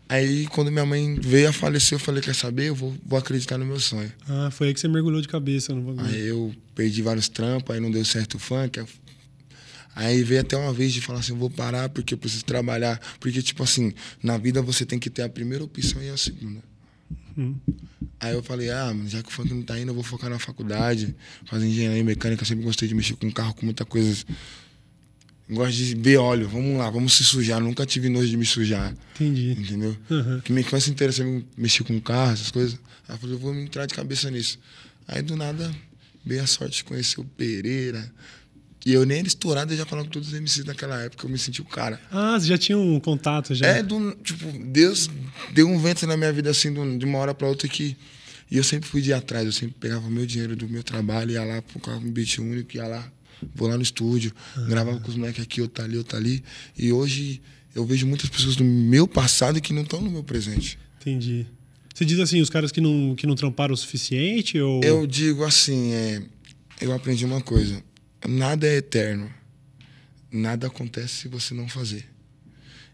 Aí 0.09 0.47
quando 0.47 0.73
minha 0.73 0.87
mãe 0.87 1.19
veio 1.21 1.49
a 1.49 1.53
falecer, 1.53 1.97
eu 1.97 2.01
falei, 2.01 2.23
quer 2.23 2.35
saber? 2.35 2.69
Eu 2.69 2.75
vou, 2.75 2.97
vou 3.05 3.19
acreditar 3.19 3.59
no 3.59 3.67
meu 3.67 3.79
sonho. 3.79 4.11
Ah, 4.27 4.51
foi 4.51 4.69
aí 4.69 4.75
que 4.75 4.81
você 4.81 4.89
mergulhou 4.89 5.21
de 5.21 5.29
cabeça 5.29 5.75
no 5.75 5.83
bagulho. 5.83 6.07
Aí 6.07 6.27
eu 6.29 6.55
perdi 6.75 7.03
vários 7.03 7.29
trampos, 7.29 7.75
aí 7.75 7.81
não 7.81 7.91
deu 7.91 8.05
certo 8.05 8.37
o 8.37 8.39
funk. 8.39 8.83
Aí 9.95 10.23
veio 10.23 10.41
até 10.41 10.57
uma 10.57 10.73
vez 10.73 10.93
de 10.93 11.01
falar 11.01 11.19
assim, 11.19 11.33
eu 11.33 11.39
vou 11.39 11.51
parar 11.51 11.89
porque 11.89 12.15
eu 12.15 12.19
preciso 12.19 12.45
trabalhar. 12.45 13.01
Porque, 13.21 13.43
tipo 13.43 13.63
assim, 13.63 13.93
na 14.23 14.39
vida 14.39 14.63
você 14.63 14.87
tem 14.87 14.99
que 14.99 15.11
ter 15.11 15.23
a 15.23 15.29
primeira 15.29 15.63
opção 15.63 16.03
e 16.03 16.09
a 16.09 16.17
segunda. 16.17 16.63
Uhum. 17.37 17.57
Aí 18.21 18.33
eu 18.33 18.43
falei, 18.43 18.71
ah, 18.71 18.97
já 19.07 19.23
que 19.23 19.29
o 19.29 19.33
funk 19.33 19.53
não 19.53 19.63
tá 19.63 19.79
indo, 19.79 19.91
eu 19.91 19.95
vou 19.95 20.03
focar 20.03 20.31
na 20.31 20.39
faculdade, 20.39 21.15
fazer 21.45 21.67
engenharia 21.67 22.03
mecânica. 22.03 22.43
Eu 22.43 22.47
sempre 22.47 22.65
gostei 22.65 22.89
de 22.89 22.95
mexer 22.95 23.15
com 23.17 23.31
carro, 23.31 23.55
com 23.55 23.67
muita 23.67 23.85
coisa. 23.85 24.25
Gosto 25.51 25.77
de 25.77 25.95
ver 25.95 26.19
óleo, 26.19 26.47
vamos 26.49 26.77
lá, 26.77 26.91
vamos 26.91 27.15
se 27.15 27.25
sujar. 27.25 27.59
Nunca 27.61 27.87
tive 27.87 28.09
nojo 28.11 28.29
de 28.29 28.37
me 28.37 28.45
sujar, 28.45 28.95
Entendi. 29.15 29.53
entendeu? 29.53 29.97
Uhum. 30.11 30.41
Que 30.41 30.53
minha 30.53 30.61
infância 30.67 30.91
inteira 30.91 31.13
sempre 31.13 31.47
mexi 31.57 31.83
com 31.83 31.99
carro, 32.01 32.33
essas 32.33 32.51
coisas. 32.51 32.79
Aí 33.09 33.15
eu 33.15 33.19
falei, 33.19 33.35
eu 33.35 33.39
vou 33.39 33.55
me 33.55 33.63
entrar 33.63 33.87
de 33.87 33.95
cabeça 33.95 34.31
nisso. 34.31 34.59
Aí 35.07 35.23
do 35.23 35.37
nada, 35.37 35.75
veio 36.25 36.43
a 36.43 36.47
sorte 36.47 36.77
de 36.79 36.85
conhecer 36.85 37.19
o 37.21 37.25
Pereira. 37.25 38.13
E 38.85 38.93
eu 38.93 39.05
nem 39.07 39.19
era 39.19 39.27
estourado, 39.27 39.73
eu 39.73 39.77
já 39.77 39.87
falava 39.87 40.07
com 40.07 40.13
todos 40.13 40.29
os 40.29 40.35
MCs 40.39 40.65
naquela 40.67 41.01
época, 41.03 41.27
eu 41.27 41.31
me 41.31 41.39
senti 41.39 41.61
o 41.61 41.65
cara. 41.65 42.01
Ah, 42.13 42.39
você 42.39 42.47
já 42.47 42.59
tinha 42.59 42.77
um 42.79 43.01
contato 43.01 43.55
já? 43.55 43.67
É 43.67 43.83
do. 43.83 44.13
Tipo, 44.23 44.47
Deus 44.67 45.11
deu 45.53 45.67
um 45.69 45.79
vento 45.79 46.07
na 46.07 46.17
minha 46.17 46.33
vida 46.33 46.51
assim, 46.51 46.73
de 46.99 47.05
uma 47.05 47.19
hora 47.19 47.35
pra 47.35 47.49
outra 47.49 47.67
que. 47.69 47.97
E 48.51 48.57
eu 48.57 48.65
sempre 48.65 48.89
fui 48.89 49.03
de 49.03 49.13
atrás, 49.13 49.45
eu 49.47 49.53
sempre 49.53 49.75
pegava 49.81 50.07
o 50.07 50.11
meu 50.11 50.25
dinheiro 50.25 50.55
do 50.57 50.69
meu 50.69 50.83
trabalho, 50.83 51.33
ia 51.33 51.45
lá, 51.45 51.61
colocava 51.61 51.99
um 51.99 52.11
beat 52.11 52.39
único, 52.39 52.77
ia 52.77 52.87
lá, 52.87 53.13
vou 53.55 53.69
lá 53.69 53.77
no 53.77 53.83
estúdio, 53.83 54.33
gravava 54.69 55.01
com 55.01 55.09
os 55.09 55.17
moleques 55.17 55.43
aqui, 55.43 55.61
outro 55.61 55.85
ali, 55.85 55.97
outro 55.97 56.17
ali. 56.17 56.43
E 56.77 56.93
hoje 56.93 57.41
eu 57.75 57.85
vejo 57.85 58.07
muitas 58.07 58.29
pessoas 58.29 58.57
do 58.57 58.65
meu 58.65 59.07
passado 59.07 59.61
que 59.61 59.73
não 59.73 59.83
estão 59.83 60.01
no 60.01 60.11
meu 60.11 60.25
presente. 60.25 60.79
Entendi. 61.01 61.47
Você 61.95 62.05
diz 62.05 62.19
assim, 62.21 62.41
os 62.41 62.51
caras 62.51 62.71
que 62.71 62.81
não, 62.81 63.15
que 63.17 63.27
não 63.27 63.35
tramparam 63.35 63.75
o 63.75 63.77
suficiente? 63.77 64.59
Ou... 64.61 64.83
Eu 64.85 65.07
digo 65.07 65.45
assim, 65.45 65.93
é, 65.93 66.23
eu 66.81 66.93
aprendi 66.93 67.25
uma 67.25 67.41
coisa. 67.41 67.83
Nada 68.27 68.67
é 68.67 68.77
eterno. 68.77 69.29
Nada 70.31 70.67
acontece 70.67 71.23
se 71.23 71.29
você 71.29 71.55
não 71.55 71.69
fazer. 71.69 72.05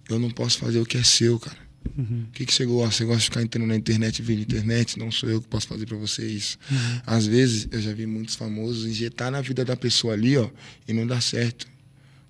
Eu 0.09 0.18
não 0.18 0.30
posso 0.30 0.59
fazer 0.59 0.78
o 0.78 0.87
que 0.87 0.96
é 0.96 1.02
seu, 1.02 1.38
cara. 1.38 1.63
Uhum. 1.96 2.24
O 2.28 2.32
que, 2.32 2.46
que 2.46 2.54
você 2.54 2.64
gosta? 2.64 2.96
Você 2.96 3.04
gosta 3.04 3.20
de 3.20 3.24
ficar 3.26 3.42
entrando 3.42 3.66
na 3.66 3.76
internet, 3.76 4.22
vendo 4.22 4.40
internet? 4.40 4.98
Não 4.98 5.10
sou 5.10 5.28
eu 5.28 5.40
que 5.40 5.48
posso 5.48 5.66
fazer 5.66 5.86
pra 5.86 5.96
você 5.96 6.26
isso. 6.26 6.58
Uhum. 6.70 7.00
Às 7.06 7.26
vezes, 7.26 7.68
eu 7.70 7.80
já 7.80 7.92
vi 7.92 8.06
muitos 8.06 8.34
famosos 8.34 8.86
injetar 8.86 9.30
na 9.30 9.40
vida 9.40 9.64
da 9.64 9.76
pessoa 9.76 10.14
ali, 10.14 10.36
ó, 10.36 10.48
e 10.88 10.92
não 10.92 11.06
dá 11.06 11.20
certo. 11.20 11.66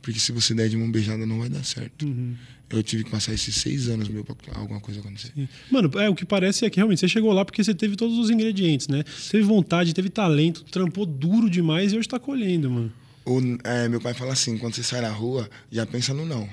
Porque 0.03 0.21
se 0.21 0.33
você 0.33 0.55
der 0.55 0.69
de 0.69 0.77
mão 0.77 0.91
beijada, 0.91 1.25
não 1.25 1.39
vai 1.39 1.49
dar 1.49 1.65
certo. 1.65 2.05
Uhum. 2.05 2.35
Eu 2.69 2.83
tive 2.83 3.05
que 3.05 3.11
passar 3.11 3.33
esses 3.33 3.55
seis 3.55 3.89
anos 3.89 4.09
meu 4.09 4.25
pra 4.25 4.37
alguma 4.59 4.81
coisa 4.81 5.01
acontecer. 5.01 5.33
Mano, 5.71 5.91
é, 5.99 6.09
o 6.11 6.15
que 6.15 6.25
parece 6.25 6.65
é 6.65 6.71
que 6.71 6.77
realmente 6.77 6.99
você 6.99 7.09
chegou 7.09 7.33
lá 7.33 7.45
porque 7.45 7.63
você 7.63 7.75
teve 7.75 7.95
todos 7.95 8.19
os 8.19 8.31
ingredientes, 8.31 8.89
né? 8.89 9.05
Teve 9.31 9.45
vontade, 9.45 9.95
teve 9.95 10.11
talento, 10.11 10.65
trampou 10.65 11.07
duro 11.07 11.49
demais 11.49 11.93
e 11.93 11.99
hoje 11.99 12.09
tá 12.09 12.19
colhendo, 12.19 12.71
mano. 12.71 12.93
O, 13.25 13.41
é, 13.65 13.89
meu 13.89 14.01
pai 14.01 14.13
fala 14.13 14.33
assim: 14.33 14.59
quando 14.59 14.75
você 14.75 14.83
sai 14.83 15.01
na 15.01 15.11
rua, 15.11 15.49
já 15.71 15.87
pensa 15.87 16.13
no 16.13 16.27
não. 16.27 16.49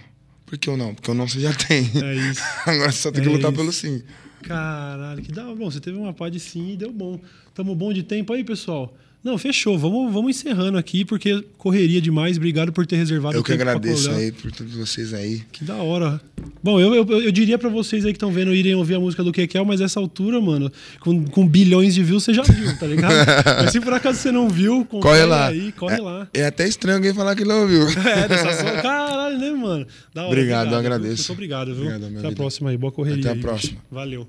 Por 0.52 0.58
que 0.58 0.70
o 0.70 0.76
não? 0.76 0.94
Porque 0.94 1.10
o 1.10 1.14
não 1.14 1.26
você 1.30 1.40
já 1.40 1.54
tem. 1.54 1.90
É 2.04 2.14
isso. 2.30 2.42
Agora 2.68 2.92
você 2.92 2.98
só 2.98 3.10
tem 3.10 3.24
que 3.24 3.30
É 3.30 3.32
lutar 3.32 3.52
isso. 3.54 3.58
pelo 3.62 3.72
sim. 3.72 4.04
Caralho, 4.42 5.22
que 5.22 5.32
da 5.32 5.46
Bom, 5.56 5.72
você 5.72 5.80
teve 5.80 5.98
uma 5.98 6.14
pá 6.14 6.28
de 6.28 6.42
sim 6.42 6.74
e 6.74 6.76
deu 6.76 6.92
bom. 6.92 7.18
Tamo 7.54 7.74
bom 7.74 7.94
de 7.94 8.04
tempo 8.04 8.34
aí, 8.34 8.44
pessoal? 8.44 8.94
Não, 9.24 9.38
fechou. 9.38 9.78
Vamos, 9.78 10.12
vamos 10.12 10.32
encerrando 10.36 10.78
aqui, 10.80 11.06
porque 11.06 11.44
correria 11.58 12.02
demais. 12.02 12.38
Obrigado 12.38 12.74
por 12.74 12.88
ter 12.88 12.96
reservado 12.96 13.36
Eu 13.36 13.42
o 13.42 13.44
que 13.44 13.54
agradeço 13.54 14.10
aí 14.10 14.32
por 14.32 14.52
todos 14.52 14.74
vocês 14.74 15.14
aí. 15.14 15.44
Que 15.52 15.64
da 15.64 15.76
hora. 15.76 16.20
Bom, 16.64 16.80
eu, 16.80 16.96
eu, 16.96 17.22
eu 17.22 17.32
diria 17.32 17.58
pra 17.58 17.70
vocês 17.70 18.04
aí 18.04 18.12
que 18.12 18.18
estão 18.18 18.32
vendo 18.32 18.54
irem 18.54 18.74
ouvir 18.74 18.96
a 18.96 19.00
música 19.00 19.24
do 19.24 19.32
Kekel, 19.32 19.64
mas 19.64 19.80
essa 19.80 20.00
altura, 20.00 20.42
mano, 20.42 20.72
com, 21.00 21.24
com 21.26 21.48
bilhões 21.48 21.94
de 21.94 22.04
views, 22.04 22.24
você 22.24 22.34
já 22.34 22.42
viu, 22.42 22.76
tá 22.80 22.88
ligado? 22.88 23.14
mas 23.62 23.72
se 23.72 23.80
por 23.80 23.94
acaso 23.94 24.18
você 24.18 24.32
não 24.32 24.50
viu, 24.50 24.84
Corre 24.86 25.24
lá. 25.24 25.48
aí, 25.50 25.72
corre 25.72 25.98
é, 25.98 26.02
lá. 26.02 26.28
É 26.34 26.46
até 26.46 26.68
estranho 26.68 26.98
alguém 26.98 27.14
falar 27.14 27.36
que 27.36 27.46
não 27.46 27.62
ouviu. 27.62 27.86
É, 28.12 28.28
dessa 28.28 28.54
só. 28.54 28.82
Caralho, 28.82 29.38
né, 29.38 29.52
mano? 29.52 29.88
Da 30.14 30.24
hora, 30.24 30.32
Obrigado, 30.32 30.66
eu 30.66 30.70
viu? 30.72 30.80
agradeço. 30.80 31.18
Muito 31.18 31.32
obrigado, 31.34 31.68
viu? 31.76 31.86
Obrigado, 31.86 32.06
Até 32.06 32.18
a 32.18 32.30
vida. 32.30 32.36
próxima 32.36 32.70
aí. 32.72 32.78
Boa 32.78 32.92
correria. 32.92 33.22
Até 33.22 33.30
a 33.30 33.34
aí. 33.34 33.40
próxima. 33.40 33.78
Valeu. 33.92 34.28